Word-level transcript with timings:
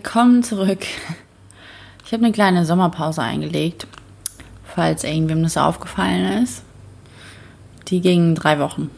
Willkommen 0.00 0.44
zurück. 0.44 0.86
Ich 2.06 2.12
habe 2.12 2.24
eine 2.24 2.32
kleine 2.32 2.64
Sommerpause 2.64 3.20
eingelegt, 3.20 3.88
falls 4.62 5.02
irgendwem 5.02 5.42
das 5.42 5.56
aufgefallen 5.56 6.44
ist. 6.44 6.62
Die 7.88 8.00
ging 8.00 8.36
drei 8.36 8.60
Wochen. 8.60 8.90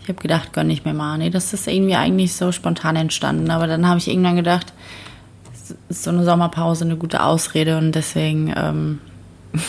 Ich 0.00 0.08
habe 0.08 0.20
gedacht, 0.20 0.52
gönn 0.52 0.68
ich 0.68 0.84
mir 0.84 0.94
mal. 0.94 1.16
Nee, 1.16 1.30
das 1.30 1.52
ist 1.52 1.68
irgendwie 1.68 1.94
eigentlich 1.94 2.34
so 2.34 2.50
spontan 2.50 2.96
entstanden. 2.96 3.52
Aber 3.52 3.68
dann 3.68 3.86
habe 3.86 3.98
ich 3.98 4.08
irgendwann 4.08 4.34
gedacht, 4.34 4.72
ist 5.88 6.02
so 6.02 6.10
eine 6.10 6.24
Sommerpause 6.24 6.84
eine 6.84 6.96
gute 6.96 7.22
Ausrede 7.22 7.78
und 7.78 7.92
deswegen, 7.92 8.52
ähm, 8.56 8.98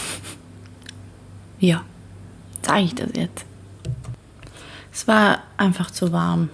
ja, 1.59 1.83
zeige 2.63 2.85
ich 2.85 2.95
das 2.95 3.09
jetzt. 3.13 3.45
Es 4.91 5.07
war 5.07 5.43
einfach 5.57 5.91
zu 5.91 6.11
warm. 6.11 6.49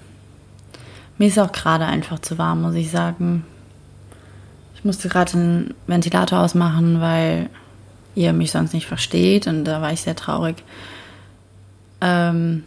Mir 1.20 1.28
ist 1.28 1.38
auch 1.38 1.52
gerade 1.52 1.86
einfach 1.86 2.20
zu 2.20 2.38
warm, 2.38 2.62
muss 2.62 2.76
ich 2.76 2.90
sagen. 2.90 3.46
Ich 4.74 4.86
musste 4.86 5.10
gerade 5.10 5.34
den 5.34 5.74
Ventilator 5.86 6.40
ausmachen, 6.40 7.02
weil 7.02 7.50
ihr 8.16 8.32
mich 8.32 8.52
sonst 8.52 8.74
nicht 8.74 8.88
versteht 8.88 9.46
und 9.46 9.66
da 9.66 9.82
war 9.82 9.92
ich 9.92 10.02
sehr 10.02 10.16
traurig. 10.16 10.64
Ähm, 12.00 12.64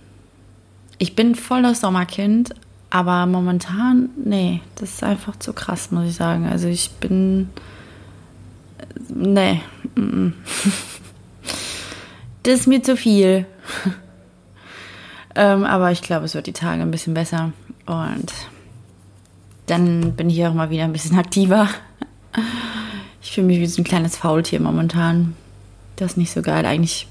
ich 0.99 1.17
bin 1.17 1.35
voll 1.35 1.63
das 1.63 1.81
Sommerkind, 1.81 2.55
aber 2.91 3.25
momentan, 3.25 4.11
nee, 4.23 4.61
das 4.75 4.91
ist 4.91 5.03
einfach 5.03 5.37
zu 5.39 5.55
krass, 5.55 5.91
muss 5.91 6.11
ich 6.11 6.15
sagen. 6.15 6.47
Also 6.47 6.69
ich 6.69 6.91
bin, 7.01 7.49
nee, 9.09 9.63
das 12.43 12.61
ist 12.61 12.67
mir 12.67 12.83
zu 12.83 12.99
viel. 12.99 13.47
ähm, 15.35 15.65
aber 15.65 15.91
ich 15.91 16.03
glaube, 16.03 16.27
es 16.27 16.35
wird 16.35 16.47
die 16.47 16.53
Tage 16.53 16.83
ein 16.83 16.91
bisschen 16.91 17.15
besser. 17.15 17.53
Und 17.87 18.33
dann 19.67 20.13
bin 20.13 20.31
ich 20.31 20.45
auch 20.45 20.55
mal 20.55 20.71
wieder 20.71 20.85
ein 20.85 20.93
bisschen 20.93 21.19
aktiver. 21.19 21.69
Ich 23.23 23.33
fühle 23.33 23.47
mich 23.47 23.61
wie 23.61 23.67
so 23.67 23.81
ein 23.81 23.85
kleines 23.85 24.17
Faultier 24.17 24.61
momentan. 24.61 25.35
Das 25.97 26.13
ist 26.13 26.17
nicht 26.17 26.33
so 26.33 26.43
geil. 26.43 26.67
Eigentlich 26.67 27.07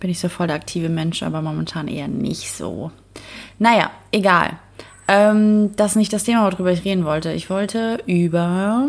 bin 0.00 0.10
ich 0.10 0.18
so 0.18 0.28
voll 0.28 0.48
der 0.48 0.56
aktive 0.56 0.88
Mensch, 0.88 1.22
aber 1.22 1.40
momentan 1.42 1.88
eher 1.88 2.08
nicht 2.08 2.52
so. 2.52 2.90
Naja, 3.58 3.90
egal. 4.10 4.58
Ähm, 5.06 5.74
das 5.76 5.92
ist 5.92 5.96
nicht 5.96 6.12
das 6.12 6.24
Thema, 6.24 6.50
worüber 6.50 6.72
ich 6.72 6.84
reden 6.84 7.04
wollte. 7.04 7.32
Ich 7.32 7.50
wollte 7.50 8.02
über 8.06 8.88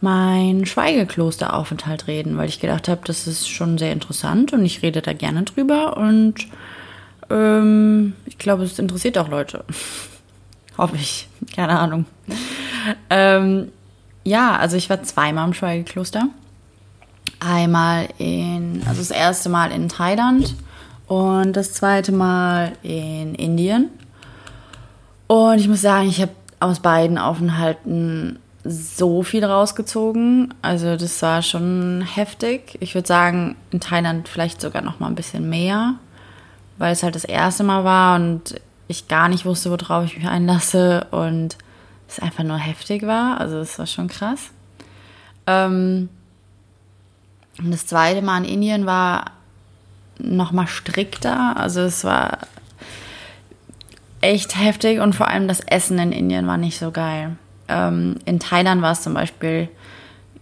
mein 0.00 0.66
Schweigeklosteraufenthalt 0.66 2.08
reden, 2.08 2.36
weil 2.36 2.48
ich 2.48 2.60
gedacht 2.60 2.88
habe, 2.88 3.02
das 3.04 3.26
ist 3.26 3.48
schon 3.48 3.78
sehr 3.78 3.92
interessant 3.92 4.52
und 4.52 4.64
ich 4.64 4.82
rede 4.82 5.00
da 5.00 5.12
gerne 5.12 5.44
drüber 5.44 5.96
und 5.96 6.34
ähm, 7.30 8.14
ich 8.26 8.36
glaube, 8.36 8.64
es 8.64 8.78
interessiert 8.78 9.16
auch 9.16 9.28
Leute. 9.28 9.64
Hoffe 10.78 10.96
ich. 10.96 11.28
Keine 11.54 11.78
Ahnung. 11.78 12.06
Ähm, 13.10 13.70
ja, 14.24 14.56
also 14.56 14.76
ich 14.76 14.88
war 14.90 15.02
zweimal 15.02 15.46
im 15.46 15.54
Schweigekloster. 15.54 16.28
Einmal 17.40 18.08
in, 18.18 18.82
also 18.86 19.00
das 19.00 19.10
erste 19.10 19.48
Mal 19.48 19.72
in 19.72 19.88
Thailand 19.88 20.54
und 21.08 21.54
das 21.54 21.74
zweite 21.74 22.12
Mal 22.12 22.72
in 22.82 23.34
Indien. 23.34 23.90
Und 25.26 25.58
ich 25.58 25.68
muss 25.68 25.82
sagen, 25.82 26.08
ich 26.08 26.20
habe 26.20 26.32
aus 26.60 26.80
beiden 26.80 27.18
Aufenthalten 27.18 28.38
so 28.64 29.22
viel 29.22 29.44
rausgezogen. 29.44 30.54
Also 30.62 30.96
das 30.96 31.20
war 31.22 31.42
schon 31.42 32.02
heftig. 32.02 32.76
Ich 32.80 32.94
würde 32.94 33.08
sagen, 33.08 33.56
in 33.70 33.80
Thailand 33.80 34.28
vielleicht 34.28 34.60
sogar 34.60 34.82
noch 34.82 35.00
mal 35.00 35.08
ein 35.08 35.16
bisschen 35.16 35.48
mehr, 35.48 35.94
weil 36.78 36.92
es 36.92 37.02
halt 37.02 37.14
das 37.16 37.24
erste 37.24 37.64
Mal 37.64 37.84
war 37.84 38.16
und 38.16 38.54
ich 38.92 39.08
gar 39.08 39.28
nicht 39.28 39.44
wusste, 39.44 39.70
worauf 39.70 40.04
ich 40.04 40.16
mich 40.16 40.26
einlasse 40.26 41.06
und 41.10 41.56
es 42.08 42.18
einfach 42.18 42.44
nur 42.44 42.58
heftig 42.58 43.06
war. 43.06 43.40
Also 43.40 43.58
das 43.58 43.78
war 43.78 43.86
schon 43.86 44.08
krass. 44.08 44.50
Ähm 45.46 46.08
und 47.58 47.70
das 47.70 47.86
zweite 47.86 48.22
Mal 48.22 48.38
in 48.38 48.44
Indien 48.44 48.86
war 48.86 49.32
noch 50.18 50.52
mal 50.52 50.66
strikter. 50.66 51.56
Also 51.56 51.80
es 51.80 52.04
war 52.04 52.38
echt 54.20 54.58
heftig 54.58 55.00
und 55.00 55.14
vor 55.14 55.28
allem 55.28 55.48
das 55.48 55.60
Essen 55.60 55.98
in 55.98 56.12
Indien 56.12 56.46
war 56.46 56.56
nicht 56.56 56.78
so 56.78 56.90
geil. 56.90 57.36
Ähm, 57.68 58.16
in 58.24 58.38
Thailand 58.38 58.82
war 58.82 58.92
es 58.92 59.02
zum 59.02 59.14
Beispiel 59.14 59.68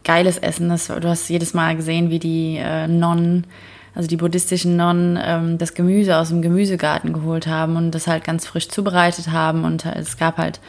geiles 0.05 0.39
Essen. 0.39 0.69
Das, 0.69 0.87
du 0.89 1.09
hast 1.09 1.29
jedes 1.29 1.55
Mal 1.55 1.77
gesehen, 1.77 2.11
wie 2.11 2.19
die 2.19 2.57
äh, 2.59 2.87
Nonnen 2.87 3.47
also 3.95 4.09
die 4.09 4.17
buddhistischen 4.17 4.77
Nonnen, 4.77 5.19
ähm, 5.23 5.59
das 5.59 5.75
Gemüse 5.75 6.17
aus 6.17 6.29
dem 6.29 6.43
Gemüsegarten 6.43 7.13
geholt 7.13 7.47
haben 7.47 7.77
und 7.77 7.91
das 7.91 8.07
halt 8.07 8.25
ganz 8.25 8.47
frisch 8.47 8.69
zubereitet 8.69 9.31
haben. 9.31 9.65
Und 9.65 9.85
es 9.87 10.17
gab 10.17 10.39
halt 10.39 10.61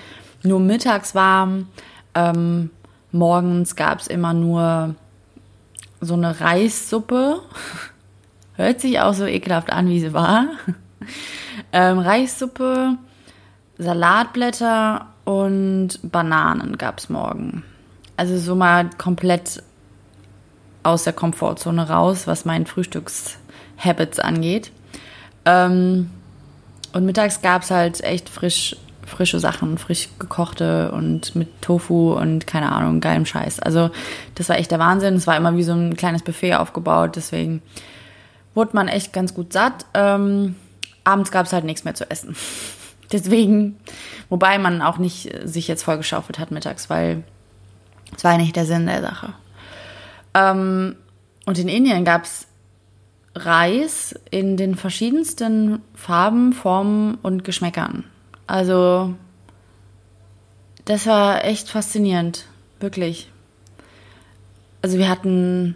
nur 0.44 0.60
mittags 0.60 1.14
warm. 1.14 1.68
Ähm, 2.16 2.72
morgens 3.12 3.76
gab 3.76 4.00
es 4.00 4.08
immer 4.08 4.34
nur 4.34 4.96
so 6.00 6.16
eine 6.16 6.40
Reissuppe. 6.40 7.42
Hört 8.56 8.82
sich 8.82 9.00
auch 9.00 9.14
so 9.14 9.26
ekelhaft 9.26 9.72
an, 9.72 9.88
wie 9.88 10.00
sie 10.00 10.14
war. 10.14 10.48
ähm, 11.72 12.00
Reissuppe, 12.00 12.98
Salatblätter 13.78 15.08
und 15.26 16.00
Bananen 16.04 16.78
gab 16.78 17.00
es 17.00 17.10
morgen. 17.10 17.64
Also 18.18 18.38
so 18.38 18.56
mal 18.56 18.90
komplett 18.98 19.64
aus 20.84 21.04
der 21.04 21.14
Komfortzone 21.14 21.90
raus, 21.90 22.28
was 22.28 22.46
meinen 22.46 22.66
Frühstückshabits 22.66 24.20
angeht. 24.20 24.72
Ähm, 25.46 26.10
und 26.94 27.06
mittags 27.06 27.42
gab 27.42 27.64
es 27.64 27.72
halt 27.72 28.04
echt 28.04 28.30
frisch, 28.30 28.76
frische 29.06 29.40
Sachen, 29.40 29.78
frisch 29.78 30.10
gekochte 30.20 30.92
und 30.92 31.36
mit 31.36 31.62
Tofu 31.62 32.14
und 32.14 32.48
keine 32.48 32.72
Ahnung, 32.72 33.00
geilem 33.00 33.26
Scheiß. 33.26 33.60
Also 33.60 33.92
das 34.36 34.50
war 34.50 34.58
echt 34.58 34.72
der 34.72 34.80
Wahnsinn. 34.80 35.16
Es 35.16 35.28
war 35.28 35.38
immer 35.38 35.56
wie 35.56 35.64
so 35.64 35.74
ein 35.74 35.96
kleines 35.96 36.24
Buffet 36.24 36.56
aufgebaut, 36.56 37.16
deswegen 37.16 37.62
wurde 38.54 38.72
man 38.74 38.88
echt 38.88 39.14
ganz 39.14 39.34
gut 39.34 39.54
satt. 39.54 39.86
Ähm, 39.94 40.56
abends 41.04 41.32
gab 41.32 41.46
es 41.46 41.54
halt 41.54 41.64
nichts 41.64 41.84
mehr 41.84 41.96
zu 41.96 42.10
essen. 42.10 42.36
deswegen, 43.12 43.78
wobei 44.30 44.58
man 44.58 44.82
auch 44.82 44.98
nicht 44.98 45.32
sich 45.44 45.68
jetzt 45.68 45.84
vollgeschaufelt 45.84 46.40
hat 46.40 46.52
mittags, 46.52 46.90
weil 46.90 47.24
es 48.16 48.24
war 48.24 48.34
ja 48.34 48.38
nicht 48.38 48.56
der 48.56 48.66
Sinn 48.66 48.88
der 48.88 49.02
Sache. 49.02 49.34
Ähm, 50.34 50.96
und 51.46 51.58
in 51.58 51.68
Indien 51.68 52.06
gab 52.06 52.24
es 52.24 52.48
Reis 53.36 54.14
in 54.30 54.58
den 54.58 54.76
verschiedensten 54.76 55.82
Farben, 55.94 56.54
Formen 56.54 57.18
und 57.22 57.44
Geschmäckern. 57.44 58.04
Also 58.48 59.14
das 60.86 61.06
war 61.08 61.46
echt 61.46 61.70
faszinierend, 61.70 62.46
wirklich. 62.80 63.30
Also 64.82 64.98
wir 64.98 65.10
hatten 65.10 65.76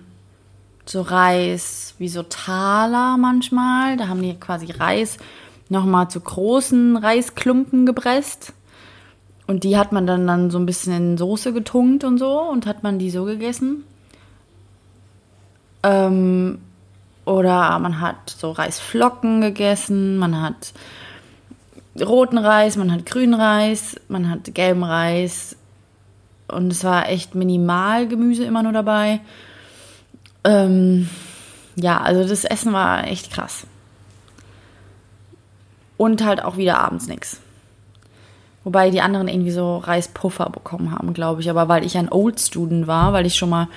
so 0.85 1.01
Reis 1.01 1.95
wie 1.97 2.09
so 2.09 2.23
Taler 2.23 3.17
manchmal. 3.17 3.97
Da 3.97 4.07
haben 4.07 4.21
die 4.21 4.35
quasi 4.35 4.71
Reis 4.71 5.17
nochmal 5.69 6.09
zu 6.09 6.19
großen 6.19 6.97
Reisklumpen 6.97 7.85
gepresst. 7.85 8.53
Und 9.47 9.63
die 9.63 9.77
hat 9.77 9.91
man 9.91 10.07
dann, 10.07 10.25
dann 10.25 10.49
so 10.49 10.57
ein 10.57 10.65
bisschen 10.65 10.93
in 10.93 11.17
Soße 11.17 11.53
getunkt 11.53 12.03
und 12.03 12.17
so 12.17 12.41
und 12.41 12.65
hat 12.65 12.83
man 12.83 12.97
die 12.97 13.11
so 13.11 13.25
gegessen. 13.25 13.83
Ähm, 15.85 16.57
oder 17.25 17.77
man 17.79 18.01
hat 18.01 18.29
so 18.29 18.51
Reisflocken 18.51 19.41
gegessen, 19.41 20.17
man 20.17 20.41
hat 20.41 20.73
roten 21.99 22.39
Reis, 22.39 22.75
man 22.75 22.91
hat 22.91 23.05
grünen 23.05 23.35
Reis, 23.35 23.95
man 24.07 24.29
hat 24.29 24.53
gelben 24.55 24.83
Reis. 24.83 25.55
Und 26.47 26.71
es 26.71 26.83
war 26.83 27.07
echt 27.09 27.35
minimal 27.35 28.07
Gemüse 28.07 28.45
immer 28.45 28.63
nur 28.63 28.73
dabei. 28.73 29.21
Ähm, 30.43 31.09
ja, 31.75 32.01
also 32.01 32.27
das 32.27 32.45
Essen 32.45 32.73
war 32.73 33.07
echt 33.07 33.31
krass. 33.31 33.65
Und 35.97 36.23
halt 36.23 36.43
auch 36.43 36.57
wieder 36.57 36.79
abends 36.79 37.07
nichts. 37.07 37.39
Wobei 38.63 38.89
die 38.89 39.01
anderen 39.01 39.27
irgendwie 39.27 39.51
so 39.51 39.77
Reispuffer 39.77 40.49
bekommen 40.49 40.91
haben, 40.91 41.13
glaube 41.13 41.41
ich. 41.41 41.49
Aber 41.49 41.67
weil 41.67 41.85
ich 41.85 41.97
ein 41.97 42.11
Old 42.11 42.39
Student 42.39 42.87
war, 42.87 43.13
weil 43.13 43.25
ich 43.25 43.35
schon 43.35 43.49
mal 43.49 43.67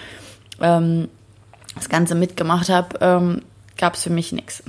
ähm, 0.60 1.08
das 1.78 1.88
Ganze 1.88 2.14
mitgemacht 2.14 2.68
habe, 2.68 2.98
ähm, 3.00 3.42
gab 3.76 3.94
es 3.94 4.02
für 4.02 4.10
mich 4.10 4.32
nichts. 4.32 4.62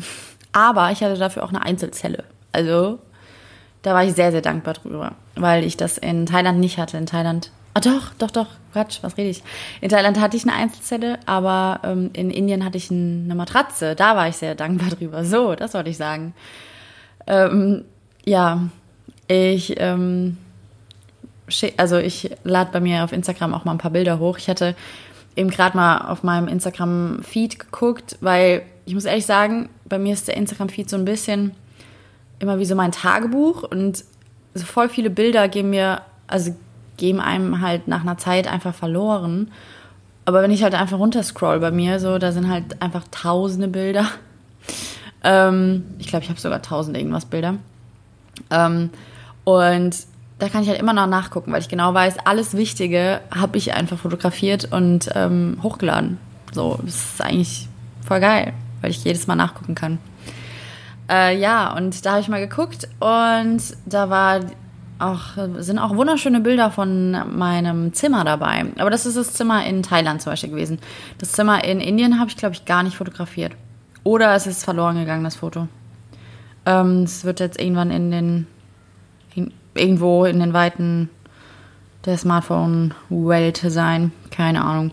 Aber 0.52 0.92
ich 0.92 1.04
hatte 1.04 1.18
dafür 1.18 1.44
auch 1.44 1.50
eine 1.50 1.64
Einzelzelle. 1.64 2.24
Also 2.52 3.00
da 3.82 3.94
war 3.94 4.04
ich 4.04 4.14
sehr, 4.14 4.32
sehr 4.32 4.42
dankbar 4.42 4.74
drüber, 4.74 5.14
weil 5.36 5.64
ich 5.64 5.78
das 5.78 5.98
in 5.98 6.26
Thailand 6.26 6.60
nicht 6.60 6.78
hatte. 6.78 6.98
In 6.98 7.06
Thailand, 7.06 7.52
ah 7.74 7.80
doch, 7.80 8.14
doch, 8.18 8.32
doch, 8.32 8.48
Quatsch, 8.74 9.00
was 9.02 9.18
rede 9.18 9.30
ich? 9.30 9.44
In 9.82 9.90
Thailand 9.90 10.20
hatte 10.20 10.36
ich 10.36 10.44
eine 10.44 10.54
Einzelzelle, 10.54 11.20
aber 11.26 11.80
ähm, 11.84 12.10
in 12.14 12.30
Indien 12.30 12.66
hatte 12.66 12.78
ich 12.78 12.92
eine 12.92 13.36
Matratze. 13.36 13.96
Da 13.96 14.16
war 14.16 14.28
ich 14.28 14.36
sehr 14.36 14.56
dankbar 14.56 14.90
drüber. 14.98 15.24
So, 15.24 15.56
das 15.56 15.74
wollte 15.74 15.90
ich 15.90 15.98
sagen. 15.98 16.34
Ähm, 17.28 17.86
ja, 18.26 18.70
ich, 19.28 19.80
ähm, 19.80 20.38
also 21.78 21.98
ich 21.98 22.32
lade 22.44 22.72
bei 22.72 22.80
mir 22.80 23.04
auf 23.04 23.12
Instagram 23.12 23.54
auch 23.54 23.66
mal 23.66 23.72
ein 23.72 23.78
paar 23.78 23.92
Bilder 23.92 24.20
hoch. 24.20 24.38
Ich 24.38 24.50
hatte 24.50 24.76
eben 25.40 25.50
gerade 25.50 25.78
mal 25.78 26.10
auf 26.10 26.22
meinem 26.22 26.50
Instagram-Feed 26.50 27.60
geguckt, 27.60 28.18
weil 28.20 28.64
ich 28.86 28.94
muss 28.94 29.06
ehrlich 29.06 29.26
sagen, 29.26 29.70
bei 29.86 29.98
mir 29.98 30.14
ist 30.14 30.28
der 30.28 30.36
Instagram-Feed 30.36 30.90
so 30.90 30.98
ein 30.98 31.06
bisschen 31.06 31.54
immer 32.40 32.60
wie 32.60 32.66
so 32.66 32.76
mein 32.76 32.92
Tagebuch 32.92 33.64
und 33.64 34.04
so 34.54 34.66
voll 34.66 34.90
viele 34.90 35.10
Bilder 35.10 35.48
geben 35.48 35.70
mir, 35.70 36.02
also 36.28 36.56
geben 36.98 37.22
einem 37.22 37.62
halt 37.62 37.88
nach 37.88 38.02
einer 38.02 38.18
Zeit 38.18 38.52
einfach 38.52 38.76
verloren. 38.76 39.52
Aber 40.26 40.42
wenn 40.42 40.52
ich 40.52 40.62
halt 40.62 40.76
einfach 40.76 41.00
runterscroll 41.00 41.60
bei 41.60 41.72
mir, 41.72 42.00
so, 42.00 42.18
da 42.18 42.32
sind 42.34 42.50
halt 42.50 42.82
einfach 42.82 43.06
tausende 43.10 43.68
Bilder. 43.68 44.06
Ähm, 45.24 45.84
ich 46.00 46.08
glaube, 46.08 46.24
ich 46.24 46.30
habe 46.30 46.40
sogar 46.40 46.62
tausend 46.62 46.96
irgendwas 46.98 47.26
Bilder. 47.26 47.56
Ähm, 48.52 48.90
und 49.44 49.96
da 50.40 50.50
kann 50.50 50.64
ich 50.64 50.70
halt 50.70 50.80
immer 50.80 50.94
noch 50.94 51.08
nachgucken, 51.08 51.52
weil 51.52 51.62
ich 51.62 51.70
genau 51.70 51.94
weiß, 51.94 52.18
alles 52.26 52.56
Wichtige 52.56 53.22
habe 53.36 53.58
ich 53.58 53.74
einfach 53.74 53.98
fotografiert 53.98 54.72
und 54.72 55.10
ähm, 55.14 55.58
hochgeladen. 55.62 56.18
So, 56.52 56.80
das 56.84 56.96
ist 56.96 57.22
eigentlich 57.22 57.68
voll 58.06 58.20
geil, 58.20 58.54
weil 58.82 58.92
ich 58.92 59.04
jedes 59.04 59.28
Mal 59.28 59.36
nachgucken 59.36 59.76
kann. 59.76 60.00
Äh, 61.10 61.38
ja, 61.38 61.76
und 61.76 62.06
da 62.06 62.12
habe 62.12 62.22
ich 62.22 62.30
mal 62.30 62.40
geguckt 62.40 62.88
und 63.00 63.62
da 63.86 64.10
war 64.10 64.40
auch, 65.00 65.38
sind 65.58 65.80
auch 65.80 65.96
wunderschöne 65.96 66.40
Bilder 66.40 66.72
von 66.72 67.12
meinem 67.36 67.94
Zimmer 67.94 68.24
dabei. 68.24 68.66
Aber 68.78 68.90
das 68.90 69.06
ist 69.06 69.18
das 69.18 69.34
Zimmer 69.34 69.66
in 69.66 69.82
Thailand 69.82 70.22
zum 70.22 70.32
Beispiel 70.32 70.50
gewesen. 70.50 70.80
Das 71.18 71.32
Zimmer 71.32 71.64
in 71.64 71.80
Indien 71.80 72.20
habe 72.20 72.30
ich, 72.30 72.38
glaube 72.38 72.54
ich, 72.56 72.66
gar 72.66 72.84
nicht 72.84 72.98
fotografiert. 72.98 73.54
Oder 74.04 74.36
es 74.36 74.46
ist 74.46 74.64
verloren 74.64 74.98
gegangen, 74.98 75.24
das 75.24 75.38
Foto. 75.38 75.68
Ähm, 76.66 77.04
es 77.04 77.24
wird 77.24 77.40
jetzt 77.40 77.60
irgendwann 77.60 77.92
in 77.92 78.12
den, 78.12 78.48
in, 79.36 79.54
irgendwo 79.74 80.26
in 80.26 80.40
den 80.40 80.54
Weiten 80.54 81.10
der 82.06 82.18
Smartphone-Welt 82.18 83.64
sein. 83.68 84.12
Keine 84.32 84.64
Ahnung. 84.64 84.92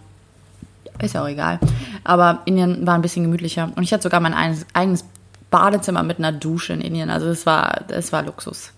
Ist 1.01 1.15
ja 1.15 1.23
auch 1.23 1.29
egal. 1.29 1.61
Aber 2.05 2.43
Indien 2.47 2.87
war 2.87 2.95
ein 2.95 3.03
bisschen 3.03 3.25
gemütlicher. 3.25 3.71
Und 3.77 3.83
ich 3.83 3.93
hatte 3.93 4.05
sogar 4.05 4.21
mein 4.21 4.35
eigenes 4.35 5.05
Badezimmer 5.51 6.03
mit 6.03 6.19
einer 6.19 6.33
Dusche 6.33 6.73
in 6.73 6.81
Indien. 6.81 7.11
Also 7.11 7.29
es 7.29 7.47
war, 7.47 7.85
es 7.89 8.13
war 8.13 8.23
Luxus. 8.23 8.73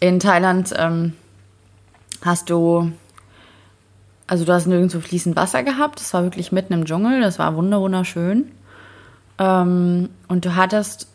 In 0.00 0.20
Thailand 0.20 0.72
ähm, 0.76 1.14
hast 2.22 2.50
du, 2.50 2.92
also 4.26 4.44
du 4.44 4.52
hast 4.52 4.66
nirgendwo 4.66 5.00
fließend 5.00 5.36
Wasser 5.36 5.62
gehabt. 5.62 6.00
Das 6.00 6.12
war 6.14 6.22
wirklich 6.24 6.52
mitten 6.52 6.72
im 6.72 6.84
Dschungel. 6.84 7.20
Das 7.20 7.38
war 7.38 7.56
wunderschön. 7.56 8.50
Ähm, 9.38 10.10
und 10.28 10.44
du 10.44 10.54
hattest 10.54 11.08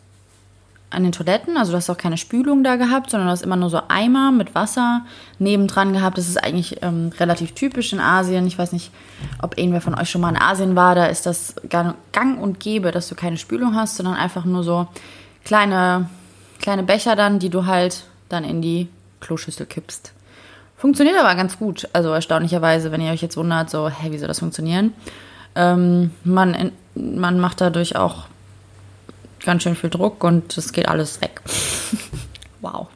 an 0.91 1.03
den 1.03 1.11
Toiletten, 1.11 1.55
also 1.55 1.71
du 1.71 1.77
hast 1.77 1.89
auch 1.89 1.97
keine 1.97 2.17
Spülung 2.17 2.63
da 2.63 2.75
gehabt, 2.75 3.11
sondern 3.11 3.27
du 3.27 3.31
hast 3.31 3.43
immer 3.43 3.55
nur 3.55 3.69
so 3.69 3.81
Eimer 3.87 4.31
mit 4.31 4.55
Wasser 4.55 5.05
nebendran 5.37 5.93
gehabt. 5.93 6.17
Das 6.17 6.27
ist 6.27 6.43
eigentlich 6.43 6.81
ähm, 6.81 7.11
relativ 7.19 7.53
typisch 7.53 7.93
in 7.93 7.99
Asien. 7.99 8.47
Ich 8.47 8.57
weiß 8.57 8.71
nicht, 8.71 8.91
ob 9.41 9.57
irgendwer 9.57 9.81
von 9.81 9.93
euch 9.93 10.09
schon 10.09 10.21
mal 10.21 10.29
in 10.29 10.41
Asien 10.41 10.75
war. 10.75 10.95
Da 10.95 11.05
ist 11.05 11.25
das 11.25 11.55
gang 11.69 12.41
und 12.41 12.59
gäbe, 12.59 12.91
dass 12.91 13.07
du 13.07 13.15
keine 13.15 13.37
Spülung 13.37 13.75
hast, 13.75 13.97
sondern 13.97 14.15
einfach 14.15 14.45
nur 14.45 14.63
so 14.63 14.87
kleine, 15.45 16.09
kleine 16.59 16.83
Becher 16.83 17.15
dann, 17.15 17.37
die 17.37 17.49
du 17.49 17.67
halt 17.67 18.05
dann 18.27 18.43
in 18.43 18.61
die 18.61 18.87
Kloschüssel 19.19 19.67
kippst. 19.67 20.13
Funktioniert 20.75 21.17
aber 21.19 21.35
ganz 21.35 21.59
gut. 21.59 21.87
Also 21.93 22.09
erstaunlicherweise, 22.09 22.91
wenn 22.91 23.01
ihr 23.01 23.11
euch 23.11 23.21
jetzt 23.21 23.37
wundert, 23.37 23.69
so, 23.69 23.89
hä, 23.89 24.11
wie 24.11 24.17
soll 24.17 24.27
das 24.27 24.39
funktionieren? 24.39 24.93
Ähm, 25.55 26.11
man, 26.23 26.71
man 26.95 27.39
macht 27.39 27.61
dadurch 27.61 27.95
auch 27.95 28.25
ganz 29.45 29.63
schön 29.63 29.75
viel 29.75 29.89
Druck 29.89 30.23
und 30.23 30.57
es 30.57 30.73
geht 30.73 30.87
alles 30.87 31.21
weg. 31.21 31.41
wow. 32.61 32.87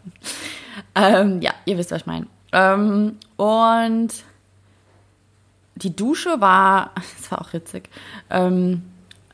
Ähm, 0.96 1.42
ja, 1.42 1.52
ihr 1.66 1.78
wisst, 1.78 1.92
was 1.92 2.02
ich 2.02 2.06
meine. 2.06 2.28
Ähm, 2.52 3.18
und 3.38 4.10
die 5.76 5.96
Dusche 5.96 6.40
war, 6.40 6.92
das 7.20 7.32
war 7.32 7.42
auch 7.42 7.54
witzig. 7.54 7.90
Ähm, 8.30 8.84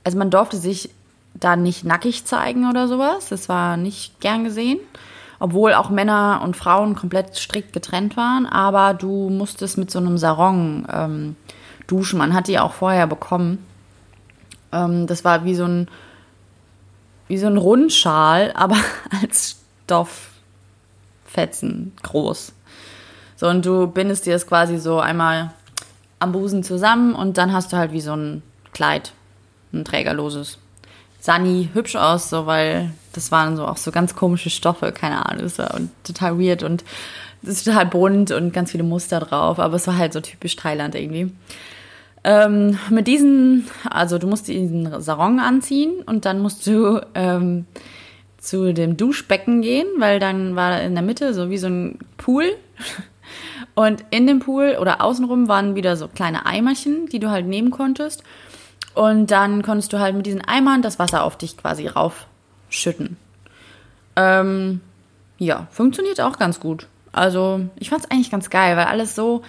also 0.03 0.17
man 0.17 0.29
durfte 0.29 0.57
sich 0.57 0.89
da 1.33 1.55
nicht 1.55 1.83
nackig 1.83 2.25
zeigen 2.25 2.69
oder 2.69 2.87
sowas. 2.87 3.29
Das 3.29 3.49
war 3.49 3.77
nicht 3.77 4.19
gern 4.19 4.43
gesehen 4.43 4.79
obwohl 5.39 5.73
auch 5.73 5.89
Männer 5.89 6.41
und 6.43 6.57
Frauen 6.57 6.95
komplett 6.95 7.35
strikt 7.35 7.73
getrennt 7.73 8.17
waren, 8.17 8.45
aber 8.45 8.93
du 8.93 9.29
musstest 9.29 9.77
mit 9.77 9.89
so 9.89 9.99
einem 9.99 10.17
Sarong 10.17 10.85
ähm, 10.91 11.35
duschen. 11.87 12.19
Man 12.19 12.33
hat 12.33 12.47
die 12.47 12.59
auch 12.59 12.73
vorher 12.73 13.07
bekommen. 13.07 13.65
Ähm, 14.71 15.07
das 15.07 15.23
war 15.23 15.45
wie 15.45 15.55
so 15.55 15.65
ein 15.65 15.87
wie 17.29 17.37
so 17.37 17.47
ein 17.47 17.55
Rundschal, 17.55 18.51
aber 18.53 18.75
als 19.21 19.55
Stofffetzen 19.85 21.93
groß. 22.03 22.51
So, 23.37 23.47
und 23.47 23.65
du 23.65 23.87
bindest 23.87 24.25
dir 24.25 24.33
das 24.33 24.45
quasi 24.45 24.77
so 24.77 24.99
einmal 24.99 25.53
am 26.19 26.33
Busen 26.33 26.63
zusammen 26.63 27.15
und 27.15 27.37
dann 27.37 27.53
hast 27.53 27.71
du 27.71 27.77
halt 27.77 27.93
wie 27.93 28.01
so 28.01 28.13
ein 28.13 28.43
Kleid, 28.73 29.13
ein 29.71 29.85
trägerloses 29.85 30.57
sah 31.19 31.37
nie 31.37 31.69
hübsch 31.73 31.95
aus, 31.95 32.29
so 32.29 32.45
weil 32.45 32.91
das 33.13 33.31
waren 33.31 33.57
so 33.57 33.67
auch 33.67 33.77
so 33.77 33.91
ganz 33.91 34.15
komische 34.15 34.49
Stoffe, 34.49 34.91
keine 34.91 35.25
Ahnung, 35.25 35.43
das 35.43 35.59
war 35.59 35.79
total 36.03 36.39
weird 36.39 36.63
und 36.63 36.83
es 37.43 37.49
ist 37.49 37.65
total 37.65 37.85
bunt 37.85 38.31
und 38.31 38.53
ganz 38.53 38.71
viele 38.71 38.83
Muster 38.83 39.19
drauf, 39.19 39.59
aber 39.59 39.75
es 39.75 39.87
war 39.87 39.97
halt 39.97 40.13
so 40.13 40.21
typisch 40.21 40.55
Thailand 40.55 40.95
irgendwie. 40.95 41.31
Ähm, 42.29 42.77
mit 42.91 43.07
diesen, 43.07 43.67
also 43.89 44.19
du 44.19 44.27
musst 44.27 44.47
diesen 44.47 45.01
Sarong 45.01 45.39
anziehen 45.39 46.03
und 46.05 46.25
dann 46.25 46.43
musst 46.43 46.67
du 46.67 47.01
ähm, 47.15 47.65
zu 48.37 48.71
dem 48.71 48.97
Duschbecken 48.97 49.63
gehen, 49.63 49.87
weil 49.97 50.19
dann 50.19 50.55
war 50.55 50.79
in 50.79 50.93
der 50.93 51.01
Mitte 51.01 51.33
so 51.33 51.49
wie 51.49 51.57
so 51.57 51.65
ein 51.65 51.97
Pool. 52.17 52.45
Und 53.75 54.03
in 54.09 54.27
dem 54.27 54.39
Pool 54.39 54.77
oder 54.79 55.01
außenrum 55.01 55.47
waren 55.47 55.73
wieder 55.75 55.95
so 55.95 56.09
kleine 56.09 56.45
Eimerchen, 56.45 57.05
die 57.07 57.19
du 57.19 57.29
halt 57.29 57.45
nehmen 57.45 57.71
konntest. 57.71 58.23
Und 58.93 59.31
dann 59.31 59.61
konntest 59.61 59.93
du 59.93 59.99
halt 59.99 60.15
mit 60.15 60.25
diesen 60.25 60.41
Eimern 60.41 60.81
das 60.81 60.99
Wasser 60.99 61.23
auf 61.23 61.37
dich 61.37 61.55
quasi 61.55 61.87
raufschütten. 61.87 63.15
Ähm, 64.17 64.81
ja, 65.37 65.67
funktioniert 65.71 66.19
auch 66.19 66.37
ganz 66.37 66.59
gut. 66.59 66.87
Also 67.13 67.61
ich 67.77 67.89
fand 67.89 68.03
es 68.03 68.11
eigentlich 68.11 68.31
ganz 68.31 68.49
geil, 68.49 68.75
weil 68.75 68.87
alles 68.87 69.15
so 69.15 69.43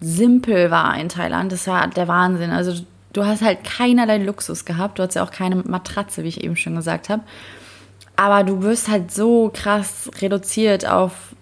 simpel 0.00 0.70
war 0.70 0.98
in 0.98 1.08
Thailand. 1.08 1.52
Das 1.52 1.66
war 1.66 1.86
der 1.88 2.08
Wahnsinn. 2.08 2.50
Also 2.50 2.84
du 3.12 3.24
hast 3.24 3.42
halt 3.42 3.64
keinerlei 3.64 4.18
Luxus 4.18 4.64
gehabt. 4.64 4.98
Du 4.98 5.02
hast 5.02 5.14
ja 5.14 5.24
auch 5.24 5.30
keine 5.30 5.56
Matratze, 5.56 6.22
wie 6.22 6.28
ich 6.28 6.44
eben 6.44 6.56
schon 6.56 6.76
gesagt 6.76 7.08
habe. 7.08 7.22
Aber 8.16 8.44
du 8.44 8.62
wirst 8.62 8.88
halt 8.88 9.10
so 9.10 9.50
krass 9.52 10.10
reduziert 10.20 10.86
auf 10.86 11.34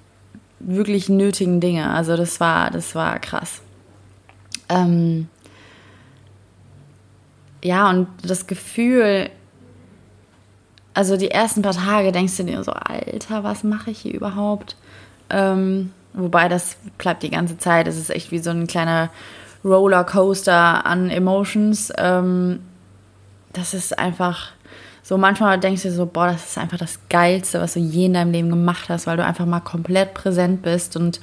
wirklich 0.60 1.08
nötigen 1.08 1.60
Dinge. 1.60 1.90
Also 1.90 2.16
das 2.16 2.40
war, 2.40 2.70
das 2.70 2.94
war 2.94 3.18
krass. 3.18 3.60
Ähm, 4.68 5.28
ja, 7.62 7.88
und 7.90 8.08
das 8.22 8.46
Gefühl, 8.46 9.30
also 10.94 11.16
die 11.16 11.30
ersten 11.30 11.62
paar 11.62 11.74
Tage 11.74 12.12
denkst 12.12 12.36
du 12.36 12.44
dir 12.44 12.62
so, 12.62 12.72
Alter, 12.72 13.44
was 13.44 13.64
mache 13.64 13.90
ich 13.90 14.00
hier 14.00 14.14
überhaupt? 14.14 14.76
Ähm, 15.30 15.92
wobei 16.14 16.48
das 16.48 16.76
bleibt 16.98 17.22
die 17.22 17.30
ganze 17.30 17.58
Zeit. 17.58 17.86
Es 17.86 17.96
ist 17.96 18.10
echt 18.10 18.30
wie 18.30 18.38
so 18.38 18.50
ein 18.50 18.66
kleiner 18.66 19.10
Rollercoaster 19.64 20.86
an 20.86 21.10
Emotions. 21.10 21.92
Ähm, 21.98 22.60
das 23.52 23.74
ist 23.74 23.98
einfach 23.98 24.52
so, 25.02 25.18
manchmal 25.18 25.60
denkst 25.60 25.82
du 25.82 25.90
so, 25.90 26.06
boah, 26.06 26.28
das 26.28 26.46
ist 26.46 26.58
einfach 26.58 26.78
das 26.78 26.98
Geilste, 27.10 27.60
was 27.60 27.74
du 27.74 27.80
je 27.80 28.06
in 28.06 28.14
deinem 28.14 28.32
Leben 28.32 28.48
gemacht 28.48 28.88
hast, 28.88 29.06
weil 29.06 29.18
du 29.18 29.24
einfach 29.24 29.44
mal 29.44 29.60
komplett 29.60 30.14
präsent 30.14 30.62
bist 30.62 30.96
und 30.96 31.20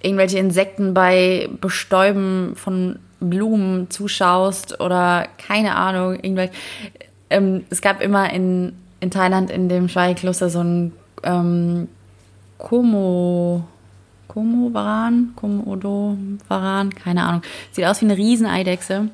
irgendwelche 0.00 0.38
Insekten 0.38 0.94
bei 0.94 1.50
Bestäuben 1.60 2.54
von 2.56 2.98
Blumen 3.20 3.90
zuschaust 3.90 4.80
oder 4.80 5.28
keine 5.36 5.76
Ahnung, 5.76 6.14
irgendwelche. 6.14 6.54
Ähm, 7.28 7.64
es 7.68 7.82
gab 7.82 8.00
immer 8.00 8.32
in, 8.32 8.72
in 9.00 9.10
Thailand 9.10 9.50
in 9.50 9.68
dem 9.68 9.88
Schweigekloster 9.88 10.48
so 10.48 10.60
ein 10.60 10.92
ähm, 11.22 11.88
Komo. 12.56 13.64
Komo-Varan? 14.32 15.32
Komodo-Varan? 15.36 16.94
Keine 16.94 17.24
Ahnung. 17.24 17.42
Sieht 17.70 17.84
aus 17.84 18.00
wie 18.00 18.06
eine 18.06 18.16
Rieseneidechse. 18.16 19.08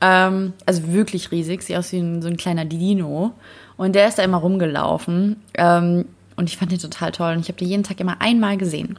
Ähm, 0.00 0.52
also 0.66 0.92
wirklich 0.92 1.30
riesig. 1.32 1.62
Sieht 1.62 1.76
aus 1.76 1.92
wie 1.92 1.98
ein, 1.98 2.22
so 2.22 2.28
ein 2.28 2.36
kleiner 2.36 2.64
Dino. 2.64 3.32
Und 3.76 3.94
der 3.94 4.08
ist 4.08 4.18
da 4.18 4.22
immer 4.22 4.38
rumgelaufen. 4.38 5.42
Ähm, 5.54 6.06
und 6.36 6.48
ich 6.48 6.56
fand 6.56 6.70
den 6.72 6.78
total 6.78 7.12
toll. 7.12 7.32
Und 7.32 7.40
ich 7.40 7.48
habe 7.48 7.58
den 7.58 7.68
jeden 7.68 7.82
Tag 7.82 7.98
immer 8.00 8.20
einmal 8.20 8.56
gesehen. 8.56 8.98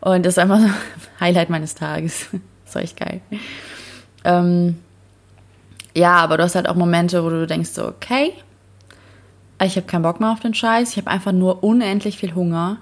Und 0.00 0.26
das 0.26 0.34
ist 0.34 0.38
einfach 0.38 0.60
so 0.60 0.68
Highlight 1.20 1.50
meines 1.50 1.74
Tages. 1.74 2.28
Das 2.68 2.74
war 2.74 2.82
echt 2.82 2.98
geil. 2.98 3.22
Ähm, 4.24 4.76
ja, 5.94 6.16
aber 6.16 6.36
du 6.36 6.42
hast 6.42 6.54
halt 6.54 6.68
auch 6.68 6.74
Momente, 6.74 7.24
wo 7.24 7.30
du 7.30 7.46
denkst 7.46 7.70
so, 7.70 7.88
okay, 7.88 8.34
ich 9.64 9.76
habe 9.76 9.86
keinen 9.86 10.02
Bock 10.02 10.20
mehr 10.20 10.30
auf 10.30 10.40
den 10.40 10.52
Scheiß, 10.52 10.90
ich 10.90 10.98
habe 10.98 11.08
einfach 11.08 11.32
nur 11.32 11.64
unendlich 11.64 12.18
viel 12.18 12.34
Hunger. 12.34 12.76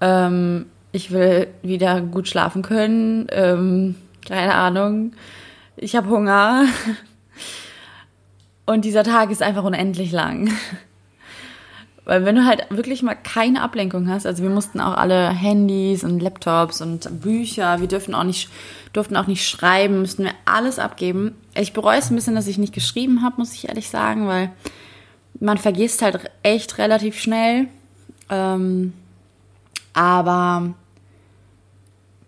Ähm, 0.00 0.64
ich 0.92 1.10
will 1.10 1.48
wieder 1.62 2.00
gut 2.00 2.28
schlafen 2.28 2.62
können. 2.62 3.26
Ähm, 3.30 3.94
keine 4.26 4.54
Ahnung. 4.54 5.12
Ich 5.76 5.96
habe 5.96 6.08
Hunger. 6.08 6.66
Und 8.66 8.84
dieser 8.84 9.02
Tag 9.02 9.30
ist 9.30 9.42
einfach 9.42 9.64
unendlich 9.64 10.12
lang. 10.12 10.50
Weil 12.04 12.24
wenn 12.24 12.34
du 12.34 12.44
halt 12.44 12.66
wirklich 12.70 13.02
mal 13.02 13.14
keine 13.14 13.62
Ablenkung 13.62 14.08
hast, 14.08 14.26
also 14.26 14.42
wir 14.42 14.50
mussten 14.50 14.80
auch 14.80 14.96
alle 14.96 15.28
Handys 15.30 16.02
und 16.02 16.20
Laptops 16.20 16.80
und 16.80 17.20
Bücher, 17.20 17.80
wir 17.80 17.86
dürfen 17.86 18.14
auch 18.14 18.24
nicht, 18.24 18.50
durften 18.92 19.16
auch 19.16 19.28
nicht 19.28 19.46
schreiben, 19.46 20.00
mussten 20.00 20.24
wir 20.24 20.32
alles 20.44 20.80
abgeben. 20.80 21.36
Ich 21.54 21.72
bereue 21.72 21.98
es 21.98 22.10
ein 22.10 22.16
bisschen, 22.16 22.34
dass 22.34 22.48
ich 22.48 22.58
nicht 22.58 22.74
geschrieben 22.74 23.22
habe, 23.22 23.36
muss 23.38 23.54
ich 23.54 23.68
ehrlich 23.68 23.88
sagen, 23.88 24.26
weil 24.26 24.50
man 25.38 25.58
vergisst 25.58 26.02
halt 26.02 26.28
echt 26.42 26.78
relativ 26.78 27.18
schnell. 27.20 27.68
Ähm, 28.28 28.92
Aber 29.94 30.74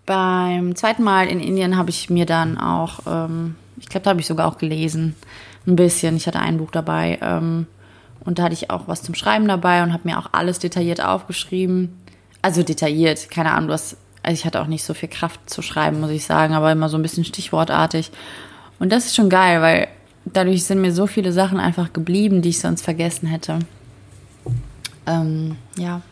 beim 0.06 0.76
zweiten 0.76 1.02
Mal 1.02 1.28
in 1.28 1.40
Indien 1.40 1.76
habe 1.76 1.90
ich 1.90 2.10
mir 2.10 2.26
dann 2.26 2.58
auch, 2.58 3.00
ähm, 3.06 3.56
ich 3.78 3.88
glaube, 3.88 4.04
da 4.04 4.10
habe 4.10 4.20
ich 4.20 4.26
sogar 4.26 4.46
auch 4.46 4.58
gelesen, 4.58 5.14
ein 5.66 5.76
bisschen. 5.76 6.16
Ich 6.16 6.26
hatte 6.26 6.40
ein 6.40 6.58
Buch 6.58 6.70
dabei 6.70 7.18
ähm, 7.22 7.66
und 8.24 8.38
da 8.38 8.44
hatte 8.44 8.54
ich 8.54 8.70
auch 8.70 8.86
was 8.86 9.02
zum 9.02 9.14
Schreiben 9.14 9.48
dabei 9.48 9.82
und 9.82 9.92
habe 9.92 10.08
mir 10.08 10.18
auch 10.18 10.28
alles 10.32 10.58
detailliert 10.58 11.02
aufgeschrieben. 11.02 11.96
Also 12.42 12.62
detailliert, 12.62 13.30
keine 13.30 13.52
Ahnung, 13.52 13.70
hast, 13.70 13.96
also 14.22 14.34
ich 14.34 14.44
hatte 14.44 14.60
auch 14.60 14.66
nicht 14.66 14.84
so 14.84 14.92
viel 14.94 15.08
Kraft 15.08 15.48
zu 15.48 15.62
schreiben, 15.62 16.00
muss 16.00 16.10
ich 16.10 16.24
sagen, 16.26 16.54
aber 16.54 16.70
immer 16.72 16.88
so 16.88 16.98
ein 16.98 17.02
bisschen 17.02 17.24
stichwortartig. 17.24 18.10
Und 18.78 18.92
das 18.92 19.06
ist 19.06 19.14
schon 19.14 19.30
geil, 19.30 19.62
weil 19.62 19.88
dadurch 20.26 20.64
sind 20.64 20.80
mir 20.80 20.92
so 20.92 21.06
viele 21.06 21.32
Sachen 21.32 21.58
einfach 21.58 21.92
geblieben, 21.92 22.42
die 22.42 22.50
ich 22.50 22.60
sonst 22.60 22.82
vergessen 22.82 23.26
hätte. 23.26 23.60
Ähm, 25.06 25.56
ja. 25.76 26.02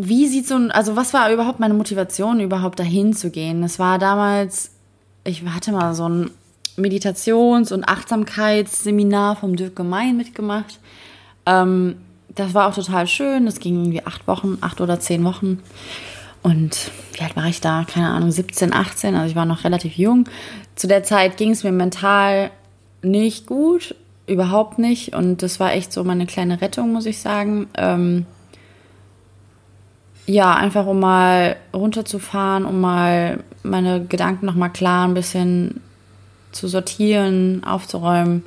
Wie 0.00 0.28
sieht 0.28 0.46
so 0.46 0.54
ein, 0.54 0.70
also 0.70 0.94
was 0.94 1.12
war 1.12 1.32
überhaupt 1.32 1.58
meine 1.58 1.74
Motivation, 1.74 2.38
überhaupt 2.38 2.78
dahin 2.78 3.14
zu 3.14 3.30
gehen? 3.30 3.64
Es 3.64 3.80
war 3.80 3.98
damals, 3.98 4.70
ich 5.24 5.42
hatte 5.44 5.72
mal 5.72 5.92
so 5.92 6.08
ein 6.08 6.30
Meditations- 6.76 7.72
und 7.72 7.82
Achtsamkeitsseminar 7.82 9.34
vom 9.34 9.56
Dirk 9.56 9.74
Gemein 9.74 10.16
mitgemacht. 10.16 10.78
Ähm, 11.46 11.96
das 12.28 12.54
war 12.54 12.68
auch 12.68 12.74
total 12.76 13.08
schön. 13.08 13.46
Das 13.46 13.58
ging 13.58 13.74
irgendwie 13.74 14.06
acht 14.06 14.28
Wochen, 14.28 14.58
acht 14.60 14.80
oder 14.80 15.00
zehn 15.00 15.24
Wochen. 15.24 15.60
Und 16.44 16.92
wie 17.14 17.22
alt 17.22 17.34
war 17.34 17.46
ich 17.46 17.60
da? 17.60 17.84
Keine 17.84 18.10
Ahnung, 18.10 18.30
17, 18.30 18.72
18. 18.72 19.16
Also 19.16 19.30
ich 19.30 19.34
war 19.34 19.46
noch 19.46 19.64
relativ 19.64 19.98
jung. 19.98 20.28
Zu 20.76 20.86
der 20.86 21.02
Zeit 21.02 21.36
ging 21.38 21.50
es 21.50 21.64
mir 21.64 21.72
mental 21.72 22.52
nicht 23.02 23.46
gut, 23.46 23.96
überhaupt 24.28 24.78
nicht. 24.78 25.12
Und 25.16 25.42
das 25.42 25.58
war 25.58 25.72
echt 25.72 25.92
so 25.92 26.04
meine 26.04 26.26
kleine 26.26 26.60
Rettung, 26.60 26.92
muss 26.92 27.06
ich 27.06 27.18
sagen. 27.18 27.66
Ähm, 27.76 28.26
ja, 30.28 30.54
einfach 30.54 30.86
um 30.86 31.00
mal 31.00 31.56
runterzufahren, 31.72 32.66
um 32.66 32.82
mal 32.82 33.42
meine 33.62 34.04
Gedanken 34.04 34.44
nochmal 34.44 34.70
klar 34.70 35.08
ein 35.08 35.14
bisschen 35.14 35.80
zu 36.52 36.68
sortieren, 36.68 37.62
aufzuräumen. 37.64 38.44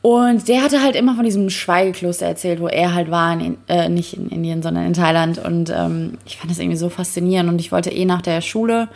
Und 0.00 0.48
der 0.48 0.62
hatte 0.62 0.82
halt 0.82 0.96
immer 0.96 1.14
von 1.14 1.26
diesem 1.26 1.50
Schweigekloster 1.50 2.24
erzählt, 2.24 2.60
wo 2.60 2.66
er 2.66 2.94
halt 2.94 3.10
war, 3.10 3.38
in, 3.38 3.58
äh, 3.68 3.90
nicht 3.90 4.14
in 4.14 4.30
Indien, 4.30 4.62
sondern 4.62 4.86
in 4.86 4.94
Thailand. 4.94 5.36
Und 5.36 5.68
ähm, 5.68 6.16
ich 6.24 6.38
fand 6.38 6.50
das 6.50 6.58
irgendwie 6.58 6.78
so 6.78 6.88
faszinierend. 6.88 7.50
Und 7.50 7.60
ich 7.60 7.72
wollte 7.72 7.90
eh 7.90 8.06
nach 8.06 8.22
der 8.22 8.40
Schule, 8.40 8.88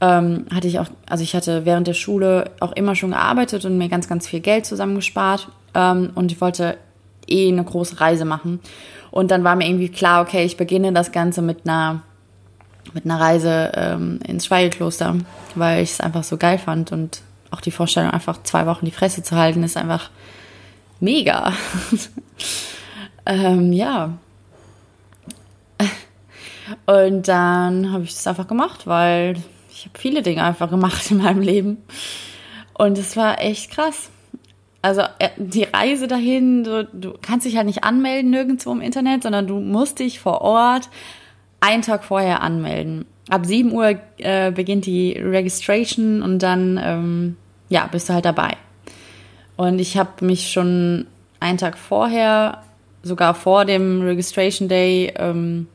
ähm, 0.00 0.46
hatte 0.54 0.68
ich 0.68 0.78
auch, 0.78 0.86
also 1.06 1.22
ich 1.22 1.34
hatte 1.34 1.66
während 1.66 1.86
der 1.86 1.92
Schule 1.92 2.50
auch 2.60 2.72
immer 2.72 2.94
schon 2.94 3.10
gearbeitet 3.10 3.66
und 3.66 3.76
mir 3.76 3.90
ganz, 3.90 4.08
ganz 4.08 4.26
viel 4.26 4.40
Geld 4.40 4.64
zusammengespart. 4.64 5.48
Ähm, 5.74 6.12
und 6.14 6.32
ich 6.32 6.40
wollte 6.40 6.78
eh 7.28 7.48
eine 7.52 7.62
große 7.62 8.00
Reise 8.00 8.24
machen. 8.24 8.60
Und 9.10 9.30
dann 9.30 9.44
war 9.44 9.56
mir 9.56 9.66
irgendwie 9.66 9.88
klar, 9.88 10.22
okay, 10.22 10.44
ich 10.44 10.56
beginne 10.56 10.92
das 10.92 11.12
Ganze 11.12 11.42
mit 11.42 11.66
einer, 11.66 12.02
mit 12.92 13.04
einer 13.04 13.20
Reise 13.20 13.72
ähm, 13.74 14.20
ins 14.26 14.46
Schweigekloster, 14.46 15.16
weil 15.54 15.82
ich 15.82 15.92
es 15.92 16.00
einfach 16.00 16.24
so 16.24 16.36
geil 16.36 16.58
fand 16.58 16.92
und 16.92 17.22
auch 17.50 17.60
die 17.60 17.72
Vorstellung, 17.72 18.10
einfach 18.10 18.42
zwei 18.44 18.66
Wochen 18.66 18.84
die 18.84 18.92
Fresse 18.92 19.22
zu 19.22 19.36
halten, 19.36 19.62
ist 19.62 19.76
einfach 19.76 20.10
mega. 21.00 21.52
ähm, 23.26 23.72
ja. 23.72 24.12
Und 26.86 27.26
dann 27.26 27.92
habe 27.92 28.04
ich 28.04 28.14
das 28.14 28.26
einfach 28.26 28.46
gemacht, 28.46 28.86
weil 28.86 29.36
ich 29.72 29.86
habe 29.86 29.98
viele 29.98 30.22
Dinge 30.22 30.44
einfach 30.44 30.70
gemacht 30.70 31.10
in 31.10 31.18
meinem 31.18 31.42
Leben. 31.42 31.78
Und 32.74 32.98
es 32.98 33.16
war 33.16 33.40
echt 33.40 33.72
krass. 33.72 34.10
Also 34.82 35.02
äh, 35.18 35.28
die 35.36 35.64
Reise 35.64 36.08
dahin, 36.08 36.64
du, 36.64 36.86
du 36.86 37.14
kannst 37.20 37.46
dich 37.46 37.56
halt 37.56 37.66
nicht 37.66 37.84
anmelden 37.84 38.30
nirgendwo 38.30 38.72
im 38.72 38.80
Internet, 38.80 39.22
sondern 39.22 39.46
du 39.46 39.60
musst 39.60 39.98
dich 39.98 40.20
vor 40.20 40.40
Ort 40.40 40.88
einen 41.60 41.82
Tag 41.82 42.04
vorher 42.04 42.42
anmelden. 42.42 43.04
Ab 43.28 43.44
7 43.44 43.72
Uhr 43.72 44.00
äh, 44.18 44.50
beginnt 44.50 44.86
die 44.86 45.12
Registration 45.12 46.22
und 46.22 46.38
dann 46.40 46.80
ähm, 46.82 47.36
ja, 47.68 47.86
bist 47.86 48.08
du 48.08 48.14
halt 48.14 48.24
dabei. 48.24 48.56
Und 49.56 49.78
ich 49.78 49.96
habe 49.96 50.24
mich 50.24 50.50
schon 50.50 51.06
einen 51.38 51.58
Tag 51.58 51.78
vorher, 51.78 52.62
sogar 53.02 53.34
vor 53.34 53.64
dem 53.64 54.02
Registration 54.02 54.68
Day, 54.68 55.12
ähm, 55.16 55.68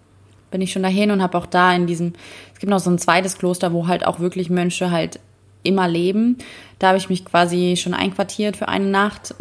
bin 0.52 0.62
ich 0.62 0.72
schon 0.72 0.84
dahin 0.84 1.12
und 1.12 1.22
habe 1.22 1.38
auch 1.38 1.46
da 1.46 1.74
in 1.74 1.88
diesem, 1.88 2.14
es 2.54 2.60
gibt 2.60 2.70
noch 2.70 2.80
so 2.80 2.90
ein 2.90 2.98
zweites 2.98 3.38
Kloster, 3.38 3.74
wo 3.74 3.88
halt 3.88 4.06
auch 4.06 4.20
wirklich 4.20 4.50
Mönche 4.50 4.92
halt 4.92 5.20
immer 5.66 5.88
leben. 5.88 6.38
Da 6.80 6.88
habe 6.88 6.98
ich 6.98 7.10
mich 7.10 7.26
quasi 7.26 7.76
schon 7.78 7.94
einquartiert 7.94 8.58
für 8.58 8.68
eine 8.68 8.86
Nacht. 8.86 9.36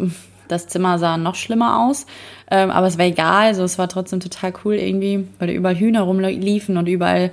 Das 0.47 0.67
Zimmer 0.67 0.99
sah 0.99 1.17
noch 1.17 1.35
schlimmer 1.35 1.87
aus, 1.87 2.05
ähm, 2.51 2.69
aber 2.69 2.87
es 2.87 2.97
war 2.97 3.05
egal. 3.05 3.47
Also 3.47 3.63
es 3.63 3.77
war 3.77 3.89
trotzdem 3.89 4.19
total 4.19 4.53
cool 4.63 4.75
irgendwie, 4.75 5.27
weil 5.39 5.49
überall 5.49 5.77
Hühner 5.77 6.01
rumliefen 6.01 6.77
und 6.77 6.87
überall 6.87 7.31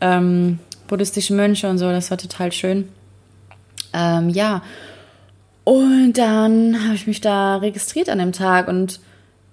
ähm, 0.00 0.58
buddhistische 0.88 1.34
Mönche 1.34 1.68
und 1.68 1.78
so. 1.78 1.90
Das 1.90 2.10
war 2.10 2.18
total 2.18 2.52
schön. 2.52 2.88
Ähm, 3.92 4.30
ja, 4.30 4.62
und 5.64 6.12
dann 6.12 6.84
habe 6.84 6.94
ich 6.94 7.08
mich 7.08 7.20
da 7.20 7.56
registriert 7.56 8.08
an 8.08 8.18
dem 8.18 8.30
Tag 8.30 8.68
und 8.68 9.00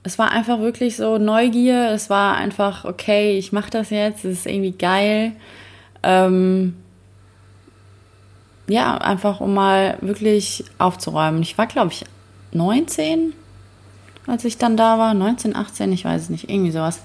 es 0.03 0.19
war 0.19 0.31
einfach 0.31 0.59
wirklich 0.59 0.95
so 0.95 1.17
Neugier. 1.17 1.89
Es 1.89 2.09
war 2.09 2.35
einfach, 2.35 2.85
okay, 2.85 3.37
ich 3.37 3.51
mache 3.51 3.71
das 3.71 3.89
jetzt, 3.89 4.23
es 4.23 4.39
ist 4.39 4.45
irgendwie 4.45 4.73
geil. 4.73 5.31
Ähm, 6.03 6.75
ja, 8.67 8.97
einfach 8.97 9.39
um 9.39 9.53
mal 9.53 9.97
wirklich 10.01 10.65
aufzuräumen. 10.77 11.41
Ich 11.41 11.57
war, 11.57 11.67
glaube 11.67 11.91
ich, 11.91 12.05
19, 12.53 13.33
als 14.27 14.45
ich 14.45 14.57
dann 14.57 14.77
da 14.77 14.97
war. 14.97 15.13
19, 15.13 15.55
18, 15.55 15.91
ich 15.91 16.05
weiß 16.05 16.23
es 16.23 16.29
nicht, 16.29 16.49
irgendwie 16.49 16.71
sowas. 16.71 17.01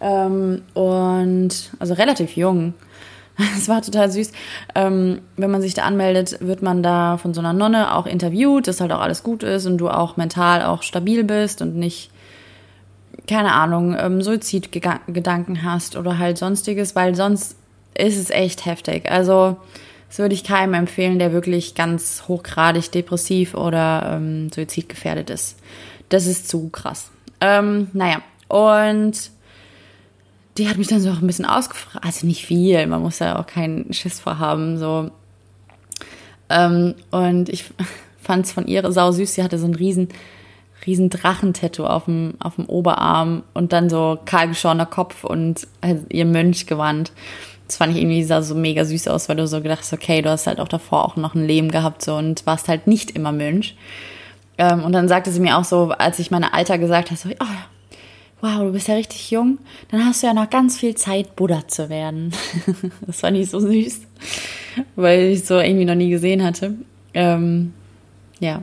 Ähm, 0.00 0.62
und 0.74 1.70
also 1.78 1.94
relativ 1.94 2.36
jung. 2.36 2.74
Es 3.56 3.68
war 3.68 3.80
total 3.80 4.10
süß. 4.10 4.32
Ähm, 4.74 5.22
wenn 5.38 5.50
man 5.50 5.62
sich 5.62 5.72
da 5.72 5.84
anmeldet, 5.84 6.36
wird 6.40 6.62
man 6.62 6.82
da 6.82 7.16
von 7.16 7.32
so 7.32 7.40
einer 7.40 7.54
Nonne 7.54 7.94
auch 7.94 8.04
interviewt, 8.04 8.66
dass 8.66 8.82
halt 8.82 8.92
auch 8.92 9.00
alles 9.00 9.22
gut 9.22 9.42
ist 9.42 9.64
und 9.64 9.78
du 9.78 9.88
auch 9.88 10.18
mental 10.18 10.62
auch 10.62 10.82
stabil 10.82 11.24
bist 11.24 11.62
und 11.62 11.74
nicht, 11.74 12.10
keine 13.26 13.52
Ahnung, 13.52 13.96
ähm, 13.98 14.20
Suizidgedanken 14.20 15.64
hast 15.64 15.96
oder 15.96 16.18
halt 16.18 16.36
sonstiges, 16.36 16.94
weil 16.94 17.14
sonst 17.14 17.56
ist 17.94 18.18
es 18.18 18.28
echt 18.28 18.66
heftig. 18.66 19.10
Also, 19.10 19.56
das 20.10 20.18
würde 20.18 20.34
ich 20.34 20.42
keinem 20.42 20.74
empfehlen, 20.74 21.20
der 21.20 21.32
wirklich 21.32 21.76
ganz 21.76 22.24
hochgradig 22.26 22.90
depressiv 22.90 23.54
oder 23.54 24.16
ähm, 24.16 24.50
suizidgefährdet 24.52 25.30
ist. 25.30 25.56
Das 26.08 26.26
ist 26.26 26.48
zu 26.48 26.68
krass. 26.68 27.12
Ähm, 27.40 27.86
naja, 27.92 28.20
und 28.48 29.30
die 30.58 30.68
hat 30.68 30.78
mich 30.78 30.88
dann 30.88 31.00
so 31.00 31.10
auch 31.10 31.20
ein 31.20 31.28
bisschen 31.28 31.44
ausgefragt. 31.44 32.04
Also 32.04 32.26
nicht 32.26 32.44
viel, 32.44 32.84
man 32.88 33.02
muss 33.02 33.20
ja 33.20 33.38
auch 33.38 33.46
keinen 33.46 33.92
Schiss 33.92 34.18
vorhaben. 34.18 34.78
So. 34.78 35.12
Ähm, 36.48 36.96
und 37.12 37.48
ich 37.48 37.66
fand 38.20 38.46
es 38.46 38.52
von 38.52 38.66
ihr 38.66 38.90
sau 38.90 39.12
süß. 39.12 39.36
Sie 39.36 39.44
hatte 39.44 39.60
so 39.60 39.66
ein 39.66 39.76
riesen, 39.76 40.08
riesen 40.86 41.08
Drachentattoo 41.08 41.86
auf 41.86 42.06
dem, 42.06 42.34
auf 42.40 42.56
dem 42.56 42.66
Oberarm 42.66 43.44
und 43.54 43.72
dann 43.72 43.88
so 43.88 44.18
kahlgeschorener 44.24 44.86
Kopf 44.86 45.22
und 45.22 45.68
halt 45.80 46.12
ihr 46.12 46.26
Mönchgewand. 46.26 47.12
Das 47.70 47.76
fand 47.76 47.94
ich 47.94 48.02
irgendwie 48.02 48.24
sah 48.24 48.42
so 48.42 48.56
mega 48.56 48.84
süß 48.84 49.06
aus, 49.06 49.28
weil 49.28 49.36
du 49.36 49.46
so 49.46 49.60
gedacht 49.60 49.78
hast, 49.78 49.92
okay, 49.92 50.22
du 50.22 50.28
hast 50.28 50.48
halt 50.48 50.58
auch 50.58 50.66
davor 50.66 51.04
auch 51.04 51.14
noch 51.14 51.36
ein 51.36 51.46
Leben 51.46 51.70
gehabt 51.70 52.02
so 52.02 52.16
und 52.16 52.44
warst 52.44 52.66
halt 52.66 52.88
nicht 52.88 53.12
immer 53.12 53.30
Mönch. 53.30 53.76
Ähm, 54.58 54.82
und 54.82 54.90
dann 54.90 55.06
sagte 55.06 55.30
sie 55.30 55.38
mir 55.38 55.56
auch 55.56 55.62
so, 55.62 55.90
als 55.90 56.18
ich 56.18 56.32
meine 56.32 56.52
Alter 56.52 56.78
gesagt 56.78 57.12
habe, 57.12 57.16
so, 57.16 57.28
oh, 57.28 58.40
wow, 58.40 58.58
du 58.58 58.72
bist 58.72 58.88
ja 58.88 58.96
richtig 58.96 59.30
jung, 59.30 59.58
dann 59.88 60.04
hast 60.04 60.20
du 60.20 60.26
ja 60.26 60.34
noch 60.34 60.50
ganz 60.50 60.80
viel 60.80 60.96
Zeit, 60.96 61.36
Buddha 61.36 61.68
zu 61.68 61.88
werden. 61.88 62.32
das 63.06 63.20
fand 63.20 63.36
ich 63.36 63.48
so 63.48 63.60
süß, 63.60 64.00
weil 64.96 65.26
ich 65.26 65.44
so 65.44 65.60
irgendwie 65.60 65.84
noch 65.84 65.94
nie 65.94 66.10
gesehen 66.10 66.42
hatte. 66.42 66.74
Ähm, 67.14 67.72
ja, 68.40 68.62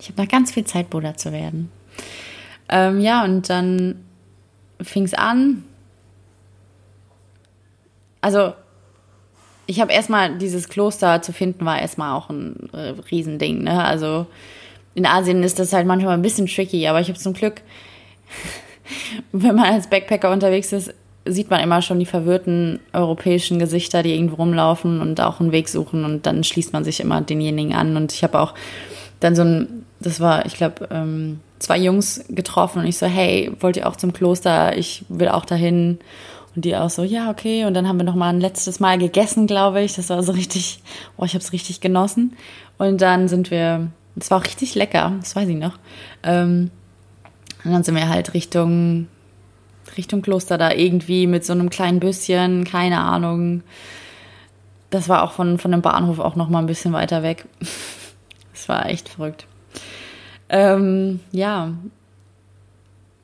ich 0.00 0.08
habe 0.08 0.22
noch 0.22 0.30
ganz 0.30 0.50
viel 0.50 0.64
Zeit, 0.64 0.88
Buddha 0.88 1.14
zu 1.14 1.30
werden. 1.30 1.70
Ähm, 2.70 3.00
ja, 3.00 3.22
und 3.22 3.50
dann 3.50 3.96
fing 4.80 5.02
es 5.02 5.12
an. 5.12 5.64
Also, 8.20 8.52
ich 9.66 9.80
habe 9.80 9.92
erstmal 9.92 10.38
dieses 10.38 10.68
Kloster 10.68 11.22
zu 11.22 11.32
finden, 11.32 11.64
war 11.64 11.80
erstmal 11.80 12.14
auch 12.14 12.30
ein 12.30 12.68
äh, 12.72 12.94
Riesending. 13.10 13.64
Ne? 13.64 13.84
Also, 13.84 14.26
in 14.94 15.06
Asien 15.06 15.42
ist 15.42 15.58
das 15.58 15.72
halt 15.72 15.86
manchmal 15.86 16.14
ein 16.14 16.22
bisschen 16.22 16.46
tricky, 16.46 16.86
aber 16.86 17.00
ich 17.00 17.08
habe 17.08 17.18
zum 17.18 17.34
Glück 17.34 17.62
wenn 19.32 19.54
man 19.54 19.72
als 19.72 19.88
Backpacker 19.88 20.30
unterwegs 20.30 20.72
ist, 20.72 20.94
sieht 21.24 21.50
man 21.50 21.60
immer 21.60 21.82
schon 21.82 21.98
die 21.98 22.06
verwirrten 22.06 22.80
europäischen 22.92 23.58
Gesichter, 23.58 24.02
die 24.02 24.14
irgendwo 24.14 24.36
rumlaufen 24.36 25.00
und 25.00 25.20
auch 25.20 25.40
einen 25.40 25.52
Weg 25.52 25.68
suchen 25.68 26.04
und 26.04 26.26
dann 26.26 26.44
schließt 26.44 26.72
man 26.72 26.84
sich 26.84 27.00
immer 27.00 27.20
denjenigen 27.20 27.74
an. 27.74 27.96
Und 27.96 28.12
ich 28.12 28.22
habe 28.22 28.38
auch 28.38 28.54
dann 29.18 29.34
so 29.34 29.42
ein, 29.42 29.84
das 29.98 30.20
war, 30.20 30.46
ich 30.46 30.54
glaube, 30.54 30.88
ähm, 30.90 31.40
zwei 31.58 31.78
Jungs 31.78 32.24
getroffen 32.28 32.80
und 32.80 32.86
ich 32.86 32.98
so, 32.98 33.06
hey, 33.06 33.50
wollt 33.60 33.76
ihr 33.76 33.88
auch 33.88 33.96
zum 33.96 34.12
Kloster? 34.12 34.76
Ich 34.76 35.04
will 35.08 35.28
auch 35.28 35.44
dahin. 35.44 35.98
Und 36.56 36.64
die 36.64 36.74
auch 36.74 36.90
so, 36.90 37.04
ja, 37.04 37.30
okay. 37.30 37.66
Und 37.66 37.74
dann 37.74 37.86
haben 37.86 37.98
wir 37.98 38.04
noch 38.04 38.14
mal 38.14 38.30
ein 38.30 38.40
letztes 38.40 38.80
Mal 38.80 38.98
gegessen, 38.98 39.46
glaube 39.46 39.82
ich. 39.82 39.94
Das 39.94 40.08
war 40.08 40.22
so 40.22 40.32
richtig, 40.32 40.82
boah, 41.16 41.26
ich 41.26 41.34
habe 41.34 41.44
es 41.44 41.52
richtig 41.52 41.80
genossen. 41.80 42.34
Und 42.78 43.00
dann 43.02 43.28
sind 43.28 43.50
wir, 43.50 43.88
es 44.16 44.30
war 44.30 44.38
auch 44.38 44.44
richtig 44.44 44.74
lecker, 44.74 45.12
das 45.20 45.36
weiß 45.36 45.48
ich 45.48 45.56
noch. 45.56 45.78
Ähm, 46.22 46.70
und 47.64 47.72
dann 47.72 47.82
sind 47.84 47.94
wir 47.94 48.08
halt 48.08 48.34
Richtung 48.34 49.08
Richtung 49.96 50.22
Kloster 50.22 50.58
da 50.58 50.72
irgendwie 50.72 51.26
mit 51.26 51.44
so 51.44 51.52
einem 51.52 51.70
kleinen 51.70 52.00
Büsschen, 52.00 52.64
keine 52.64 53.00
Ahnung. 53.00 53.62
Das 54.90 55.08
war 55.08 55.22
auch 55.22 55.32
von, 55.32 55.58
von 55.58 55.72
dem 55.72 55.82
Bahnhof 55.82 56.18
auch 56.18 56.36
noch 56.36 56.48
mal 56.48 56.60
ein 56.60 56.66
bisschen 56.66 56.92
weiter 56.92 57.22
weg. 57.22 57.46
Das 58.52 58.70
war 58.70 58.86
echt 58.86 59.10
verrückt. 59.10 59.46
Ähm, 60.48 61.20
ja. 61.30 61.74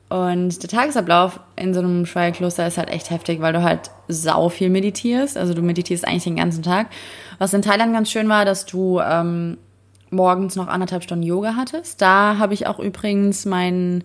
Und 0.09 0.61
der 0.61 0.69
Tagesablauf 0.69 1.39
in 1.55 1.73
so 1.73 1.79
einem 1.79 2.05
Schweigekloster 2.05 2.67
ist 2.67 2.77
halt 2.77 2.89
echt 2.89 3.09
heftig, 3.09 3.41
weil 3.41 3.53
du 3.53 3.63
halt 3.63 3.89
sau 4.07 4.49
viel 4.49 4.69
meditierst. 4.69 5.37
Also 5.37 5.53
du 5.53 5.61
meditierst 5.61 6.07
eigentlich 6.07 6.25
den 6.25 6.35
ganzen 6.35 6.61
Tag. 6.61 6.87
Was 7.39 7.53
in 7.53 7.63
Thailand 7.63 7.93
ganz 7.93 8.11
schön 8.11 8.29
war, 8.29 8.45
dass 8.45 8.65
du 8.65 8.99
ähm, 8.99 9.57
morgens 10.11 10.55
noch 10.55 10.67
anderthalb 10.67 11.03
Stunden 11.03 11.23
Yoga 11.23 11.55
hattest. 11.55 12.01
Da 12.01 12.37
habe 12.37 12.53
ich 12.53 12.67
auch 12.67 12.79
übrigens 12.79 13.45
mein, 13.45 14.03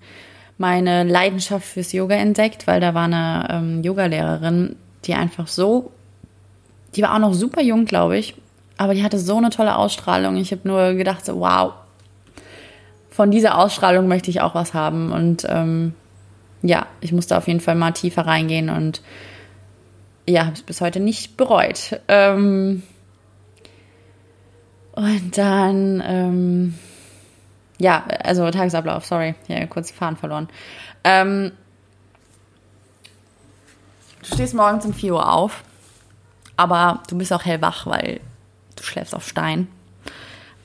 meine 0.57 1.05
Leidenschaft 1.05 1.67
fürs 1.67 1.93
Yoga 1.93 2.17
entdeckt, 2.17 2.67
weil 2.67 2.81
da 2.81 2.95
war 2.95 3.05
eine 3.05 3.49
ähm, 3.51 3.83
Yogalehrerin, 3.83 4.77
die 5.05 5.15
einfach 5.15 5.47
so, 5.47 5.93
die 6.97 7.03
war 7.03 7.15
auch 7.15 7.21
noch 7.21 7.35
super 7.35 7.63
jung, 7.63 7.85
glaube 7.85 8.17
ich, 8.17 8.35
aber 8.77 8.95
die 8.95 9.05
hatte 9.05 9.19
so 9.19 9.37
eine 9.37 9.51
tolle 9.51 9.77
Ausstrahlung. 9.77 10.37
Ich 10.37 10.53
habe 10.53 10.67
nur 10.67 10.95
gedacht, 10.95 11.27
so, 11.27 11.39
wow, 11.41 11.75
von 13.19 13.33
dieser 13.33 13.59
Ausstrahlung 13.59 14.07
möchte 14.07 14.31
ich 14.31 14.43
auch 14.43 14.55
was 14.55 14.75
haben. 14.75 15.11
Und 15.11 15.45
ähm, 15.49 15.93
ja, 16.63 16.87
ich 17.01 17.11
musste 17.11 17.37
auf 17.37 17.49
jeden 17.49 17.59
Fall 17.59 17.75
mal 17.75 17.91
tiefer 17.91 18.25
reingehen 18.25 18.71
und 18.71 19.03
ja, 20.29 20.43
habe 20.45 20.53
es 20.53 20.63
bis 20.63 20.81
heute 20.81 21.01
nicht 21.01 21.37
bereut. 21.37 22.01
Ähm, 22.07 22.85
und 24.93 25.37
dann, 25.37 26.01
ähm, 26.07 26.79
ja, 27.81 28.05
also 28.23 28.49
Tagesablauf, 28.53 29.05
sorry, 29.05 29.35
hier 29.49 29.67
kurz 29.67 29.91
Fahren 29.91 30.17
verloren. 30.17 30.49
Ähm, 31.03 31.51
du 34.21 34.33
stehst 34.33 34.55
morgens 34.55 34.87
um 34.87 34.95
4 34.95 35.15
Uhr 35.15 35.33
auf, 35.33 35.65
aber 36.57 37.03
du 37.09 37.19
bist 37.19 37.33
auch 37.33 37.45
hellwach, 37.45 37.85
weil 37.85 38.21
du 38.77 38.85
schläfst 38.85 39.13
auf 39.13 39.27
Stein. 39.27 39.67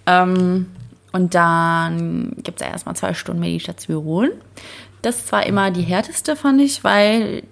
Ähm, 0.06 0.68
und 1.14 1.36
dann 1.36 2.34
gibt 2.38 2.60
es 2.60 2.68
ja 2.68 2.74
erstmal 2.74 2.96
zwei 2.96 3.14
Stunden 3.14 3.40
Meditation. 3.40 4.32
Das 5.04 5.28
zwar 5.28 5.46
immer 5.46 5.72
die 5.72 5.84
härteste, 5.84 6.36
fand 6.36 6.60
ich, 6.60 6.84
weil 6.84 7.44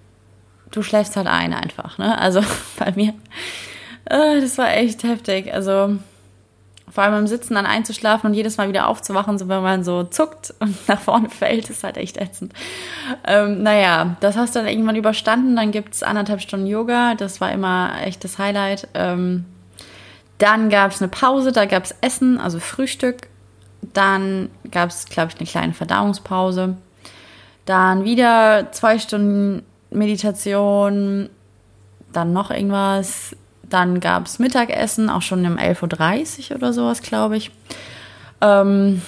du 0.71 0.81
schläfst 0.81 1.15
halt 1.15 1.27
ein 1.27 1.53
einfach. 1.53 1.97
Ne? 1.97 2.17
Also 2.17 2.41
bei 2.79 2.91
mir, 2.95 3.13
äh, 4.05 4.41
das 4.41 4.57
war 4.57 4.73
echt 4.73 5.03
heftig. 5.03 5.53
Also 5.53 5.97
vor 6.89 7.03
allem 7.03 7.19
im 7.19 7.27
Sitzen 7.27 7.53
dann 7.53 7.67
einzuschlafen 7.67 8.29
und 8.29 8.33
jedes 8.33 8.57
Mal 8.57 8.67
wieder 8.67 8.87
aufzuwachen, 8.87 9.37
so 9.37 9.47
wenn 9.47 9.61
man 9.61 9.83
so 9.83 10.03
zuckt 10.03 10.53
und 10.59 10.75
nach 10.87 10.99
vorne 10.99 11.29
fällt, 11.29 11.69
ist 11.69 11.83
halt 11.83 11.97
echt 11.97 12.17
ätzend. 12.17 12.53
Ähm, 13.25 13.61
naja, 13.61 14.17
das 14.21 14.37
hast 14.37 14.55
du 14.55 14.59
dann 14.59 14.67
irgendwann 14.67 14.95
überstanden. 14.95 15.55
Dann 15.55 15.71
gibt 15.71 15.93
es 15.93 16.03
anderthalb 16.03 16.41
Stunden 16.41 16.65
Yoga. 16.65 17.13
Das 17.13 17.39
war 17.39 17.51
immer 17.51 17.93
echt 18.03 18.23
das 18.23 18.39
Highlight. 18.39 18.87
Ähm, 18.95 19.45
dann 20.39 20.71
gab 20.71 20.91
es 20.91 21.01
eine 21.01 21.09
Pause, 21.09 21.51
da 21.51 21.65
gab 21.65 21.83
es 21.83 21.95
Essen, 22.01 22.39
also 22.39 22.59
Frühstück. 22.59 23.27
Dann 23.81 24.49
gab 24.69 24.89
es, 24.89 25.05
glaube 25.05 25.31
ich, 25.31 25.39
eine 25.39 25.47
kleine 25.47 25.73
Verdauungspause. 25.73 26.77
Dann 27.65 28.03
wieder 28.03 28.71
zwei 28.71 28.99
Stunden 28.99 29.63
Meditation. 29.89 31.29
Dann 32.13 32.33
noch 32.33 32.51
irgendwas. 32.51 33.35
Dann 33.63 33.99
gab 33.99 34.25
es 34.25 34.39
Mittagessen, 34.39 35.09
auch 35.09 35.21
schon 35.21 35.45
um 35.45 35.57
11.30 35.57 36.51
Uhr 36.51 36.57
oder 36.57 36.73
sowas, 36.73 37.01
glaube 37.01 37.37
ich. 37.37 37.51
Ähm, 38.41 39.01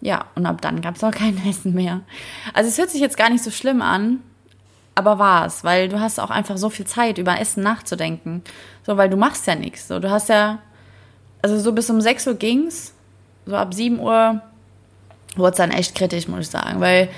ja, 0.00 0.24
und 0.34 0.46
ab 0.46 0.60
dann 0.60 0.80
gab 0.80 0.96
es 0.96 1.04
auch 1.04 1.10
kein 1.10 1.40
Essen 1.48 1.74
mehr. 1.74 2.00
Also 2.54 2.68
es 2.68 2.78
hört 2.78 2.90
sich 2.90 3.00
jetzt 3.00 3.16
gar 3.16 3.30
nicht 3.30 3.42
so 3.42 3.50
schlimm 3.50 3.82
an, 3.82 4.20
aber 4.94 5.18
war 5.18 5.46
es, 5.46 5.64
weil 5.64 5.88
du 5.88 6.00
hast 6.00 6.18
auch 6.18 6.30
einfach 6.30 6.56
so 6.56 6.70
viel 6.70 6.86
Zeit, 6.86 7.18
über 7.18 7.38
Essen 7.40 7.62
nachzudenken. 7.62 8.42
So, 8.86 8.96
weil 8.96 9.10
du 9.10 9.16
machst 9.16 9.46
ja 9.46 9.54
nichts. 9.54 9.88
So, 9.88 9.98
du 9.98 10.10
hast 10.10 10.28
ja, 10.28 10.58
also 11.42 11.58
so 11.58 11.72
bis 11.72 11.90
um 11.90 12.00
6 12.00 12.26
Uhr 12.28 12.34
ging's, 12.34 12.94
so 13.50 13.56
ab 13.56 13.74
7 13.74 13.98
Uhr 13.98 14.40
wurde 15.36 15.50
es 15.50 15.56
dann 15.56 15.70
echt 15.70 15.94
kritisch, 15.94 16.28
muss 16.28 16.40
ich 16.40 16.50
sagen, 16.50 16.80
weil 16.80 17.08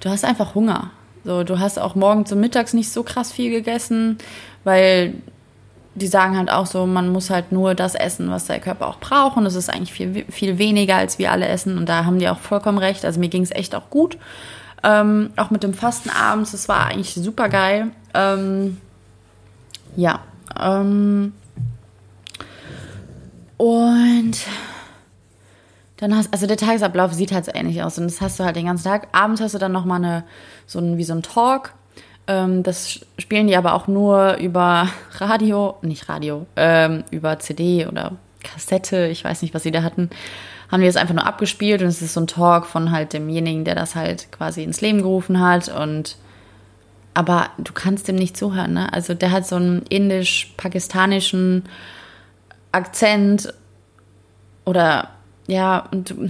du 0.00 0.10
hast 0.10 0.24
einfach 0.24 0.54
Hunger. 0.54 0.90
So, 1.24 1.44
du 1.44 1.58
hast 1.58 1.78
auch 1.78 1.94
morgens 1.94 2.32
und 2.32 2.40
mittags 2.40 2.72
nicht 2.72 2.90
so 2.90 3.02
krass 3.02 3.32
viel 3.32 3.50
gegessen, 3.50 4.18
weil 4.64 5.14
die 5.94 6.06
sagen 6.06 6.36
halt 6.36 6.50
auch 6.50 6.66
so, 6.66 6.86
man 6.86 7.08
muss 7.08 7.30
halt 7.30 7.50
nur 7.50 7.74
das 7.74 7.94
essen, 7.94 8.30
was 8.30 8.46
der 8.46 8.60
Körper 8.60 8.86
auch 8.86 9.00
braucht. 9.00 9.36
Und 9.36 9.46
es 9.46 9.54
ist 9.54 9.68
eigentlich 9.68 9.92
viel, 9.92 10.24
viel 10.30 10.58
weniger, 10.58 10.96
als 10.96 11.18
wir 11.18 11.32
alle 11.32 11.48
essen. 11.48 11.76
Und 11.76 11.88
da 11.88 12.04
haben 12.04 12.18
die 12.18 12.28
auch 12.28 12.38
vollkommen 12.38 12.78
recht. 12.78 13.04
Also 13.04 13.18
mir 13.18 13.28
ging 13.28 13.42
es 13.42 13.50
echt 13.50 13.74
auch 13.74 13.90
gut. 13.90 14.16
Ähm, 14.84 15.30
auch 15.36 15.50
mit 15.50 15.64
dem 15.64 15.74
Fasten 15.74 16.10
abends, 16.10 16.52
das 16.52 16.68
war 16.68 16.86
eigentlich 16.86 17.14
super 17.14 17.48
geil. 17.48 17.88
Ähm, 18.14 18.76
ja. 19.96 20.20
Ähm, 20.58 21.32
und 23.56 24.38
dann 25.98 26.16
hast, 26.16 26.32
also 26.32 26.46
der 26.46 26.56
Tagesablauf 26.56 27.12
sieht 27.12 27.32
halt 27.32 27.44
so 27.44 27.52
ähnlich 27.54 27.82
aus. 27.82 27.98
Und 27.98 28.04
das 28.04 28.20
hast 28.20 28.40
du 28.40 28.44
halt 28.44 28.56
den 28.56 28.66
ganzen 28.66 28.84
Tag. 28.84 29.08
Abends 29.12 29.40
hast 29.40 29.54
du 29.54 29.58
dann 29.58 29.72
nochmal 29.72 30.02
eine, 30.02 30.24
so 30.66 30.78
ein, 30.78 30.96
wie 30.96 31.04
so 31.04 31.12
ein 31.12 31.22
Talk. 31.22 31.74
Ähm, 32.26 32.62
das 32.62 33.00
spielen 33.18 33.46
die 33.46 33.56
aber 33.56 33.74
auch 33.74 33.86
nur 33.86 34.36
über 34.36 34.88
Radio, 35.12 35.76
nicht 35.82 36.08
Radio, 36.08 36.46
ähm, 36.56 37.04
über 37.10 37.38
CD 37.38 37.86
oder 37.86 38.12
Kassette, 38.42 39.08
ich 39.08 39.24
weiß 39.24 39.42
nicht, 39.42 39.52
was 39.52 39.64
sie 39.64 39.72
da 39.72 39.82
hatten 39.82 40.10
haben 40.70 40.82
wir 40.82 40.88
es 40.88 40.96
einfach 40.96 41.14
nur 41.14 41.26
abgespielt 41.26 41.82
und 41.82 41.88
es 41.88 42.02
ist 42.02 42.14
so 42.14 42.20
ein 42.20 42.26
Talk 42.26 42.66
von 42.66 42.92
halt 42.92 43.12
demjenigen, 43.12 43.64
der 43.64 43.74
das 43.74 43.94
halt 43.94 44.30
quasi 44.30 44.62
ins 44.62 44.80
Leben 44.80 45.02
gerufen 45.02 45.40
hat 45.40 45.68
und 45.68 46.16
aber 47.14 47.48
du 47.58 47.72
kannst 47.72 48.06
dem 48.06 48.16
nicht 48.16 48.36
zuhören, 48.36 48.74
ne? 48.74 48.92
Also 48.92 49.12
der 49.14 49.32
hat 49.32 49.46
so 49.46 49.56
einen 49.56 49.82
indisch-pakistanischen 49.88 51.64
Akzent 52.70 53.52
oder 54.64 55.08
ja, 55.48 55.88
und 55.90 56.10
du, 56.10 56.28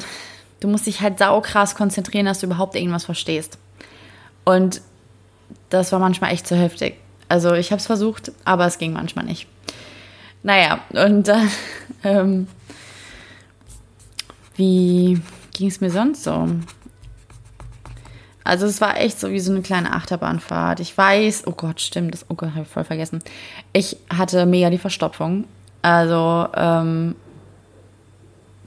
du 0.60 0.68
musst 0.68 0.86
dich 0.86 1.02
halt 1.02 1.18
saukrass 1.18 1.74
konzentrieren, 1.74 2.24
dass 2.24 2.40
du 2.40 2.46
überhaupt 2.46 2.74
irgendwas 2.76 3.04
verstehst. 3.04 3.58
Und 4.44 4.80
das 5.68 5.92
war 5.92 5.98
manchmal 5.98 6.32
echt 6.32 6.46
zu 6.46 6.56
heftig. 6.56 6.94
Also 7.28 7.52
ich 7.52 7.70
habe 7.70 7.80
es 7.80 7.86
versucht, 7.86 8.32
aber 8.44 8.64
es 8.64 8.78
ging 8.78 8.94
manchmal 8.94 9.26
nicht. 9.26 9.46
Naja, 10.42 10.80
und 10.92 11.28
dann 11.28 11.50
ähm, 12.04 12.46
wie 14.54 15.20
ging 15.52 15.68
es 15.68 15.80
mir 15.80 15.90
sonst 15.90 16.24
so? 16.24 16.48
Also 18.44 18.66
es 18.66 18.80
war 18.80 18.98
echt 18.98 19.20
so 19.20 19.30
wie 19.30 19.40
so 19.40 19.52
eine 19.52 19.60
kleine 19.60 19.92
Achterbahnfahrt. 19.92 20.80
Ich 20.80 20.96
weiß, 20.96 21.42
oh 21.46 21.52
Gott, 21.52 21.80
stimmt, 21.82 22.14
das, 22.14 22.24
oh 22.30 22.34
Gott, 22.34 22.50
habe 22.50 22.62
ich 22.62 22.68
voll 22.68 22.84
vergessen. 22.84 23.18
Ich 23.72 23.98
hatte 24.08 24.46
mega 24.46 24.70
die 24.70 24.78
Verstopfung. 24.78 25.44
Also 25.82 26.48
ähm, 26.54 27.14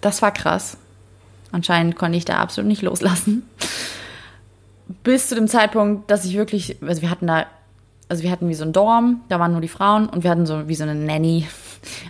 das 0.02 0.22
war 0.22 0.32
krass. 0.32 0.78
Anscheinend 1.52 1.96
konnte 1.96 2.18
ich 2.18 2.26
da 2.26 2.38
absolut 2.38 2.68
nicht 2.68 2.82
loslassen. 2.82 3.44
Bis 5.04 5.28
zu 5.28 5.36
dem 5.36 5.48
Zeitpunkt, 5.48 6.12
dass 6.12 6.26
ich 6.26 6.36
wirklich, 6.36 6.78
also 6.82 7.02
wir 7.02 7.10
hatten 7.10 7.28
da, 7.28 7.46
also 8.10 8.24
wir 8.24 8.32
hatten 8.32 8.50
wie 8.50 8.54
so 8.54 8.66
ein 8.66 8.74
Dorm, 8.74 9.22
da 9.30 9.40
waren 9.40 9.52
nur 9.52 9.62
die 9.62 9.68
Frauen 9.68 10.08
und 10.08 10.24
wir 10.24 10.32
hatten 10.32 10.46
so 10.46 10.68
wie 10.68 10.76
so 10.76 10.84
eine 10.84 10.96
Nanny. 10.96 11.48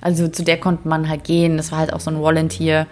Also 0.02 0.28
zu 0.28 0.44
der 0.44 0.60
konnte 0.60 0.88
man 0.88 1.08
halt 1.08 1.24
gehen. 1.24 1.56
Das 1.56 1.72
war 1.72 1.80
halt 1.80 1.94
auch 1.94 2.02
so 2.02 2.12
ein 2.12 2.20
Volunteer 2.20 2.88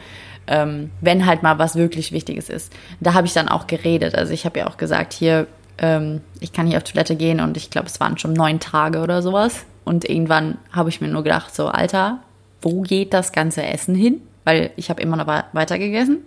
ähm, 0.50 0.90
wenn 1.00 1.26
halt 1.26 1.44
mal 1.44 1.60
was 1.60 1.76
wirklich 1.76 2.12
Wichtiges 2.12 2.50
ist. 2.50 2.74
Da 3.00 3.14
habe 3.14 3.28
ich 3.28 3.34
dann 3.34 3.48
auch 3.48 3.68
geredet. 3.68 4.16
Also 4.16 4.34
ich 4.34 4.46
habe 4.46 4.60
ja 4.60 4.68
auch 4.68 4.78
gesagt, 4.78 5.14
hier, 5.14 5.48
ähm, 5.78 6.22
ich 6.40 6.52
kann 6.52 6.68
hier 6.68 6.78
auf 6.78 6.84
Toilette 6.84 7.16
gehen 7.16 7.40
und 7.40 7.56
ich 7.56 7.70
glaube, 7.70 7.88
es 7.88 8.00
waren 8.00 8.18
schon 8.18 8.34
neun 8.34 8.60
Tage 8.60 9.00
oder 9.02 9.22
sowas. 9.22 9.66
Und 9.86 10.10
irgendwann 10.10 10.58
habe 10.72 10.90
ich 10.90 11.02
mir 11.02 11.08
nur 11.08 11.24
gedacht, 11.24 11.56
so, 11.56 11.68
Alter, 11.68 12.20
wo 12.62 12.82
geht 12.82 13.14
das 13.14 13.32
ganze 13.32 13.64
Essen 13.64 13.96
hin? 13.96 14.22
Weil 14.50 14.72
ich 14.78 14.90
habe 14.90 15.00
immer 15.00 15.16
noch 15.16 15.28
weiter 15.28 15.78
gegessen. 15.78 16.26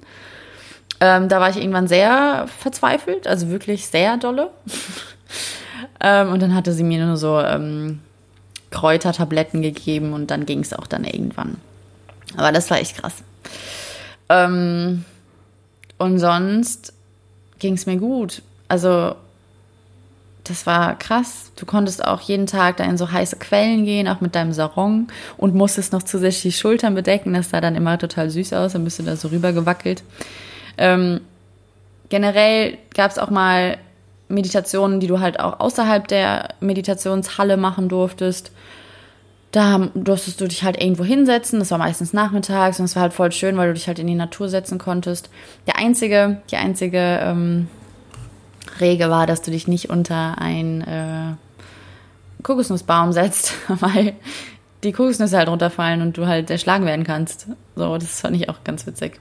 Ähm, 1.00 1.28
da 1.28 1.40
war 1.40 1.50
ich 1.50 1.56
irgendwann 1.56 1.88
sehr 1.88 2.46
verzweifelt, 2.60 3.26
also 3.26 3.48
wirklich 3.48 3.88
sehr 3.88 4.16
dolle. 4.16 4.50
ähm, 6.00 6.30
und 6.30 6.40
dann 6.40 6.54
hatte 6.54 6.72
sie 6.72 6.84
mir 6.84 7.04
nur 7.04 7.16
so 7.16 7.40
ähm, 7.40 7.98
Kräutertabletten 8.70 9.60
gegeben 9.60 10.12
und 10.12 10.30
dann 10.30 10.46
ging 10.46 10.60
es 10.60 10.72
auch 10.72 10.86
dann 10.86 11.02
irgendwann. 11.02 11.56
Aber 12.36 12.52
das 12.52 12.70
war 12.70 12.78
echt 12.78 12.98
krass. 12.98 13.24
Ähm, 14.28 15.04
und 15.98 16.20
sonst 16.20 16.92
ging 17.58 17.74
es 17.74 17.86
mir 17.86 17.96
gut. 17.96 18.40
Also 18.68 19.16
das 20.44 20.66
war 20.66 20.98
krass. 20.98 21.52
Du 21.56 21.66
konntest 21.66 22.04
auch 22.04 22.20
jeden 22.20 22.46
Tag 22.46 22.76
da 22.78 22.84
in 22.84 22.98
so 22.98 23.10
heiße 23.10 23.36
Quellen 23.36 23.84
gehen, 23.84 24.08
auch 24.08 24.20
mit 24.20 24.34
deinem 24.34 24.52
Sarong 24.52 25.08
und 25.36 25.54
musstest 25.54 25.92
noch 25.92 26.02
zusätzlich 26.02 26.54
die 26.54 26.58
Schultern 26.58 26.94
bedecken. 26.94 27.34
Das 27.34 27.50
sah 27.50 27.60
dann 27.60 27.76
immer 27.76 27.98
total 27.98 28.30
süß 28.30 28.52
aus. 28.54 28.72
Dann 28.72 28.84
bist 28.84 28.98
du 28.98 29.04
da 29.04 29.16
so 29.16 29.28
rüber 29.28 29.52
gewackelt. 29.52 30.02
Ähm, 30.78 31.20
generell 32.08 32.78
gab 32.94 33.10
es 33.10 33.18
auch 33.18 33.30
mal 33.30 33.78
Meditationen, 34.28 34.98
die 34.98 35.06
du 35.06 35.20
halt 35.20 35.38
auch 35.38 35.60
außerhalb 35.60 36.08
der 36.08 36.48
Meditationshalle 36.60 37.56
machen 37.56 37.88
durftest 37.88 38.50
da 39.52 39.90
durftest 39.94 40.40
du 40.40 40.48
dich 40.48 40.64
halt 40.64 40.82
irgendwo 40.82 41.04
hinsetzen. 41.04 41.58
Das 41.58 41.70
war 41.70 41.78
meistens 41.78 42.14
nachmittags 42.14 42.80
und 42.80 42.86
es 42.86 42.96
war 42.96 43.02
halt 43.02 43.12
voll 43.12 43.30
schön, 43.32 43.56
weil 43.58 43.68
du 43.68 43.74
dich 43.74 43.86
halt 43.86 43.98
in 43.98 44.06
die 44.06 44.14
Natur 44.14 44.48
setzen 44.48 44.78
konntest. 44.78 45.28
Der 45.66 45.76
einzige, 45.76 46.40
die 46.50 46.56
einzige 46.56 47.20
ähm, 47.22 47.68
Regel 48.80 49.10
war, 49.10 49.26
dass 49.26 49.42
du 49.42 49.50
dich 49.50 49.68
nicht 49.68 49.90
unter 49.90 50.38
ein 50.38 50.82
äh, 50.82 51.34
Kokosnussbaum 52.42 53.12
setzt, 53.12 53.54
weil 53.68 54.14
die 54.82 54.92
Kokosnüsse 54.92 55.38
halt 55.38 55.48
runterfallen 55.48 56.02
und 56.02 56.16
du 56.16 56.26
halt 56.26 56.50
erschlagen 56.50 56.84
werden 56.86 57.04
kannst. 57.04 57.46
So, 57.76 57.96
das 57.96 58.20
fand 58.20 58.36
ich 58.36 58.48
auch 58.48 58.64
ganz 58.64 58.86
witzig. 58.86 59.20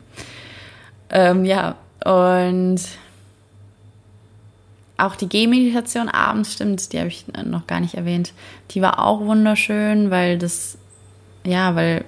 Ähm, 1.09 1.45
ja, 1.45 1.75
und 2.03 2.79
auch 4.97 5.15
die 5.15 5.29
Gehmeditation 5.29 6.09
abends, 6.09 6.53
stimmt, 6.53 6.93
die 6.93 6.99
habe 6.99 7.07
ich 7.07 7.25
noch 7.45 7.67
gar 7.67 7.79
nicht 7.79 7.95
erwähnt. 7.95 8.33
Die 8.71 8.81
war 8.81 9.03
auch 9.03 9.21
wunderschön, 9.21 10.11
weil 10.11 10.37
das, 10.37 10.77
ja, 11.43 11.75
weil 11.75 12.05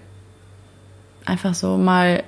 einfach 1.26 1.54
so 1.54 1.78
mal 1.78 2.24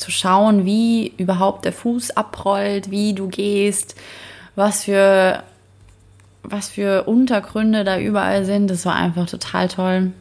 zu 0.00 0.10
schauen, 0.10 0.64
wie 0.64 1.12
überhaupt 1.16 1.64
der 1.64 1.72
Fuß 1.72 2.12
abrollt, 2.12 2.90
wie 2.90 3.12
du 3.12 3.28
gehst, 3.28 3.94
was 4.56 4.84
für, 4.84 5.42
was 6.42 6.70
für 6.70 7.04
Untergründe 7.04 7.84
da 7.84 7.98
überall 7.98 8.44
sind. 8.44 8.68
Das 8.68 8.86
war 8.86 8.96
einfach 8.96 9.26
total 9.26 9.68
toll. 9.68 10.12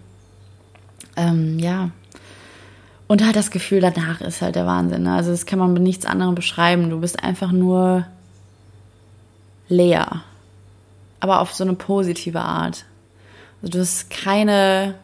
Ähm, 1.15 1.59
ja. 1.59 1.91
Und 3.07 3.25
halt 3.25 3.35
das 3.35 3.49
Gefühl 3.49 3.81
danach 3.81 4.21
ist 4.21 4.41
halt 4.41 4.55
der 4.55 4.67
Wahnsinn. 4.67 5.03
Ne? 5.03 5.13
Also 5.15 5.31
das 5.31 5.45
kann 5.45 5.57
man 5.57 5.73
mit 5.73 5.81
nichts 5.81 6.05
anderem 6.05 6.35
beschreiben. 6.35 6.89
Du 6.89 6.99
bist 6.99 7.23
einfach 7.23 7.51
nur 7.51 8.05
leer. 9.67 10.23
Aber 11.19 11.39
auf 11.39 11.53
so 11.53 11.63
eine 11.63 11.73
positive 11.73 12.39
Art. 12.39 12.85
Also 13.61 13.71
du 13.71 13.79
hast 13.79 14.09
keine, 14.09 14.95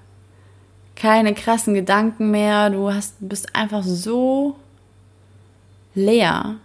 keine 0.95 1.33
krassen 1.33 1.73
Gedanken 1.73 2.29
mehr. 2.29 2.69
Du 2.69 2.93
hast, 2.93 3.15
bist 3.19 3.55
einfach 3.55 3.83
so 3.83 4.55
leer. 5.95 6.55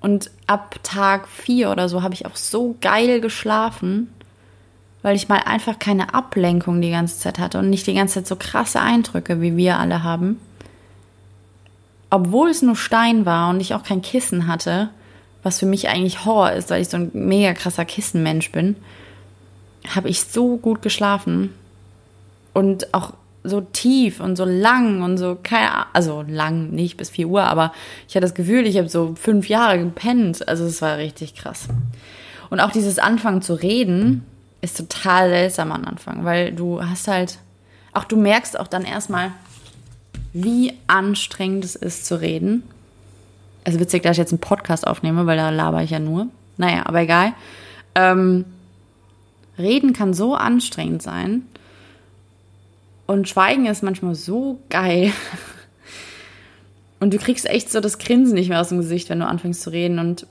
Und 0.00 0.30
ab 0.46 0.80
Tag 0.82 1.28
vier 1.28 1.70
oder 1.70 1.88
so 1.88 2.02
habe 2.02 2.14
ich 2.14 2.26
auch 2.26 2.34
so 2.34 2.74
geil 2.80 3.20
geschlafen, 3.20 4.12
weil 5.02 5.14
ich 5.14 5.28
mal 5.28 5.42
einfach 5.44 5.78
keine 5.78 6.14
Ablenkung 6.14 6.80
die 6.80 6.90
ganze 6.90 7.18
Zeit 7.18 7.38
hatte 7.38 7.58
und 7.58 7.70
nicht 7.70 7.86
die 7.86 7.94
ganze 7.94 8.14
Zeit 8.14 8.26
so 8.26 8.36
krasse 8.36 8.80
Eindrücke, 8.80 9.40
wie 9.40 9.56
wir 9.56 9.78
alle 9.78 10.02
haben. 10.02 10.40
Obwohl 12.10 12.50
es 12.50 12.62
nur 12.62 12.76
Stein 12.76 13.24
war 13.24 13.50
und 13.50 13.60
ich 13.60 13.74
auch 13.74 13.84
kein 13.84 14.02
Kissen 14.02 14.46
hatte, 14.46 14.90
was 15.42 15.58
für 15.58 15.66
mich 15.66 15.88
eigentlich 15.88 16.24
Horror 16.24 16.52
ist, 16.52 16.70
weil 16.70 16.82
ich 16.82 16.88
so 16.88 16.96
ein 16.96 17.10
mega 17.14 17.52
krasser 17.54 17.84
Kissenmensch 17.84 18.50
bin, 18.52 18.76
habe 19.94 20.08
ich 20.08 20.22
so 20.22 20.56
gut 20.56 20.82
geschlafen 20.82 21.52
und 22.52 22.92
auch 22.94 23.14
so 23.44 23.60
tief 23.60 24.20
und 24.20 24.36
so 24.36 24.44
lang 24.44 25.02
und 25.02 25.18
so, 25.18 25.36
keine 25.42 25.94
also 25.94 26.24
lang, 26.26 26.70
nicht 26.70 26.96
bis 26.96 27.10
4 27.10 27.26
Uhr, 27.26 27.42
aber 27.42 27.72
ich 28.08 28.14
hatte 28.14 28.26
das 28.26 28.34
Gefühl, 28.34 28.66
ich 28.66 28.78
habe 28.78 28.88
so 28.88 29.14
fünf 29.20 29.48
Jahre 29.48 29.78
gepennt. 29.78 30.46
Also 30.48 30.64
es 30.64 30.80
war 30.80 30.98
richtig 30.98 31.34
krass. 31.34 31.68
Und 32.50 32.60
auch 32.60 32.70
dieses 32.70 32.98
Anfangen 32.98 33.42
zu 33.42 33.54
reden 33.54 34.24
ist 34.60 34.76
total 34.76 35.28
seltsam 35.28 35.72
am 35.72 35.84
Anfang, 35.84 36.24
weil 36.24 36.52
du 36.52 36.82
hast 36.82 37.08
halt, 37.08 37.38
auch 37.92 38.04
du 38.04 38.16
merkst 38.16 38.58
auch 38.58 38.68
dann 38.68 38.84
erstmal, 38.84 39.32
wie 40.32 40.74
anstrengend 40.86 41.64
es 41.64 41.74
ist 41.74 42.06
zu 42.06 42.20
reden. 42.20 42.62
Also 43.64 43.80
witzig, 43.80 44.02
dass 44.02 44.12
ich 44.12 44.18
jetzt 44.18 44.32
einen 44.32 44.40
Podcast 44.40 44.86
aufnehme, 44.86 45.26
weil 45.26 45.36
da 45.36 45.50
laber 45.50 45.82
ich 45.82 45.90
ja 45.90 45.98
nur. 45.98 46.28
Naja, 46.56 46.86
aber 46.86 47.00
egal. 47.00 47.34
Ähm, 47.94 48.44
reden 49.58 49.92
kann 49.92 50.14
so 50.14 50.34
anstrengend 50.34 51.02
sein. 51.02 51.42
Und 53.06 53.28
Schweigen 53.28 53.66
ist 53.66 53.82
manchmal 53.82 54.14
so 54.14 54.60
geil. 54.70 55.12
Und 57.00 57.12
du 57.12 57.18
kriegst 57.18 57.46
echt 57.46 57.70
so 57.70 57.80
das 57.80 57.98
Grinsen 57.98 58.34
nicht 58.34 58.48
mehr 58.48 58.60
aus 58.60 58.68
dem 58.68 58.78
Gesicht, 58.78 59.10
wenn 59.10 59.20
du 59.20 59.26
anfängst 59.26 59.62
zu 59.62 59.70
reden. 59.70 59.98
Und 59.98 60.26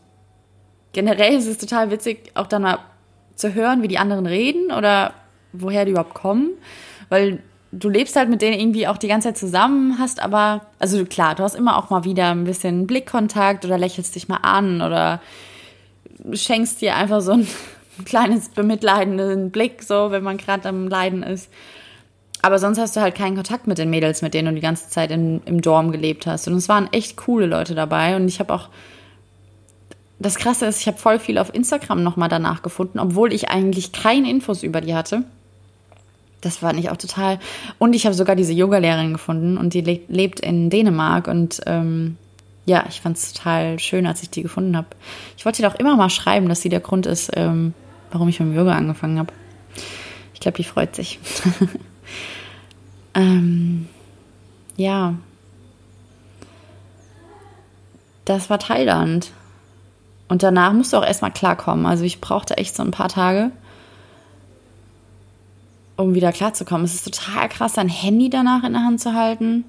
generell 0.93 1.35
ist 1.35 1.47
es 1.47 1.57
total 1.57 1.91
witzig, 1.91 2.31
auch 2.33 2.47
dann 2.47 2.61
mal 2.61 2.79
zu 3.35 3.53
hören, 3.53 3.81
wie 3.83 3.87
die 3.87 3.97
anderen 3.97 4.25
reden 4.25 4.71
oder 4.71 5.13
woher 5.51 5.85
die 5.85 5.91
überhaupt 5.91 6.13
kommen. 6.13 6.51
Weil 7.09 7.39
du 7.71 7.89
lebst 7.89 8.15
halt 8.15 8.29
mit 8.29 8.41
denen 8.41 8.59
irgendwie 8.59 8.87
auch 8.87 8.97
die 8.97 9.07
ganze 9.07 9.29
Zeit 9.29 9.37
zusammen, 9.37 9.97
hast 9.99 10.21
aber, 10.21 10.61
also 10.79 11.03
klar, 11.05 11.35
du 11.35 11.43
hast 11.43 11.55
immer 11.55 11.77
auch 11.77 11.89
mal 11.89 12.03
wieder 12.03 12.31
ein 12.31 12.43
bisschen 12.43 12.87
Blickkontakt 12.87 13.65
oder 13.65 13.77
lächelst 13.77 14.15
dich 14.15 14.27
mal 14.27 14.37
an 14.37 14.81
oder 14.81 15.21
schenkst 16.33 16.81
dir 16.81 16.95
einfach 16.95 17.21
so 17.21 17.33
ein 17.33 17.47
kleines 18.05 18.49
bemitleidenden 18.49 19.51
Blick, 19.51 19.83
so 19.83 20.11
wenn 20.11 20.23
man 20.23 20.37
gerade 20.37 20.69
am 20.69 20.87
Leiden 20.87 21.23
ist. 21.23 21.49
Aber 22.41 22.57
sonst 22.59 22.79
hast 22.79 22.95
du 22.95 23.01
halt 23.01 23.15
keinen 23.15 23.35
Kontakt 23.35 23.67
mit 23.67 23.77
den 23.77 23.89
Mädels, 23.89 24.21
mit 24.21 24.33
denen 24.33 24.49
du 24.49 24.55
die 24.55 24.61
ganze 24.61 24.89
Zeit 24.89 25.11
in, 25.11 25.41
im 25.45 25.61
Dorm 25.61 25.91
gelebt 25.91 26.25
hast. 26.25 26.47
Und 26.47 26.55
es 26.55 26.69
waren 26.69 26.91
echt 26.91 27.17
coole 27.17 27.45
Leute 27.45 27.75
dabei. 27.75 28.15
Und 28.15 28.27
ich 28.27 28.39
habe 28.39 28.53
auch, 28.53 28.69
das 30.17 30.35
Krasse 30.35 30.65
ist, 30.65 30.81
ich 30.81 30.87
habe 30.87 30.97
voll 30.97 31.19
viel 31.19 31.37
auf 31.37 31.53
Instagram 31.53 32.03
nochmal 32.03 32.29
danach 32.29 32.63
gefunden, 32.63 32.99
obwohl 32.99 33.31
ich 33.31 33.49
eigentlich 33.49 33.91
keine 33.91 34.29
Infos 34.29 34.63
über 34.63 34.81
die 34.81 34.95
hatte. 34.95 35.23
Das 36.41 36.57
fand 36.57 36.79
ich 36.79 36.89
auch 36.89 36.97
total. 36.97 37.39
Und 37.77 37.93
ich 37.93 38.05
habe 38.05 38.15
sogar 38.15 38.35
diese 38.35 38.53
Yoga-Lehrerin 38.53 39.13
gefunden 39.13 39.57
und 39.57 39.75
die 39.75 39.81
le 39.81 39.99
lebt 40.07 40.39
in 40.39 40.71
Dänemark. 40.71 41.27
Und 41.27 41.61
ähm, 41.67 42.17
ja, 42.65 42.85
ich 42.89 43.01
fand 43.01 43.17
es 43.17 43.33
total 43.33 43.77
schön, 43.77 44.07
als 44.07 44.23
ich 44.23 44.31
die 44.31 44.41
gefunden 44.41 44.75
habe. 44.75 44.87
Ich 45.37 45.45
wollte 45.45 45.61
dir 45.61 45.69
doch 45.69 45.79
immer 45.79 45.95
mal 45.95 46.09
schreiben, 46.09 46.49
dass 46.49 46.61
sie 46.61 46.69
der 46.69 46.79
Grund 46.79 47.05
ist, 47.05 47.31
ähm, 47.35 47.75
warum 48.11 48.27
ich 48.29 48.39
mit 48.39 48.49
dem 48.49 48.57
Yoga 48.57 48.73
angefangen 48.73 49.19
habe. 49.19 49.31
Ich 50.33 50.39
glaube, 50.39 50.57
die 50.57 50.63
freut 50.63 50.95
sich. 50.95 51.19
ähm, 53.13 53.87
ja. 54.77 55.15
Das 58.25 58.49
war 58.49 58.59
Thailand. 58.59 59.31
Und 60.27 60.43
danach 60.43 60.71
musste 60.73 60.97
auch 60.97 61.05
erstmal 61.05 61.31
klarkommen. 61.31 61.85
Also 61.85 62.03
ich 62.03 62.21
brauchte 62.21 62.57
echt 62.57 62.75
so 62.75 62.83
ein 62.83 62.91
paar 62.91 63.09
Tage, 63.09 63.51
um 65.97 66.15
wieder 66.15 66.31
klarzukommen. 66.31 66.85
Es 66.85 66.95
ist 66.95 67.03
total 67.03 67.49
krass, 67.49 67.77
ein 67.77 67.89
Handy 67.89 68.29
danach 68.29 68.63
in 68.63 68.73
der 68.73 68.83
Hand 68.83 69.01
zu 69.01 69.13
halten. 69.13 69.65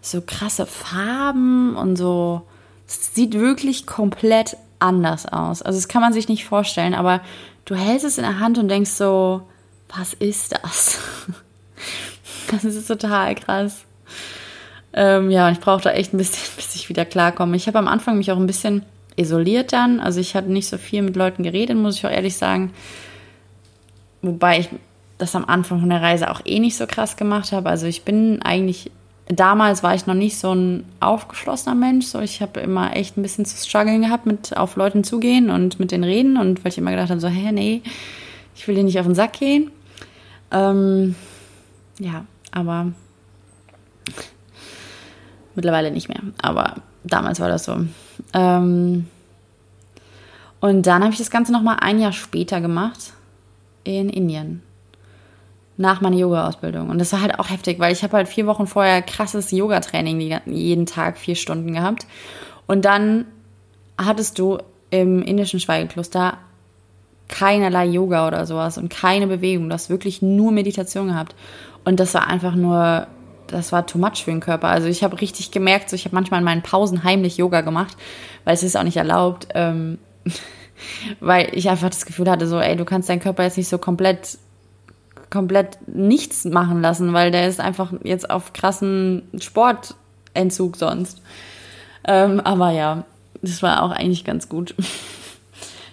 So 0.00 0.20
krasse 0.20 0.66
Farben 0.66 1.74
und 1.74 1.96
so. 1.96 2.42
Es 2.86 3.14
sieht 3.14 3.34
wirklich 3.34 3.86
komplett 3.86 4.56
anders 4.78 5.26
aus. 5.26 5.62
Also 5.62 5.76
das 5.76 5.88
kann 5.88 6.02
man 6.02 6.12
sich 6.12 6.28
nicht 6.28 6.44
vorstellen, 6.44 6.94
aber 6.94 7.20
du 7.64 7.74
hältst 7.74 8.06
es 8.06 8.16
in 8.16 8.24
der 8.24 8.38
Hand 8.38 8.58
und 8.58 8.68
denkst 8.68 8.90
so, 8.90 9.42
was 9.94 10.14
ist 10.14 10.52
das? 10.52 10.98
Das 12.50 12.64
ist 12.64 12.86
total 12.86 13.34
krass. 13.34 13.84
Ähm, 14.92 15.30
ja, 15.30 15.50
ich 15.50 15.60
brauche 15.60 15.82
da 15.82 15.90
echt 15.92 16.12
ein 16.12 16.18
bisschen, 16.18 16.46
bis 16.56 16.74
ich 16.74 16.88
wieder 16.88 17.04
klarkomme. 17.04 17.56
Ich 17.56 17.66
habe 17.66 17.78
am 17.78 17.88
Anfang 17.88 18.18
mich 18.18 18.32
auch 18.32 18.38
ein 18.38 18.46
bisschen 18.46 18.82
isoliert 19.16 19.72
dann. 19.72 20.00
Also 20.00 20.20
ich 20.20 20.34
habe 20.34 20.52
nicht 20.52 20.68
so 20.68 20.78
viel 20.78 21.02
mit 21.02 21.16
Leuten 21.16 21.42
geredet, 21.42 21.76
muss 21.76 21.96
ich 21.96 22.06
auch 22.06 22.10
ehrlich 22.10 22.36
sagen. 22.36 22.72
Wobei 24.22 24.60
ich 24.60 24.68
das 25.18 25.34
am 25.34 25.44
Anfang 25.44 25.80
von 25.80 25.90
der 25.90 26.02
Reise 26.02 26.30
auch 26.30 26.40
eh 26.44 26.58
nicht 26.58 26.76
so 26.76 26.86
krass 26.86 27.16
gemacht 27.16 27.52
habe. 27.52 27.68
Also 27.68 27.86
ich 27.86 28.02
bin 28.04 28.40
eigentlich, 28.42 28.90
damals 29.28 29.82
war 29.82 29.94
ich 29.94 30.06
noch 30.06 30.14
nicht 30.14 30.38
so 30.38 30.54
ein 30.54 30.84
aufgeschlossener 31.00 31.74
Mensch. 31.74 32.06
So 32.06 32.20
ich 32.20 32.40
habe 32.40 32.60
immer 32.60 32.96
echt 32.96 33.16
ein 33.16 33.22
bisschen 33.22 33.44
zu 33.44 33.56
strugglen 33.56 34.02
gehabt, 34.02 34.26
mit 34.26 34.56
auf 34.56 34.76
Leuten 34.76 35.04
zugehen 35.04 35.50
und 35.50 35.78
mit 35.78 35.92
denen 35.92 36.04
reden. 36.04 36.36
Und 36.36 36.64
weil 36.64 36.72
ich 36.72 36.78
immer 36.78 36.90
gedacht 36.90 37.10
habe, 37.10 37.20
so, 37.20 37.28
hä, 37.28 37.52
nee, 37.52 37.82
ich 38.56 38.66
will 38.66 38.74
dir 38.74 38.84
nicht 38.84 38.98
auf 38.98 39.06
den 39.06 39.14
Sack 39.14 39.34
gehen. 39.34 39.70
Ähm, 40.50 41.14
ja, 41.98 42.24
aber 42.50 42.92
mittlerweile 45.54 45.90
nicht 45.90 46.08
mehr. 46.08 46.20
Aber 46.42 46.76
damals 47.04 47.40
war 47.40 47.48
das 47.48 47.64
so. 47.64 47.76
Ähm, 48.32 49.06
und 50.60 50.86
dann 50.86 51.02
habe 51.02 51.12
ich 51.12 51.18
das 51.18 51.30
Ganze 51.30 51.52
nochmal 51.52 51.78
ein 51.80 51.98
Jahr 51.98 52.12
später 52.12 52.60
gemacht 52.60 53.12
in 53.84 54.08
Indien. 54.10 54.62
Nach 55.76 56.02
meiner 56.02 56.16
Yoga-Ausbildung. 56.16 56.90
Und 56.90 56.98
das 56.98 57.12
war 57.12 57.22
halt 57.22 57.38
auch 57.38 57.48
heftig, 57.48 57.78
weil 57.78 57.92
ich 57.92 58.02
habe 58.02 58.18
halt 58.18 58.28
vier 58.28 58.46
Wochen 58.46 58.66
vorher 58.66 59.00
krasses 59.00 59.50
Yoga-Training 59.50 60.40
jeden 60.44 60.84
Tag 60.84 61.16
vier 61.16 61.36
Stunden 61.36 61.72
gehabt. 61.72 62.06
Und 62.66 62.84
dann 62.84 63.24
hattest 63.96 64.38
du 64.38 64.58
im 64.90 65.22
indischen 65.22 65.60
Schweigekloster 65.60 66.36
keinerlei 67.30 67.86
Yoga 67.86 68.26
oder 68.26 68.44
sowas 68.44 68.76
und 68.76 68.90
keine 68.90 69.26
Bewegung. 69.26 69.68
Du 69.68 69.74
hast 69.74 69.88
wirklich 69.88 70.20
nur 70.20 70.52
Meditation 70.52 71.08
gehabt. 71.08 71.34
Und 71.84 72.00
das 72.00 72.12
war 72.12 72.26
einfach 72.26 72.54
nur, 72.54 73.06
das 73.46 73.72
war 73.72 73.86
too 73.86 73.98
much 73.98 74.24
für 74.24 74.30
den 74.30 74.40
Körper. 74.40 74.68
Also 74.68 74.88
ich 74.88 75.02
habe 75.02 75.20
richtig 75.20 75.50
gemerkt, 75.50 75.88
so 75.88 75.96
ich 75.96 76.04
habe 76.04 76.14
manchmal 76.14 76.40
in 76.40 76.44
meinen 76.44 76.62
Pausen 76.62 77.04
heimlich 77.04 77.36
Yoga 77.38 77.62
gemacht, 77.62 77.96
weil 78.44 78.54
es 78.54 78.62
ist 78.62 78.76
auch 78.76 78.82
nicht 78.82 78.98
erlaubt. 78.98 79.48
Ähm, 79.54 79.98
weil 81.20 81.48
ich 81.52 81.70
einfach 81.70 81.90
das 81.90 82.04
Gefühl 82.04 82.28
hatte, 82.28 82.46
so, 82.46 82.58
ey, 82.58 82.76
du 82.76 82.84
kannst 82.84 83.08
deinen 83.08 83.20
Körper 83.20 83.44
jetzt 83.44 83.56
nicht 83.56 83.68
so 83.68 83.78
komplett 83.78 84.38
komplett 85.30 85.78
nichts 85.86 86.44
machen 86.44 86.82
lassen, 86.82 87.12
weil 87.12 87.30
der 87.30 87.46
ist 87.46 87.60
einfach 87.60 87.92
jetzt 88.02 88.28
auf 88.28 88.52
krassen 88.52 89.22
Sportentzug 89.38 90.76
sonst. 90.76 91.22
Ähm, 92.04 92.40
aber 92.40 92.72
ja, 92.72 93.04
das 93.40 93.62
war 93.62 93.84
auch 93.84 93.92
eigentlich 93.92 94.24
ganz 94.24 94.48
gut. 94.48 94.74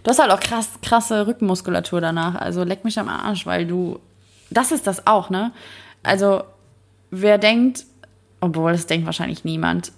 Du 0.07 0.11
hast 0.11 0.19
halt 0.19 0.31
auch 0.31 0.39
krass, 0.39 0.69
krasse 0.81 1.27
Rückenmuskulatur 1.27 1.99
danach. 1.99 2.35
Also 2.35 2.63
leck 2.63 2.85
mich 2.85 2.97
am 2.97 3.09
Arsch, 3.09 3.45
weil 3.45 3.67
du. 3.67 3.99
Das 4.49 4.71
ist 4.71 4.87
das 4.87 5.05
auch, 5.05 5.29
ne? 5.29 5.51
Also, 6.01 6.43
wer 7.11 7.37
denkt, 7.37 7.83
obwohl 8.39 8.71
das 8.71 8.87
denkt 8.87 9.05
wahrscheinlich 9.05 9.43
niemand, 9.43 9.91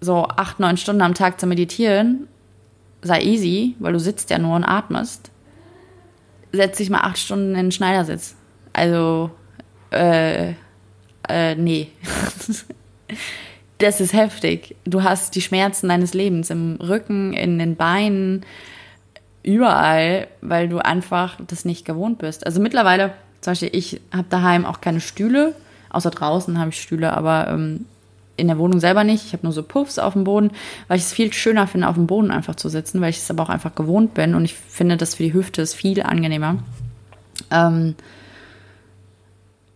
so 0.00 0.24
acht, 0.28 0.60
neun 0.60 0.76
Stunden 0.76 1.02
am 1.02 1.14
Tag 1.14 1.40
zu 1.40 1.48
meditieren, 1.48 2.28
sei 3.02 3.22
easy, 3.22 3.74
weil 3.80 3.92
du 3.92 3.98
sitzt 3.98 4.30
ja 4.30 4.38
nur 4.38 4.54
und 4.54 4.62
atmest. 4.62 5.32
Setz 6.52 6.76
dich 6.76 6.88
mal 6.88 7.00
acht 7.00 7.18
Stunden 7.18 7.56
in 7.56 7.62
den 7.62 7.72
Schneidersitz. 7.72 8.36
Also, 8.72 9.32
äh, 9.90 10.52
äh, 11.28 11.56
nee. 11.56 11.88
das 13.78 14.00
ist 14.00 14.12
heftig. 14.12 14.76
Du 14.84 15.02
hast 15.02 15.34
die 15.34 15.42
Schmerzen 15.42 15.88
deines 15.88 16.14
Lebens 16.14 16.50
im 16.50 16.76
Rücken, 16.76 17.32
in 17.32 17.58
den 17.58 17.74
Beinen, 17.74 18.46
überall, 19.46 20.26
weil 20.42 20.68
du 20.68 20.78
einfach 20.78 21.38
das 21.46 21.64
nicht 21.64 21.84
gewohnt 21.84 22.18
bist. 22.18 22.44
Also 22.44 22.60
mittlerweile, 22.60 23.12
zum 23.40 23.52
Beispiel, 23.52 23.70
ich 23.72 24.00
habe 24.12 24.26
daheim 24.28 24.66
auch 24.66 24.80
keine 24.80 25.00
Stühle, 25.00 25.54
außer 25.90 26.10
draußen 26.10 26.58
habe 26.58 26.70
ich 26.70 26.82
Stühle, 26.82 27.12
aber 27.12 27.48
ähm, 27.48 27.86
in 28.36 28.48
der 28.48 28.58
Wohnung 28.58 28.80
selber 28.80 29.04
nicht. 29.04 29.24
Ich 29.24 29.32
habe 29.32 29.44
nur 29.44 29.52
so 29.52 29.62
Puffs 29.62 29.98
auf 29.98 30.12
dem 30.12 30.24
Boden, 30.24 30.50
weil 30.88 30.98
ich 30.98 31.04
es 31.04 31.12
viel 31.12 31.32
schöner 31.32 31.66
finde, 31.66 31.88
auf 31.88 31.94
dem 31.94 32.08
Boden 32.08 32.30
einfach 32.30 32.56
zu 32.56 32.68
sitzen, 32.68 33.00
weil 33.00 33.10
ich 33.10 33.18
es 33.18 33.30
aber 33.30 33.44
auch 33.44 33.48
einfach 33.48 33.74
gewohnt 33.74 34.14
bin 34.14 34.34
und 34.34 34.44
ich 34.44 34.54
finde, 34.54 34.96
das 34.96 35.14
für 35.14 35.22
die 35.22 35.32
Hüfte 35.32 35.62
ist 35.62 35.74
viel 35.74 36.02
angenehmer. 36.02 36.58
Ähm, 37.50 37.94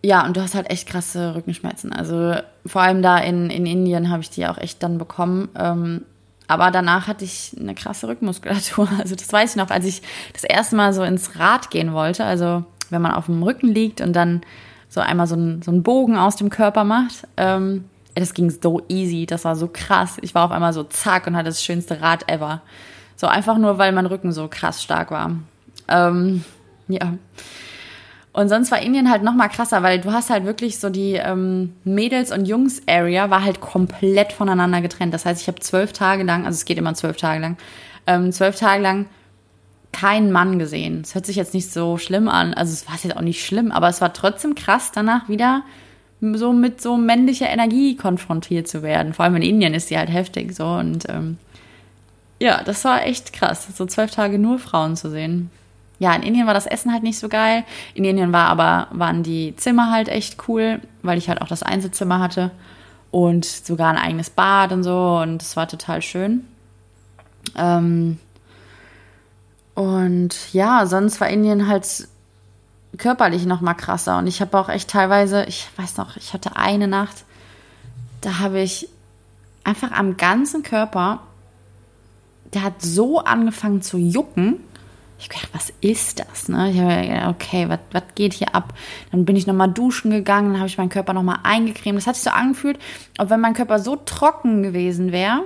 ja, 0.02 0.26
und 0.26 0.36
du 0.36 0.42
hast 0.42 0.54
halt 0.54 0.68
echt 0.68 0.88
krasse 0.88 1.36
Rückenschmerzen. 1.36 1.92
Also 1.92 2.34
vor 2.66 2.82
allem 2.82 3.02
da 3.02 3.18
in, 3.18 3.50
in 3.50 3.66
Indien 3.66 4.10
habe 4.10 4.22
ich 4.22 4.30
die 4.30 4.46
auch 4.46 4.58
echt 4.58 4.82
dann 4.82 4.98
bekommen. 4.98 5.48
Ähm, 5.56 6.02
aber 6.50 6.72
danach 6.72 7.06
hatte 7.06 7.24
ich 7.24 7.54
eine 7.58 7.76
krasse 7.76 8.08
Rückenmuskulatur. 8.08 8.88
Also 8.98 9.14
das 9.14 9.32
weiß 9.32 9.50
ich 9.50 9.56
noch, 9.56 9.70
als 9.70 9.84
ich 9.84 10.02
das 10.32 10.42
erste 10.42 10.74
Mal 10.74 10.92
so 10.92 11.04
ins 11.04 11.38
Rad 11.38 11.70
gehen 11.70 11.92
wollte. 11.92 12.24
Also 12.24 12.64
wenn 12.90 13.00
man 13.00 13.12
auf 13.12 13.26
dem 13.26 13.42
Rücken 13.42 13.68
liegt 13.68 14.00
und 14.00 14.14
dann 14.14 14.40
so 14.88 15.00
einmal 15.00 15.28
so, 15.28 15.36
ein, 15.36 15.62
so 15.62 15.70
einen 15.70 15.84
Bogen 15.84 16.16
aus 16.16 16.34
dem 16.34 16.50
Körper 16.50 16.82
macht. 16.82 17.28
Ähm, 17.36 17.84
das 18.16 18.34
ging 18.34 18.50
so 18.50 18.82
easy, 18.88 19.26
das 19.26 19.44
war 19.44 19.54
so 19.54 19.68
krass. 19.72 20.18
Ich 20.22 20.34
war 20.34 20.44
auf 20.44 20.50
einmal 20.50 20.72
so 20.72 20.82
zack 20.82 21.28
und 21.28 21.36
hatte 21.36 21.50
das 21.50 21.62
schönste 21.62 22.00
Rad 22.00 22.28
ever. 22.28 22.62
So 23.14 23.28
einfach 23.28 23.56
nur, 23.56 23.78
weil 23.78 23.92
mein 23.92 24.06
Rücken 24.06 24.32
so 24.32 24.48
krass 24.48 24.82
stark 24.82 25.12
war. 25.12 25.30
Ähm, 25.86 26.44
ja. 26.88 27.14
Und 28.32 28.48
sonst 28.48 28.70
war 28.70 28.80
Indien 28.80 29.10
halt 29.10 29.24
noch 29.24 29.34
mal 29.34 29.48
krasser, 29.48 29.82
weil 29.82 30.00
du 30.00 30.12
hast 30.12 30.30
halt 30.30 30.44
wirklich 30.44 30.78
so 30.78 30.88
die 30.88 31.14
ähm, 31.14 31.74
Mädels- 31.82 32.30
und 32.30 32.46
Jungs-Area 32.46 33.28
war 33.28 33.42
halt 33.42 33.60
komplett 33.60 34.32
voneinander 34.32 34.80
getrennt. 34.80 35.12
Das 35.12 35.26
heißt, 35.26 35.42
ich 35.42 35.48
habe 35.48 35.58
zwölf 35.58 35.92
Tage 35.92 36.22
lang, 36.22 36.46
also 36.46 36.56
es 36.56 36.64
geht 36.64 36.78
immer 36.78 36.94
zwölf 36.94 37.16
Tage 37.16 37.40
lang, 37.40 37.56
ähm, 38.06 38.30
zwölf 38.30 38.56
Tage 38.56 38.82
lang 38.82 39.06
keinen 39.92 40.30
Mann 40.30 40.60
gesehen. 40.60 41.00
Es 41.00 41.16
hört 41.16 41.26
sich 41.26 41.34
jetzt 41.34 41.54
nicht 41.54 41.72
so 41.72 41.98
schlimm 41.98 42.28
an, 42.28 42.54
also 42.54 42.72
es 42.72 42.86
war 42.86 42.94
jetzt 43.02 43.16
auch 43.16 43.22
nicht 43.22 43.44
schlimm, 43.44 43.72
aber 43.72 43.88
es 43.88 44.00
war 44.00 44.12
trotzdem 44.12 44.54
krass, 44.54 44.92
danach 44.94 45.28
wieder 45.28 45.62
so 46.20 46.52
mit 46.52 46.80
so 46.80 46.96
männlicher 46.96 47.48
Energie 47.48 47.96
konfrontiert 47.96 48.68
zu 48.68 48.84
werden. 48.84 49.12
Vor 49.12 49.24
allem 49.24 49.36
in 49.36 49.42
Indien 49.42 49.74
ist 49.74 49.90
die 49.90 49.98
halt 49.98 50.10
heftig 50.12 50.54
so 50.54 50.66
und 50.66 51.08
ähm, 51.08 51.38
ja, 52.38 52.62
das 52.62 52.84
war 52.84 53.04
echt 53.04 53.32
krass, 53.32 53.66
so 53.74 53.86
zwölf 53.86 54.12
Tage 54.12 54.38
nur 54.38 54.60
Frauen 54.60 54.94
zu 54.94 55.10
sehen 55.10 55.50
ja, 56.00 56.14
in 56.14 56.22
Indien 56.22 56.46
war 56.46 56.54
das 56.54 56.66
Essen 56.66 56.92
halt 56.92 57.02
nicht 57.02 57.18
so 57.18 57.28
geil. 57.28 57.62
In 57.92 58.04
Indien 58.06 58.32
war 58.32 58.48
aber, 58.48 58.88
waren 58.90 59.22
die 59.22 59.54
Zimmer 59.56 59.92
halt 59.92 60.08
echt 60.08 60.48
cool, 60.48 60.80
weil 61.02 61.18
ich 61.18 61.28
halt 61.28 61.42
auch 61.42 61.46
das 61.46 61.62
Einzelzimmer 61.62 62.18
hatte 62.20 62.50
und 63.10 63.44
sogar 63.44 63.90
ein 63.90 63.98
eigenes 63.98 64.30
Bad 64.30 64.72
und 64.72 64.82
so 64.82 65.20
und 65.22 65.42
es 65.42 65.56
war 65.56 65.68
total 65.68 66.00
schön. 66.00 66.46
Ähm, 67.54 68.18
und 69.74 70.52
ja, 70.54 70.86
sonst 70.86 71.20
war 71.20 71.28
Indien 71.28 71.68
halt 71.68 72.08
körperlich 72.96 73.44
noch 73.44 73.60
mal 73.60 73.74
krasser 73.74 74.16
und 74.16 74.26
ich 74.26 74.40
habe 74.40 74.58
auch 74.58 74.70
echt 74.70 74.88
teilweise, 74.88 75.44
ich 75.44 75.68
weiß 75.76 75.98
noch, 75.98 76.16
ich 76.16 76.32
hatte 76.32 76.56
eine 76.56 76.88
Nacht, 76.88 77.24
da 78.22 78.38
habe 78.38 78.60
ich 78.60 78.88
einfach 79.64 79.92
am 79.92 80.16
ganzen 80.16 80.62
Körper, 80.62 81.20
der 82.54 82.62
hat 82.62 82.80
so 82.80 83.18
angefangen 83.18 83.82
zu 83.82 83.98
jucken 83.98 84.60
ich 85.20 85.28
dachte, 85.28 85.48
was 85.52 85.72
ist 85.80 86.20
das? 86.20 86.48
Ne? 86.48 86.70
Ich 86.70 86.80
habe 86.80 87.06
gedacht, 87.06 87.28
okay, 87.28 87.68
was 87.68 88.02
geht 88.14 88.32
hier 88.32 88.54
ab? 88.54 88.72
Dann 89.10 89.24
bin 89.24 89.36
ich 89.36 89.46
nochmal 89.46 89.70
duschen 89.70 90.10
gegangen, 90.10 90.52
dann 90.52 90.58
habe 90.58 90.68
ich 90.68 90.78
meinen 90.78 90.88
Körper 90.88 91.12
nochmal 91.12 91.40
eingecremt. 91.42 91.98
Das 91.98 92.06
hat 92.06 92.16
sich 92.16 92.24
so 92.24 92.30
angefühlt, 92.30 92.78
als 93.18 93.30
wenn 93.30 93.40
mein 93.40 93.54
Körper 93.54 93.78
so 93.78 93.96
trocken 93.96 94.62
gewesen 94.62 95.12
wäre, 95.12 95.42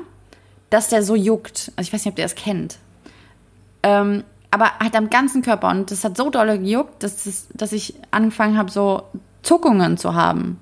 dass 0.70 0.88
der 0.88 1.02
so 1.02 1.16
juckt. 1.16 1.72
Also 1.76 1.88
ich 1.88 1.92
weiß 1.92 2.04
nicht, 2.04 2.12
ob 2.12 2.18
ihr 2.18 2.24
das 2.24 2.37
kennt. 2.37 2.78
Ähm, 3.82 4.24
aber 4.50 4.78
halt 4.78 4.94
am 4.94 5.10
ganzen 5.10 5.42
Körper. 5.42 5.68
Und 5.70 5.90
das 5.90 6.04
hat 6.04 6.16
so 6.16 6.30
doll 6.30 6.58
gejuckt, 6.58 7.02
dass, 7.02 7.24
das, 7.24 7.48
dass 7.52 7.72
ich 7.72 7.94
angefangen 8.12 8.56
habe, 8.56 8.70
so 8.70 9.02
Zuckungen 9.42 9.98
zu 9.98 10.14
haben. 10.14 10.60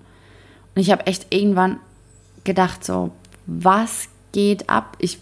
Und 0.74 0.80
ich 0.80 0.90
habe 0.90 1.06
echt 1.06 1.26
irgendwann 1.34 1.78
gedacht, 2.44 2.82
so, 2.84 3.10
was 3.44 4.08
geht 4.32 4.70
ab? 4.70 4.96
Ich, 4.98 5.18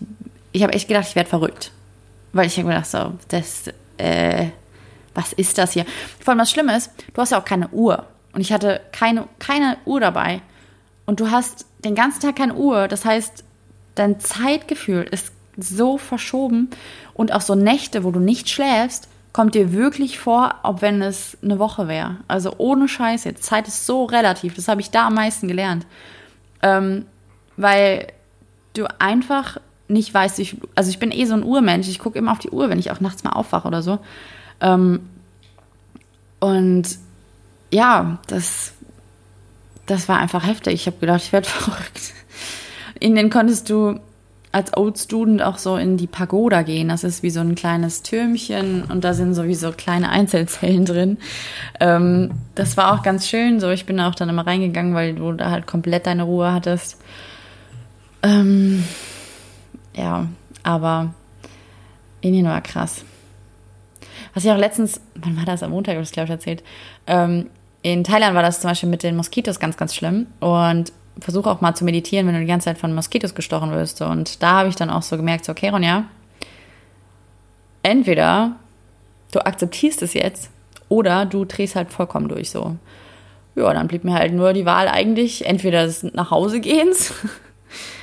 ich 0.52 0.62
habe 0.62 0.72
echt 0.72 0.86
gedacht, 0.86 1.08
ich 1.08 1.16
werde 1.16 1.28
verrückt. 1.28 1.72
Weil 2.32 2.46
ich 2.46 2.58
habe 2.58 2.68
gedacht, 2.68 2.86
so, 2.86 3.12
das, 3.28 3.64
äh, 3.96 4.46
was 5.14 5.32
ist 5.32 5.58
das 5.58 5.72
hier? 5.72 5.84
Vor 6.20 6.32
allem 6.32 6.38
das 6.38 6.50
Schlimme 6.50 6.76
ist, 6.76 6.90
du 7.12 7.20
hast 7.20 7.30
ja 7.30 7.40
auch 7.40 7.44
keine 7.44 7.68
Uhr. 7.68 8.06
Und 8.32 8.40
ich 8.40 8.52
hatte 8.52 8.80
keine, 8.92 9.26
keine 9.38 9.76
Uhr 9.84 10.00
dabei. 10.00 10.42
Und 11.06 11.20
du 11.20 11.30
hast 11.30 11.66
den 11.84 11.94
ganzen 11.94 12.20
Tag 12.20 12.36
keine 12.36 12.54
Uhr. 12.54 12.86
Das 12.86 13.04
heißt, 13.04 13.42
dein 13.96 14.20
Zeitgefühl 14.20 15.02
ist 15.02 15.32
so 15.56 15.98
verschoben. 15.98 16.70
Und 17.14 17.32
auch 17.32 17.40
so 17.40 17.54
Nächte, 17.54 18.04
wo 18.04 18.12
du 18.12 18.20
nicht 18.20 18.48
schläfst, 18.48 19.08
kommt 19.32 19.54
dir 19.54 19.72
wirklich 19.72 20.18
vor, 20.18 20.56
ob 20.62 20.82
wenn 20.82 21.02
es 21.02 21.38
eine 21.42 21.58
Woche 21.58 21.88
wäre. 21.88 22.16
Also 22.28 22.54
ohne 22.58 22.88
Scheiß 22.88 23.24
jetzt. 23.24 23.44
Zeit 23.44 23.68
ist 23.68 23.86
so 23.86 24.04
relativ. 24.04 24.54
Das 24.54 24.68
habe 24.68 24.80
ich 24.80 24.90
da 24.90 25.06
am 25.06 25.14
meisten 25.14 25.48
gelernt. 25.48 25.86
Ähm, 26.62 27.06
weil 27.56 28.08
du 28.74 28.86
einfach 29.00 29.58
nicht 29.90 30.12
weiß, 30.12 30.38
ich, 30.38 30.56
also 30.74 30.90
ich 30.90 30.98
bin 30.98 31.10
eh 31.10 31.24
so 31.24 31.34
ein 31.34 31.42
Urmensch, 31.42 31.88
ich 31.88 31.98
gucke 31.98 32.18
immer 32.18 32.32
auf 32.32 32.38
die 32.38 32.50
Uhr, 32.50 32.70
wenn 32.70 32.78
ich 32.78 32.90
auch 32.90 33.00
nachts 33.00 33.24
mal 33.24 33.32
aufwache 33.32 33.68
oder 33.68 33.82
so. 33.82 33.98
Ähm, 34.60 35.00
und 36.38 36.84
ja, 37.70 38.18
das, 38.26 38.72
das 39.86 40.08
war 40.08 40.18
einfach 40.18 40.46
heftig. 40.46 40.74
Ich 40.74 40.86
habe 40.86 40.98
gedacht, 40.98 41.22
ich 41.22 41.32
werde 41.32 41.48
verrückt. 41.48 42.14
In 42.98 43.14
den 43.14 43.30
konntest 43.30 43.70
du 43.70 44.00
als 44.52 44.76
Old 44.76 44.98
Student 44.98 45.42
auch 45.42 45.58
so 45.58 45.76
in 45.76 45.96
die 45.96 46.08
Pagoda 46.08 46.62
gehen. 46.62 46.88
Das 46.88 47.04
ist 47.04 47.22
wie 47.22 47.30
so 47.30 47.40
ein 47.40 47.54
kleines 47.54 48.02
Türmchen 48.02 48.82
und 48.82 49.04
da 49.04 49.14
sind 49.14 49.34
sowieso 49.34 49.70
kleine 49.70 50.08
Einzelzellen 50.08 50.84
drin. 50.84 51.18
Ähm, 51.78 52.32
das 52.56 52.76
war 52.76 52.92
auch 52.92 53.02
ganz 53.02 53.28
schön. 53.28 53.60
So, 53.60 53.70
ich 53.70 53.86
bin 53.86 54.00
auch 54.00 54.14
dann 54.14 54.28
immer 54.28 54.46
reingegangen, 54.46 54.94
weil 54.94 55.14
du 55.14 55.32
da 55.32 55.50
halt 55.50 55.66
komplett 55.66 56.06
deine 56.06 56.24
Ruhe 56.24 56.52
hattest. 56.52 56.98
Ähm, 58.22 58.84
ja, 60.00 60.26
aber 60.62 61.12
Indien 62.22 62.46
war 62.46 62.60
krass. 62.62 63.04
Was 64.32 64.44
ich 64.44 64.50
auch 64.50 64.56
letztens, 64.56 65.00
wann 65.14 65.36
war 65.36 65.44
das? 65.44 65.62
Am 65.62 65.70
Montag 65.70 65.92
habe 65.92 66.02
ich 66.02 66.08
das, 66.08 66.14
glaube 66.14 66.26
ich, 66.26 66.30
erzählt. 66.30 66.62
Ähm, 67.06 67.50
in 67.82 68.04
Thailand 68.04 68.34
war 68.34 68.42
das 68.42 68.60
zum 68.60 68.70
Beispiel 68.70 68.88
mit 68.88 69.02
den 69.02 69.16
Moskitos 69.16 69.60
ganz, 69.60 69.76
ganz 69.76 69.94
schlimm. 69.94 70.26
Und 70.40 70.92
versuche 71.18 71.50
auch 71.50 71.60
mal 71.60 71.74
zu 71.74 71.84
meditieren, 71.84 72.26
wenn 72.26 72.34
du 72.34 72.40
die 72.40 72.46
ganze 72.46 72.66
Zeit 72.66 72.78
von 72.78 72.94
Moskitos 72.94 73.34
gestochen 73.34 73.72
wirst. 73.72 74.00
Und 74.00 74.42
da 74.42 74.60
habe 74.60 74.68
ich 74.70 74.76
dann 74.76 74.88
auch 74.88 75.02
so 75.02 75.16
gemerkt, 75.16 75.44
so, 75.44 75.52
okay, 75.52 75.68
Ronja, 75.68 76.04
entweder 77.82 78.56
du 79.32 79.44
akzeptierst 79.44 80.02
es 80.02 80.14
jetzt 80.14 80.50
oder 80.88 81.26
du 81.26 81.44
drehst 81.44 81.76
halt 81.76 81.90
vollkommen 81.90 82.28
durch 82.28 82.50
so. 82.50 82.76
Ja, 83.54 83.72
dann 83.74 83.88
blieb 83.88 84.04
mir 84.04 84.14
halt 84.14 84.32
nur 84.32 84.54
die 84.54 84.64
Wahl 84.64 84.88
eigentlich, 84.88 85.44
entweder 85.44 85.84
des 85.84 86.04
nach 86.04 86.30
Hause 86.30 86.60
gehens 86.60 87.12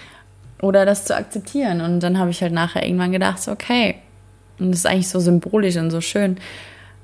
oder 0.61 0.85
das 0.85 1.05
zu 1.05 1.15
akzeptieren. 1.15 1.81
Und 1.81 1.99
dann 2.01 2.17
habe 2.17 2.31
ich 2.31 2.41
halt 2.41 2.53
nachher 2.53 2.85
irgendwann 2.85 3.11
gedacht, 3.11 3.41
so, 3.41 3.51
okay, 3.51 3.95
und 4.59 4.71
das 4.71 4.79
ist 4.79 4.85
eigentlich 4.87 5.09
so 5.09 5.19
symbolisch 5.19 5.77
und 5.77 5.91
so 5.91 6.01
schön. 6.01 6.37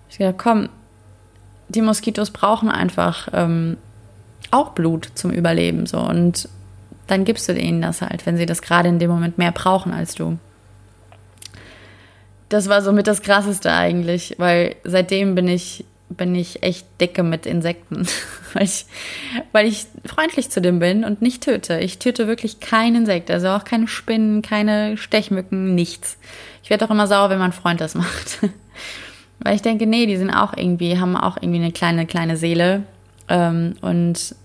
Ich 0.10 0.18
gedacht, 0.18 0.38
komm, 0.38 0.70
die 1.70 1.82
Moskitos 1.82 2.32
brauchen 2.32 2.70
einfach 2.70 3.28
ähm, 3.34 3.78
auch 4.52 4.70
Blut 4.70 5.10
zum 5.16 5.32
Überleben 5.32 5.86
so 5.86 6.00
und 6.00 6.48
dann 7.08 7.26
gibst 7.26 7.50
du 7.50 7.54
ihnen 7.54 7.82
das 7.82 8.02
halt, 8.02 8.26
wenn 8.26 8.38
sie 8.38 8.46
das 8.46 8.62
gerade 8.62 8.90
in 8.90 9.00
dem 9.00 9.10
Moment 9.10 9.38
mehr 9.38 9.52
brauchen 9.52 9.94
als 9.94 10.16
du. 10.16 10.38
Das 12.50 12.70
war 12.70 12.82
somit 12.82 13.08
das 13.08 13.22
Krasseste 13.22 13.72
eigentlich, 13.72 14.36
weil 14.38 14.76
seitdem 14.84 15.36
bin 15.36 15.48
ich 15.48 15.86
bin 16.16 16.36
ich 16.36 16.64
echt 16.64 16.86
dicke 17.00 17.24
mit 17.24 17.46
Insekten, 17.46 18.08
weil 18.54 18.64
ich, 18.64 18.86
weil 19.52 19.68
ich 19.68 19.86
freundlich 20.06 20.50
zu 20.50 20.62
dem 20.62 20.80
bin 20.80 21.04
und 21.04 21.22
nicht 21.22 21.44
töte. 21.44 21.80
Ich 21.80 22.00
töte 22.00 22.28
wirklich 22.28 22.60
kein 22.60 22.96
Insekt, 22.96 23.32
also 23.32 23.50
auch 23.50 23.64
keine 23.64 23.88
Spinnen, 23.88 24.42
keine 24.42 24.98
Stechmücken, 24.98 25.76
nichts. 25.76 26.18
Ich 26.64 26.70
werde 26.70 26.86
auch 26.86 26.92
immer 26.92 27.08
sauer, 27.08 27.30
wenn 27.30 27.40
mein 27.40 27.52
Freund 27.52 27.82
das 27.82 27.96
macht. 27.96 28.40
weil 29.40 29.56
ich 29.56 29.62
denke, 29.62 29.86
nee, 29.86 30.06
die 30.06 30.18
sind 30.18 30.32
auch 30.32 30.56
irgendwie, 30.56 31.00
haben 31.00 31.16
auch 31.16 31.38
irgendwie 31.38 31.60
eine 31.60 31.72
kleine, 31.72 32.06
kleine 32.06 32.38
Seele 32.38 32.84
ähm, 33.30 33.76
und 33.82 34.36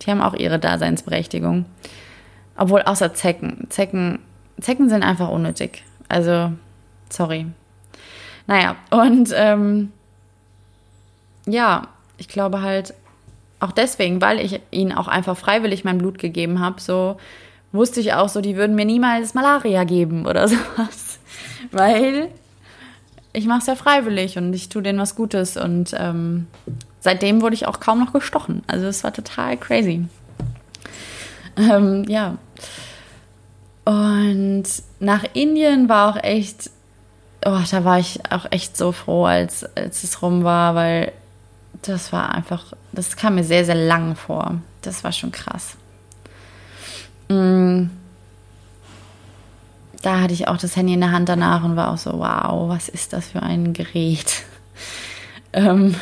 die 0.00 0.10
haben 0.10 0.20
auch 0.22 0.34
ihre 0.34 0.58
Daseinsberechtigung. 0.58 1.66
Obwohl 2.56 2.82
außer 2.82 3.14
Zecken. 3.14 3.66
Zecken, 3.68 4.20
Zecken 4.60 4.88
sind 4.88 5.02
einfach 5.02 5.28
unnötig. 5.28 5.82
Also, 6.08 6.52
sorry. 7.08 7.46
Naja, 8.46 8.76
und 8.90 9.30
ähm, 9.34 9.92
ja, 11.46 11.88
ich 12.16 12.28
glaube 12.28 12.62
halt 12.62 12.94
auch 13.60 13.72
deswegen, 13.72 14.20
weil 14.20 14.40
ich 14.40 14.60
ihnen 14.70 14.92
auch 14.92 15.08
einfach 15.08 15.36
freiwillig 15.36 15.84
mein 15.84 15.98
Blut 15.98 16.18
gegeben 16.18 16.60
habe, 16.60 16.80
so 16.80 17.16
wusste 17.72 18.00
ich 18.00 18.12
auch 18.12 18.28
so, 18.28 18.40
die 18.40 18.56
würden 18.56 18.76
mir 18.76 18.84
niemals 18.84 19.34
Malaria 19.34 19.84
geben 19.84 20.26
oder 20.26 20.48
sowas. 20.48 21.18
weil 21.70 22.28
ich 23.32 23.46
mache 23.46 23.60
es 23.60 23.66
ja 23.66 23.74
freiwillig 23.74 24.38
und 24.38 24.52
ich 24.54 24.68
tue 24.68 24.82
denen 24.82 24.98
was 24.98 25.16
Gutes 25.16 25.56
und 25.56 25.94
ähm, 25.98 26.46
seitdem 27.00 27.42
wurde 27.42 27.54
ich 27.54 27.66
auch 27.66 27.80
kaum 27.80 27.98
noch 27.98 28.12
gestochen. 28.12 28.62
Also 28.66 28.86
es 28.86 29.02
war 29.02 29.12
total 29.12 29.56
crazy. 29.56 30.06
Ähm, 31.56 32.04
ja. 32.08 32.36
Und 33.84 34.64
nach 35.00 35.24
Indien 35.34 35.88
war 35.88 36.10
auch 36.10 36.22
echt, 36.22 36.70
oh, 37.44 37.60
da 37.70 37.84
war 37.84 37.98
ich 37.98 38.20
auch 38.30 38.46
echt 38.50 38.76
so 38.76 38.92
froh, 38.92 39.24
als, 39.24 39.64
als 39.76 40.04
es 40.04 40.22
rum 40.22 40.44
war, 40.44 40.74
weil 40.74 41.12
das 41.82 42.12
war 42.12 42.34
einfach, 42.34 42.72
das 42.92 43.16
kam 43.16 43.36
mir 43.36 43.44
sehr, 43.44 43.64
sehr 43.64 43.74
lang 43.74 44.16
vor. 44.16 44.60
Das 44.82 45.04
war 45.04 45.12
schon 45.12 45.32
krass. 45.32 45.76
Mm. 47.28 47.86
Da 50.02 50.20
hatte 50.20 50.34
ich 50.34 50.48
auch 50.48 50.58
das 50.58 50.76
Handy 50.76 50.92
in 50.92 51.00
der 51.00 51.12
Hand 51.12 51.30
danach 51.30 51.64
und 51.64 51.76
war 51.76 51.90
auch 51.90 51.96
so, 51.96 52.12
wow, 52.18 52.68
was 52.68 52.90
ist 52.90 53.14
das 53.14 53.28
für 53.28 53.42
ein 53.42 53.72
Gerät? 53.72 54.42
ähm, 55.54 55.94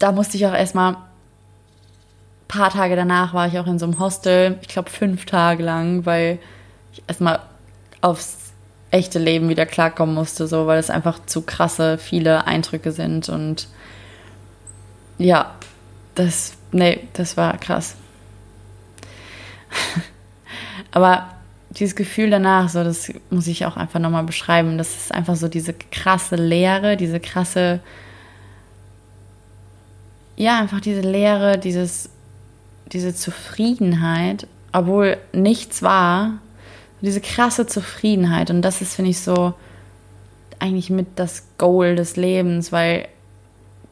da 0.00 0.10
musste 0.10 0.36
ich 0.36 0.46
auch 0.46 0.52
erstmal, 0.52 0.96
paar 2.48 2.70
Tage 2.70 2.96
danach 2.96 3.32
war 3.32 3.46
ich 3.46 3.58
auch 3.58 3.66
in 3.66 3.78
so 3.78 3.86
einem 3.86 3.98
Hostel, 4.00 4.58
ich 4.60 4.68
glaube 4.68 4.90
fünf 4.90 5.24
Tage 5.24 5.62
lang, 5.62 6.04
weil 6.04 6.38
ich 6.92 7.02
erstmal 7.06 7.40
aufs 8.00 8.52
echte 8.90 9.18
Leben 9.18 9.48
wieder 9.48 9.64
klarkommen 9.64 10.14
musste, 10.14 10.46
so, 10.46 10.66
weil 10.66 10.78
es 10.78 10.90
einfach 10.90 11.24
zu 11.24 11.42
krasse, 11.42 11.96
viele 11.96 12.46
Eindrücke 12.46 12.92
sind 12.92 13.28
und 13.28 13.68
ja, 15.24 15.54
das, 16.14 16.54
nee, 16.72 17.00
das 17.14 17.36
war 17.36 17.56
krass. 17.58 17.96
Aber 20.90 21.28
dieses 21.70 21.96
Gefühl 21.96 22.30
danach, 22.30 22.68
so, 22.68 22.84
das 22.84 23.12
muss 23.30 23.46
ich 23.46 23.64
auch 23.64 23.76
einfach 23.76 24.00
nochmal 24.00 24.24
beschreiben. 24.24 24.76
Das 24.78 24.94
ist 24.94 25.12
einfach 25.12 25.36
so 25.36 25.48
diese 25.48 25.72
krasse 25.72 26.36
Leere, 26.36 26.96
diese 26.96 27.18
krasse, 27.18 27.80
ja, 30.36 30.58
einfach 30.58 30.80
diese 30.80 31.00
Leere, 31.00 31.58
dieses, 31.58 32.10
diese 32.92 33.14
Zufriedenheit, 33.14 34.46
obwohl 34.72 35.16
nichts 35.32 35.82
war, 35.82 36.38
diese 37.00 37.20
krasse 37.20 37.66
Zufriedenheit. 37.66 38.50
Und 38.50 38.62
das 38.62 38.82
ist, 38.82 38.94
finde 38.94 39.10
ich, 39.10 39.20
so 39.20 39.54
eigentlich 40.58 40.90
mit 40.90 41.06
das 41.16 41.44
Goal 41.58 41.96
des 41.96 42.16
Lebens, 42.16 42.70
weil 42.70 43.08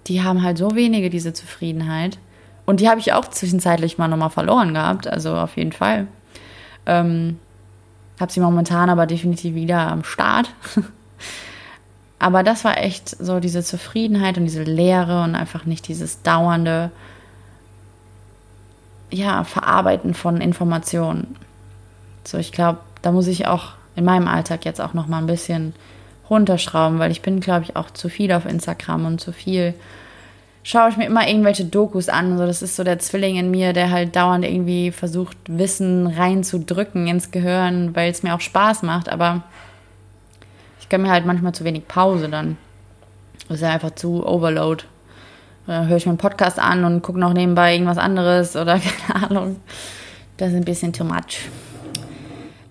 die 0.07 0.23
haben 0.23 0.43
halt 0.43 0.59
so 0.59 0.75
wenige 0.75 1.11
diese 1.11 1.33
Zufriedenheit. 1.33 2.19
Und 2.67 2.81
die 2.81 2.89
habe 2.89 3.01
ich 3.01 3.13
auch 3.13 3.29
zwischenzeitlich 3.29 3.99
mal 3.99 4.09
nochmal 4.09 4.31
verloren 4.31 4.75
gehabt, 4.75 5.07
also 5.07 5.35
auf 5.35 5.57
jeden 5.57 5.73
Fall. 5.73 6.07
Ähm, 6.87 7.39
habe 8.21 8.31
sie 8.31 8.41
momentan 8.41 8.91
aber 8.91 9.07
definitiv 9.07 9.55
wieder 9.55 9.91
am 9.91 10.05
Start. 10.05 10.51
aber 12.19 12.43
das 12.43 12.65
war 12.65 12.79
echt 12.79 13.09
so 13.09 13.41
diese 13.41 13.65
Zufriedenheit 13.65 14.39
und 14.39 14.45
diese 14.45 14.63
Leere 14.63 15.23
und 15.23 15.35
einfach 15.35 15.65
nicht 15.65 15.89
dieses 15.89 16.23
dauernde 16.23 16.91
ja, 19.11 19.45
Verarbeiten 19.45 20.15
von 20.15 20.41
Informationen. 20.41 21.37
So, 22.25 22.39
ich 22.39 22.53
glaube, 22.53 22.79
da 23.03 23.11
muss 23.11 23.27
ich 23.27 23.47
auch 23.47 23.73
in 23.97 24.05
meinem 24.05 24.29
Alltag 24.29 24.65
jetzt 24.65 24.81
auch 24.81 24.95
noch 24.95 25.07
mal 25.07 25.19
ein 25.19 25.27
bisschen 25.27 25.75
runterschrauben, 26.31 26.99
weil 26.99 27.11
ich 27.11 27.23
bin, 27.23 27.41
glaube 27.41 27.65
ich, 27.65 27.77
auch 27.77 27.91
zu 27.91 28.09
viel 28.09 28.33
auf 28.33 28.47
Instagram 28.47 29.05
und 29.05 29.21
zu 29.21 29.33
viel 29.33 29.75
schaue 30.63 30.91
ich 30.91 30.97
mir 30.97 31.07
immer 31.07 31.27
irgendwelche 31.27 31.65
Dokus 31.65 32.09
an. 32.09 32.39
So, 32.39 32.47
das 32.47 32.63
ist 32.63 32.77
so 32.77 32.85
der 32.85 32.99
Zwilling 32.99 33.37
in 33.37 33.51
mir, 33.51 33.73
der 33.73 33.91
halt 33.91 34.15
dauernd 34.17 34.45
irgendwie 34.45 34.91
versucht, 34.91 35.37
Wissen 35.47 36.07
reinzudrücken 36.07 37.07
ins 37.07 37.31
Gehirn, 37.31 37.95
weil 37.95 38.11
es 38.11 38.23
mir 38.23 38.35
auch 38.35 38.41
Spaß 38.41 38.83
macht. 38.83 39.09
Aber 39.09 39.43
ich 40.81 40.89
gönne 40.89 41.05
mir 41.05 41.11
halt 41.11 41.27
manchmal 41.27 41.53
zu 41.53 41.65
wenig 41.65 41.89
Pause 41.89 42.29
dann. 42.29 42.57
Das 43.49 43.57
ist 43.57 43.63
ja 43.63 43.71
einfach 43.71 43.95
zu 43.95 44.25
Overload. 44.27 44.85
Dann 45.67 45.89
höre 45.89 45.97
ich 45.97 46.07
mir 46.07 46.11
einen 46.11 46.19
Podcast 46.19 46.59
an 46.59 46.85
und 46.85 47.03
gucke 47.03 47.19
noch 47.19 47.33
nebenbei 47.33 47.73
irgendwas 47.73 47.99
anderes 47.99 48.57
oder 48.57 48.79
keine 49.09 49.25
Ahnung. 49.27 49.57
Das 50.37 50.51
ist 50.51 50.57
ein 50.57 50.65
bisschen 50.65 50.93
too 50.93 51.05
much. 51.05 51.49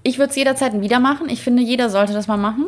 Ich 0.02 0.18
würde 0.18 0.30
es 0.30 0.36
jederzeit 0.36 0.80
wieder 0.82 1.00
machen. 1.00 1.30
Ich 1.30 1.42
finde, 1.42 1.62
jeder 1.62 1.90
sollte 1.90 2.14
das 2.14 2.28
mal 2.28 2.38
machen. 2.38 2.66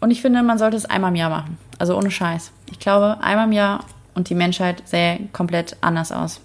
Und 0.00 0.10
ich 0.10 0.22
finde, 0.22 0.42
man 0.42 0.58
sollte 0.58 0.76
es 0.76 0.86
einmal 0.86 1.10
im 1.10 1.16
Jahr 1.16 1.30
machen. 1.30 1.58
Also 1.78 1.96
ohne 1.96 2.10
Scheiß. 2.10 2.52
Ich 2.70 2.78
glaube, 2.78 3.18
einmal 3.20 3.46
im 3.46 3.52
Jahr 3.52 3.84
und 4.14 4.28
die 4.28 4.34
Menschheit 4.34 4.82
sähe 4.86 5.28
komplett 5.32 5.76
anders 5.80 6.10
aus. 6.12 6.40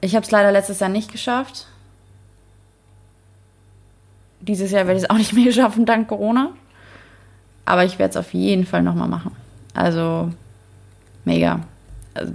Ich 0.00 0.14
habe 0.14 0.24
es 0.24 0.30
leider 0.30 0.52
letztes 0.52 0.80
Jahr 0.80 0.90
nicht 0.90 1.10
geschafft. 1.10 1.66
Dieses 4.40 4.70
Jahr 4.70 4.86
werde 4.86 4.98
ich 4.98 5.04
es 5.04 5.10
auch 5.10 5.16
nicht 5.16 5.32
mehr 5.32 5.52
schaffen, 5.52 5.86
dank 5.86 6.08
Corona. 6.08 6.50
Aber 7.64 7.84
ich 7.84 7.98
werde 7.98 8.10
es 8.10 8.16
auf 8.16 8.32
jeden 8.32 8.64
Fall 8.64 8.82
nochmal 8.82 9.08
machen. 9.08 9.34
Also, 9.74 10.30
mega. 11.24 11.60
Also, 12.14 12.32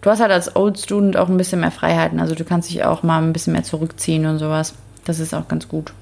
du 0.00 0.10
hast 0.10 0.20
halt 0.20 0.32
als 0.32 0.56
Old 0.56 0.78
Student 0.78 1.18
auch 1.18 1.28
ein 1.28 1.36
bisschen 1.36 1.60
mehr 1.60 1.70
Freiheiten. 1.70 2.20
Also, 2.20 2.34
du 2.34 2.44
kannst 2.44 2.70
dich 2.70 2.84
auch 2.84 3.02
mal 3.02 3.22
ein 3.22 3.34
bisschen 3.34 3.52
mehr 3.52 3.64
zurückziehen 3.64 4.24
und 4.24 4.38
sowas. 4.38 4.74
Das 5.04 5.20
ist 5.20 5.34
auch 5.34 5.46
ganz 5.46 5.68
gut. 5.68 5.92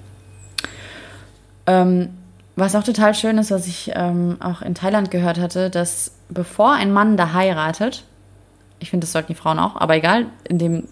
Ähm, 1.67 2.11
was 2.57 2.75
auch 2.75 2.85
total 2.85 3.14
schön 3.14 3.38
ist, 3.38 3.51
was 3.51 3.67
ich 3.67 3.90
ähm, 3.95 4.37
auch 4.40 4.62
in 4.62 4.75
Thailand 4.75 5.11
gehört 5.11 5.38
hatte, 5.38 5.71
dass 5.71 6.12
bevor 6.29 6.73
ein 6.73 6.93
Mann 6.93 7.17
da 7.17 7.33
heiratet, 7.33 8.05
ich 8.79 8.90
finde, 8.90 9.05
das 9.05 9.12
sollten 9.12 9.33
die 9.33 9.38
Frauen 9.38 9.59
auch, 9.59 9.77
aber 9.77 9.97
egal, 9.97 10.27
in 10.49 10.59
dem, 10.59 10.88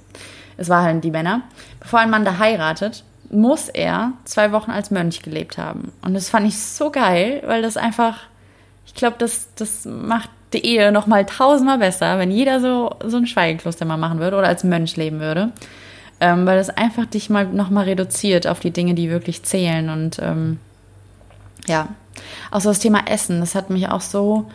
es 0.57 0.69
war 0.69 0.83
halt 0.83 1.05
die 1.05 1.11
Männer, 1.11 1.43
bevor 1.81 2.01
ein 2.01 2.11
Mann 2.11 2.25
da 2.25 2.39
heiratet, 2.39 3.05
muss 3.31 3.69
er 3.69 4.13
zwei 4.25 4.53
Wochen 4.53 4.71
als 4.71 4.91
Mönch 4.91 5.23
gelebt 5.23 5.57
haben. 5.57 5.93
Und 6.03 6.15
das 6.15 6.29
fand 6.29 6.47
ich 6.47 6.59
so 6.59 6.91
geil, 6.91 7.43
weil 7.47 7.63
das 7.63 7.77
einfach, 7.77 8.19
ich 8.87 8.95
glaube, 8.95 9.17
das, 9.19 9.49
das 9.55 9.85
macht 9.87 10.31
die 10.53 10.67
Ehe 10.67 10.93
noch 10.93 11.07
mal 11.07 11.25
tausendmal 11.25 11.79
besser, 11.79 12.19
wenn 12.19 12.31
jeder 12.31 12.61
so, 12.61 12.95
so 13.07 13.17
ein 13.17 13.27
Schweigekloster 13.27 13.87
mal 13.87 13.97
machen 13.97 14.19
würde 14.19 14.37
oder 14.37 14.49
als 14.49 14.65
Mönch 14.65 14.97
leben 14.97 15.21
würde. 15.21 15.53
Ähm, 16.21 16.47
weil 16.47 16.59
das 16.59 16.71
einfach 16.71 17.07
dich 17.07 17.31
mal 17.31 17.47
noch 17.47 17.71
mal 17.71 17.85
reduziert 17.85 18.47
auf 18.47 18.61
die 18.61 18.71
Dinge, 18.71 18.95
die 18.95 19.11
wirklich 19.11 19.43
zählen 19.43 19.89
und 19.89 20.19
ähm, 20.21 20.59
ja, 21.67 21.89
auch 22.51 22.61
so 22.61 22.69
das 22.69 22.79
Thema 22.79 23.07
Essen, 23.07 23.41
das 23.41 23.55
hat 23.55 23.71
mich 23.71 23.89
auch 23.89 24.01
so, 24.01 24.51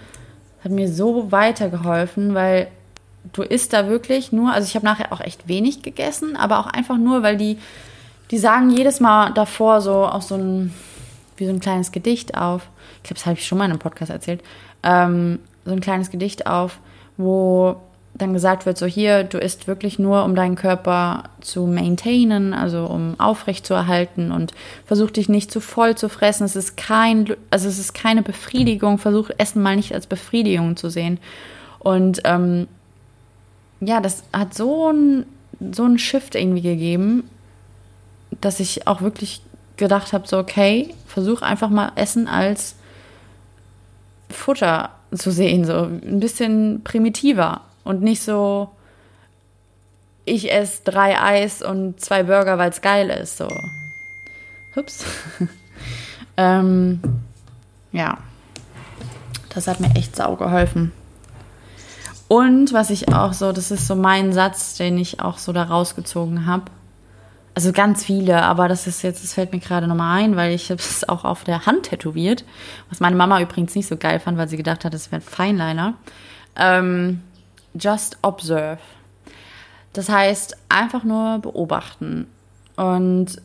hat 0.64 0.72
mir 0.72 0.92
so 0.92 1.32
weitergeholfen, 1.32 2.34
weil 2.34 2.68
du 3.34 3.44
isst 3.44 3.74
da 3.74 3.90
wirklich 3.90 4.32
nur, 4.32 4.52
also 4.52 4.68
ich 4.68 4.76
habe 4.76 4.86
nachher 4.86 5.12
auch 5.12 5.22
echt 5.22 5.48
wenig 5.48 5.82
gegessen, 5.82 6.36
aber 6.36 6.60
auch 6.60 6.68
einfach 6.68 6.98
nur, 6.98 7.24
weil 7.24 7.38
die, 7.38 7.58
die 8.32 8.38
sagen 8.38 8.70
jedes 8.70 9.00
Mal 9.00 9.34
davor 9.34 9.82
so 9.82 10.06
auch 10.06 10.22
so 10.22 10.36
ein, 10.36 10.74
wie 11.38 11.46
so 11.46 11.52
ein 11.52 11.60
kleines 11.60 11.92
Gedicht 11.92 12.38
auf. 12.38 12.70
Ich 12.98 13.04
glaube, 13.04 13.16
das 13.16 13.26
habe 13.26 13.38
ich 13.38 13.46
schon 13.46 13.58
mal 13.58 13.66
in 13.66 13.72
einem 13.72 13.80
Podcast 13.80 14.12
erzählt. 14.12 14.44
Ähm, 14.84 15.40
so 15.66 15.72
ein 15.72 15.82
kleines 15.82 16.10
Gedicht 16.10 16.48
auf, 16.48 16.80
wo 17.18 17.78
dann 18.18 18.34
gesagt 18.34 18.66
wird, 18.66 18.78
so 18.78 18.86
hier, 18.86 19.24
du 19.24 19.38
isst 19.38 19.68
wirklich 19.68 20.00
nur, 20.00 20.24
um 20.24 20.36
deinen 20.36 20.56
Körper 20.56 21.24
zu 21.42 21.68
maintainen, 21.68 22.54
also 22.54 22.86
um 22.86 23.20
aufrecht 23.20 23.66
zu 23.66 23.74
erhalten 23.74 24.32
und 24.32 24.54
versuch 24.86 25.12
dich 25.12 25.30
nicht 25.30 25.52
zu 25.52 25.60
voll 25.60 25.96
zu 25.96 26.10
fressen. 26.10 26.44
Es 26.44 26.56
ist 26.56 26.78
kein, 26.78 27.36
also 27.52 27.68
es 27.68 27.80
ist 27.80 27.94
keine 27.94 28.24
Befriedigung. 28.24 28.98
Versuch 28.98 29.30
Essen 29.38 29.62
mal 29.62 29.76
nicht 29.76 29.94
als 29.94 30.08
Befriedigung 30.08 30.78
zu 30.78 30.90
sehen. 30.90 31.20
Und 31.80 32.22
ähm, 32.24 32.68
ja, 33.80 34.02
das 34.02 34.24
hat 34.34 34.54
so 34.54 34.92
ein 34.92 35.26
so 35.60 35.86
ein 35.86 35.98
Shift 35.98 36.36
irgendwie 36.36 36.62
gegeben, 36.62 37.30
dass 38.42 38.60
ich 38.60 38.88
auch 38.88 39.02
wirklich 39.02 39.42
gedacht 39.76 40.14
habe, 40.14 40.28
so 40.28 40.38
okay, 40.38 40.94
versuch 41.08 41.42
einfach 41.42 41.70
mal 41.70 41.92
Essen 41.96 42.28
als 42.28 42.76
Futter 44.30 44.92
zu 45.16 45.32
sehen, 45.32 45.66
so 45.66 45.84
ein 45.84 46.20
bisschen 46.20 46.82
primitiver 46.84 47.62
und 47.88 48.02
nicht 48.02 48.22
so, 48.22 48.70
ich 50.26 50.52
esse 50.52 50.84
drei 50.84 51.20
Eis 51.20 51.62
und 51.62 52.00
zwei 52.02 52.24
Burger, 52.24 52.58
weil 52.58 52.70
es 52.70 52.82
geil 52.82 53.10
ist. 53.10 53.38
So. 53.38 53.48
Ups. 54.76 55.06
ähm, 56.38 57.02
ja. 57.92 58.18
Das 59.54 59.68
hat 59.68 59.80
mir 59.80 59.96
echt 59.96 60.16
sau 60.16 60.36
geholfen. 60.36 60.92
Und 62.28 62.74
was 62.74 62.90
ich 62.90 63.14
auch 63.14 63.34
so, 63.34 63.54
das 63.54 63.72
ist 63.72 63.88
so 63.88 63.96
mein 63.96 64.34
Satz, 64.34 64.76
den 64.76 64.98
ich 64.98 65.22
auch 65.22 65.38
so 65.38 65.54
da 65.54 65.64
rausgezogen 65.64 66.46
habe. 66.46 66.66
Also 67.56 67.72
ganz 67.72 68.04
viele, 68.04 68.44
aber 68.44 68.68
das 68.68 68.86
ist 68.86 69.02
jetzt, 69.02 69.24
das 69.24 69.34
fällt 69.34 69.52
mir 69.52 69.60
gerade 69.60 69.88
nochmal 69.88 70.22
ein, 70.22 70.36
weil 70.36 70.54
ich 70.54 70.70
es 70.70 71.08
auch 71.10 71.24
auf 71.26 71.44
der 71.44 71.66
Hand 71.66 71.84
tätowiert. 71.84 72.44
Was 72.90 73.00
meine 73.00 73.16
Mama 73.16 73.42
übrigens 73.42 73.74
nicht 73.74 73.88
so 73.88 73.98
geil 73.98 74.20
fand, 74.20 74.38
weil 74.38 74.48
sie 74.48 74.58
gedacht 74.58 74.86
hat, 74.86 74.94
es 74.94 75.12
wäre 75.12 75.22
ein 75.22 75.28
Feinliner. 75.28 75.96
Ähm, 76.56 77.22
just 77.80 78.18
observe. 78.22 78.80
Das 79.94 80.10
heißt, 80.10 80.58
einfach 80.70 81.04
nur 81.04 81.40
beobachten. 81.40 82.28
Und 82.76 83.42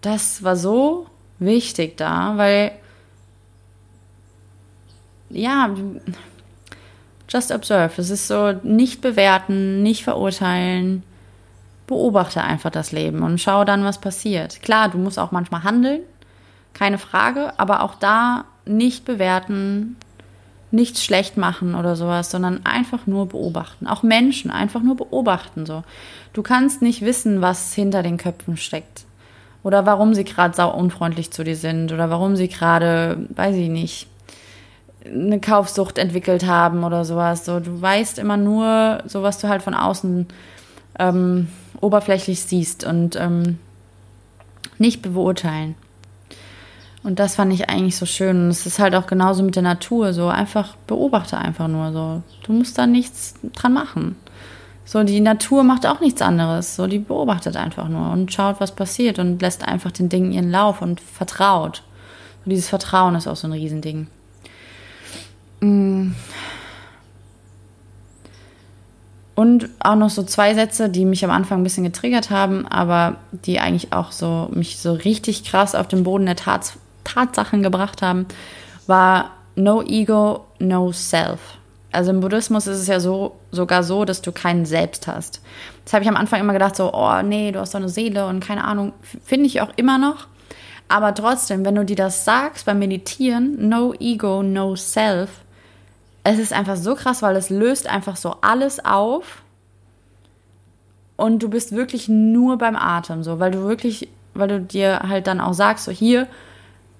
das 0.00 0.42
war 0.42 0.56
so 0.56 1.06
wichtig 1.38 1.96
da, 1.96 2.36
weil, 2.36 2.72
ja, 5.30 5.70
just 7.28 7.52
observe. 7.52 7.92
Das 7.96 8.10
ist 8.10 8.26
so, 8.28 8.52
nicht 8.62 9.00
bewerten, 9.00 9.82
nicht 9.82 10.04
verurteilen. 10.04 11.02
Beobachte 11.86 12.42
einfach 12.42 12.70
das 12.70 12.92
Leben 12.92 13.22
und 13.22 13.40
schau 13.40 13.64
dann, 13.64 13.84
was 13.84 14.00
passiert. 14.00 14.62
Klar, 14.62 14.88
du 14.88 14.98
musst 14.98 15.18
auch 15.18 15.32
manchmal 15.32 15.64
handeln. 15.64 16.00
keine 16.72 16.98
Frage, 16.98 17.58
aber 17.58 17.82
auch 17.82 17.94
da 17.94 18.44
nicht 18.66 19.04
bewerten, 19.04 19.96
nichts 20.74 21.04
schlecht 21.04 21.36
machen 21.36 21.74
oder 21.74 21.96
sowas, 21.96 22.30
sondern 22.30 22.60
einfach 22.64 23.06
nur 23.06 23.28
beobachten. 23.28 23.86
Auch 23.86 24.02
Menschen 24.02 24.50
einfach 24.50 24.82
nur 24.82 24.96
beobachten 24.96 25.66
so. 25.66 25.84
Du 26.32 26.42
kannst 26.42 26.82
nicht 26.82 27.02
wissen, 27.02 27.40
was 27.40 27.72
hinter 27.72 28.02
den 28.02 28.16
Köpfen 28.16 28.56
steckt 28.56 29.04
oder 29.62 29.86
warum 29.86 30.14
sie 30.14 30.24
gerade 30.24 30.54
sau 30.54 30.70
unfreundlich 30.74 31.30
zu 31.30 31.44
dir 31.44 31.56
sind 31.56 31.92
oder 31.92 32.10
warum 32.10 32.36
sie 32.36 32.48
gerade, 32.48 33.26
weiß 33.30 33.56
ich 33.56 33.68
nicht, 33.68 34.08
eine 35.04 35.40
Kaufsucht 35.40 35.98
entwickelt 35.98 36.46
haben 36.46 36.84
oder 36.84 37.04
sowas. 37.04 37.44
So, 37.44 37.60
du 37.60 37.80
weißt 37.80 38.18
immer 38.18 38.36
nur, 38.36 39.02
so 39.06 39.22
was 39.22 39.38
du 39.38 39.48
halt 39.48 39.62
von 39.62 39.74
außen 39.74 40.26
ähm, 40.98 41.48
oberflächlich 41.80 42.42
siehst 42.42 42.84
und 42.84 43.16
ähm, 43.16 43.58
nicht 44.78 45.02
beurteilen. 45.02 45.76
Und 47.04 47.18
das 47.18 47.36
fand 47.36 47.52
ich 47.52 47.68
eigentlich 47.68 47.96
so 47.96 48.06
schön. 48.06 48.44
Und 48.44 48.48
es 48.48 48.64
ist 48.64 48.78
halt 48.78 48.94
auch 48.94 49.06
genauso 49.06 49.42
mit 49.42 49.56
der 49.56 49.62
Natur. 49.62 50.14
So 50.14 50.28
einfach 50.28 50.74
beobachte 50.86 51.36
einfach 51.36 51.68
nur 51.68 51.92
so. 51.92 52.22
Du 52.44 52.52
musst 52.54 52.78
da 52.78 52.86
nichts 52.86 53.34
dran 53.52 53.74
machen. 53.74 54.16
So, 54.86 55.02
die 55.04 55.20
Natur 55.20 55.64
macht 55.64 55.86
auch 55.86 56.00
nichts 56.00 56.22
anderes. 56.22 56.76
So, 56.76 56.86
die 56.86 56.98
beobachtet 56.98 57.56
einfach 57.56 57.88
nur 57.88 58.10
und 58.10 58.32
schaut, 58.32 58.58
was 58.58 58.72
passiert 58.72 59.18
und 59.18 59.40
lässt 59.42 59.68
einfach 59.68 59.92
den 59.92 60.08
Dingen 60.08 60.32
ihren 60.32 60.50
Lauf 60.50 60.80
und 60.80 60.98
vertraut. 61.00 61.82
Und 62.44 62.50
dieses 62.50 62.70
Vertrauen 62.70 63.14
ist 63.14 63.26
auch 63.26 63.36
so 63.36 63.48
ein 63.48 63.52
Riesending. 63.52 64.06
Mm. 65.60 66.12
Und 69.34 69.68
auch 69.80 69.96
noch 69.96 70.10
so 70.10 70.22
zwei 70.22 70.54
Sätze, 70.54 70.88
die 70.88 71.04
mich 71.04 71.24
am 71.24 71.30
Anfang 71.30 71.60
ein 71.60 71.64
bisschen 71.64 71.84
getriggert 71.84 72.30
haben, 72.30 72.66
aber 72.66 73.16
die 73.32 73.58
eigentlich 73.58 73.92
auch 73.92 74.12
so 74.12 74.48
mich 74.52 74.78
so 74.78 74.92
richtig 74.92 75.44
krass 75.44 75.74
auf 75.74 75.88
den 75.88 76.04
Boden 76.04 76.26
der 76.26 76.36
Tats 76.36 76.78
Tatsachen 77.04 77.62
gebracht 77.62 78.02
haben, 78.02 78.26
war 78.86 79.32
No 79.56 79.82
Ego, 79.82 80.44
No 80.58 80.92
Self. 80.92 81.40
Also 81.92 82.10
im 82.10 82.20
Buddhismus 82.20 82.66
ist 82.66 82.78
es 82.78 82.88
ja 82.88 82.98
so, 82.98 83.36
sogar 83.52 83.84
so, 83.84 84.04
dass 84.04 84.20
du 84.20 84.32
keinen 84.32 84.66
Selbst 84.66 85.06
hast. 85.06 85.40
Das 85.84 85.92
habe 85.94 86.02
ich 86.02 86.08
am 86.08 86.16
Anfang 86.16 86.40
immer 86.40 86.52
gedacht, 86.52 86.74
so, 86.74 86.92
oh 86.92 87.22
nee, 87.22 87.52
du 87.52 87.60
hast 87.60 87.70
so 87.70 87.78
eine 87.78 87.88
Seele 87.88 88.26
und 88.26 88.40
keine 88.40 88.64
Ahnung. 88.64 88.92
Finde 89.24 89.46
ich 89.46 89.60
auch 89.60 89.70
immer 89.76 89.96
noch. 89.96 90.26
Aber 90.88 91.14
trotzdem, 91.14 91.64
wenn 91.64 91.76
du 91.76 91.84
dir 91.84 91.96
das 91.96 92.24
sagst 92.24 92.66
beim 92.66 92.80
Meditieren, 92.80 93.68
no 93.68 93.94
ego, 93.94 94.42
no 94.42 94.74
self, 94.74 95.30
es 96.24 96.38
ist 96.38 96.52
einfach 96.52 96.76
so 96.76 96.94
krass, 96.94 97.22
weil 97.22 97.36
es 97.36 97.50
löst 97.50 97.86
einfach 97.86 98.16
so 98.16 98.36
alles 98.40 98.84
auf 98.84 99.42
und 101.16 101.42
du 101.42 101.48
bist 101.48 101.72
wirklich 101.72 102.08
nur 102.08 102.58
beim 102.58 102.76
Atem, 102.76 103.22
so, 103.22 103.38
weil 103.38 103.52
du 103.52 103.64
wirklich, 103.64 104.08
weil 104.34 104.48
du 104.48 104.60
dir 104.60 105.00
halt 105.08 105.26
dann 105.26 105.40
auch 105.40 105.54
sagst, 105.54 105.84
so 105.84 105.92
hier, 105.92 106.26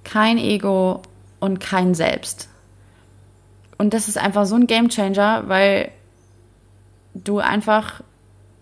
kein 0.04 0.38
Ego 0.38 1.02
und 1.40 1.60
kein 1.60 1.94
Selbst. 1.94 2.48
Und 3.76 3.94
das 3.94 4.08
ist 4.08 4.18
einfach 4.18 4.46
so 4.46 4.54
ein 4.54 4.66
Gamechanger, 4.66 5.44
weil 5.48 5.90
du 7.14 7.38
einfach, 7.38 8.02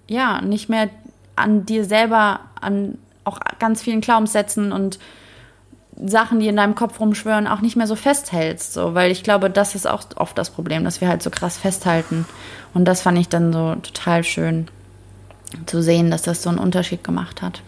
ja, 0.09 0.41
nicht 0.41 0.69
mehr 0.69 0.89
an 1.37 1.67
dir 1.67 1.85
selber, 1.85 2.41
an 2.61 2.99
auch 3.25 3.39
ganz 3.59 3.83
vielen 3.83 4.01
Glaubenssätzen 4.01 4.73
und 4.73 4.99
Sachen, 6.05 6.41
die 6.41 6.49
in 6.49 6.57
deinem 6.57 6.75
Kopf 6.75 6.99
rumschwören, 6.99 7.47
auch 7.47 7.61
nicht 7.61 7.77
mehr 7.77 7.87
so 7.87 7.95
festhältst. 7.95 8.73
So, 8.73 8.95
weil 8.95 9.11
ich 9.11 9.23
glaube, 9.23 9.51
das 9.51 9.75
ist 9.75 9.87
auch 9.87 10.03
oft 10.17 10.37
das 10.37 10.51
Problem, 10.51 10.85
dass 10.85 11.01
wir 11.01 11.09
halt 11.09 11.23
so 11.23 11.31
krass 11.31 11.57
festhalten. 11.57 12.27
Und 12.75 12.87
das 12.87 13.03
fand 13.03 13.19
ich 13.19 13.29
dann 13.29 13.53
so 13.53 13.77
total 13.77 14.25
schön 14.25 14.69
zu 15.67 15.83
sehen, 15.83 16.11
dass 16.11 16.23
das 16.23 16.43
so 16.43 16.49
einen 16.49 16.59
Unterschied 16.59 17.05
gemacht 17.05 17.43
hat. 17.43 17.63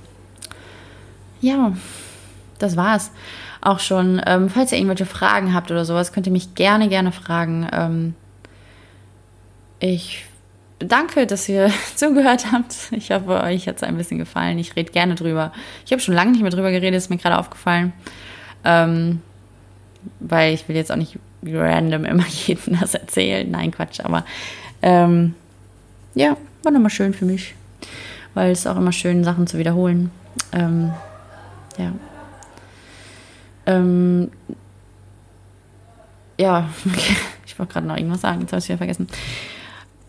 Ja, 1.40 1.72
das 2.58 2.76
war's 2.76 3.10
auch 3.64 3.80
schon. 3.80 4.20
Ähm, 4.26 4.48
falls 4.48 4.72
ihr 4.72 4.78
irgendwelche 4.78 5.06
Fragen 5.06 5.54
habt 5.54 5.70
oder 5.70 5.84
sowas, 5.84 6.12
könnt 6.12 6.26
ihr 6.26 6.32
mich 6.32 6.54
gerne, 6.54 6.88
gerne 6.88 7.12
fragen. 7.12 7.66
Ähm, 7.72 8.14
ich 9.80 10.26
danke, 10.78 11.26
dass 11.26 11.48
ihr 11.48 11.70
zugehört 11.94 12.46
habt. 12.52 12.74
Ich 12.92 13.10
hoffe, 13.10 13.42
euch 13.42 13.66
hat 13.66 13.76
es 13.76 13.82
ein 13.82 13.96
bisschen 13.96 14.18
gefallen. 14.18 14.58
Ich 14.58 14.76
rede 14.76 14.92
gerne 14.92 15.14
drüber. 15.14 15.52
Ich 15.84 15.92
habe 15.92 16.00
schon 16.00 16.14
lange 16.14 16.32
nicht 16.32 16.42
mehr 16.42 16.50
drüber 16.50 16.70
geredet, 16.70 16.98
ist 16.98 17.10
mir 17.10 17.18
gerade 17.18 17.38
aufgefallen. 17.38 17.92
Ähm, 18.64 19.22
weil 20.20 20.54
ich 20.54 20.68
will 20.68 20.76
jetzt 20.76 20.92
auch 20.92 20.96
nicht 20.96 21.18
random 21.44 22.04
immer 22.04 22.26
jedem 22.46 22.78
das 22.80 22.94
erzählen. 22.94 23.50
Nein, 23.50 23.70
Quatsch, 23.70 24.00
aber 24.00 24.24
ähm, 24.82 25.34
ja, 26.14 26.36
war 26.62 26.72
nochmal 26.72 26.90
schön 26.90 27.14
für 27.14 27.24
mich. 27.24 27.54
Weil 28.34 28.50
es 28.50 28.66
auch 28.66 28.76
immer 28.76 28.92
schön, 28.92 29.24
Sachen 29.24 29.46
zu 29.46 29.58
wiederholen. 29.58 30.10
Ähm, 30.52 30.92
ja. 31.78 31.92
Ähm, 33.66 34.30
ja, 36.38 36.68
okay. 36.86 37.16
ich 37.46 37.58
wollte 37.58 37.72
gerade 37.72 37.86
noch 37.86 37.96
irgendwas 37.96 38.20
sagen, 38.20 38.40
jetzt 38.40 38.52
habe 38.52 38.58
ich 38.58 38.64
es 38.64 38.68
wieder 38.68 38.78
vergessen. 38.78 39.08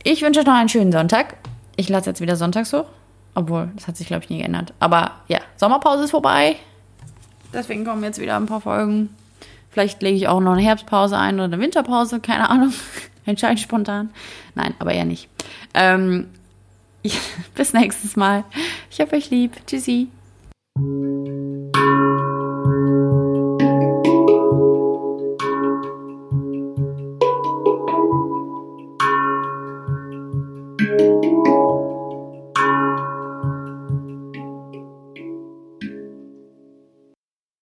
Ich 0.04 0.22
wünsche 0.22 0.42
euch 0.42 0.46
noch 0.46 0.54
einen 0.56 0.70
schönen 0.70 0.92
Sonntag. 0.92 1.36
Ich 1.76 1.90
lasse 1.90 2.10
jetzt 2.10 2.22
wieder 2.22 2.36
sonntags 2.36 2.74
hoch. 2.74 2.86
Obwohl, 3.34 3.70
das 3.76 3.88
hat 3.88 3.98
sich, 3.98 4.08
glaube 4.08 4.24
ich, 4.24 4.30
nie 4.30 4.38
geändert. 4.38 4.74
Aber 4.80 5.12
ja, 5.28 5.40
Sommerpause 5.58 6.06
ist 6.06 6.12
vorbei. 6.12 6.56
Deswegen 7.54 7.86
kommen 7.86 8.04
jetzt 8.04 8.20
wieder 8.20 8.38
ein 8.38 8.46
paar 8.46 8.62
Folgen. 8.62 9.10
Vielleicht 9.70 10.02
lege 10.02 10.16
ich 10.16 10.28
auch 10.30 10.40
noch 10.40 10.54
eine 10.54 10.62
Herbstpause 10.62 11.18
ein 11.18 11.36
oder 11.36 11.46
eine 11.46 11.60
Winterpause, 11.60 12.22
keine 12.22 12.50
Ahnung. 12.50 12.72
Entscheide 13.26 13.60
spontan. 13.60 14.10
Nein, 14.56 14.74
aber 14.80 14.94
eher 14.94 15.06
nicht. 15.06 15.28
Ähm, 15.74 16.30
ich, 17.02 17.20
bis 17.56 17.74
nächstes 17.74 18.16
Mal. 18.16 18.46
Ich 18.90 19.02
habe 19.02 19.16
euch 19.18 19.30
lieb. 19.30 19.54
Tschüssi. 19.68 20.08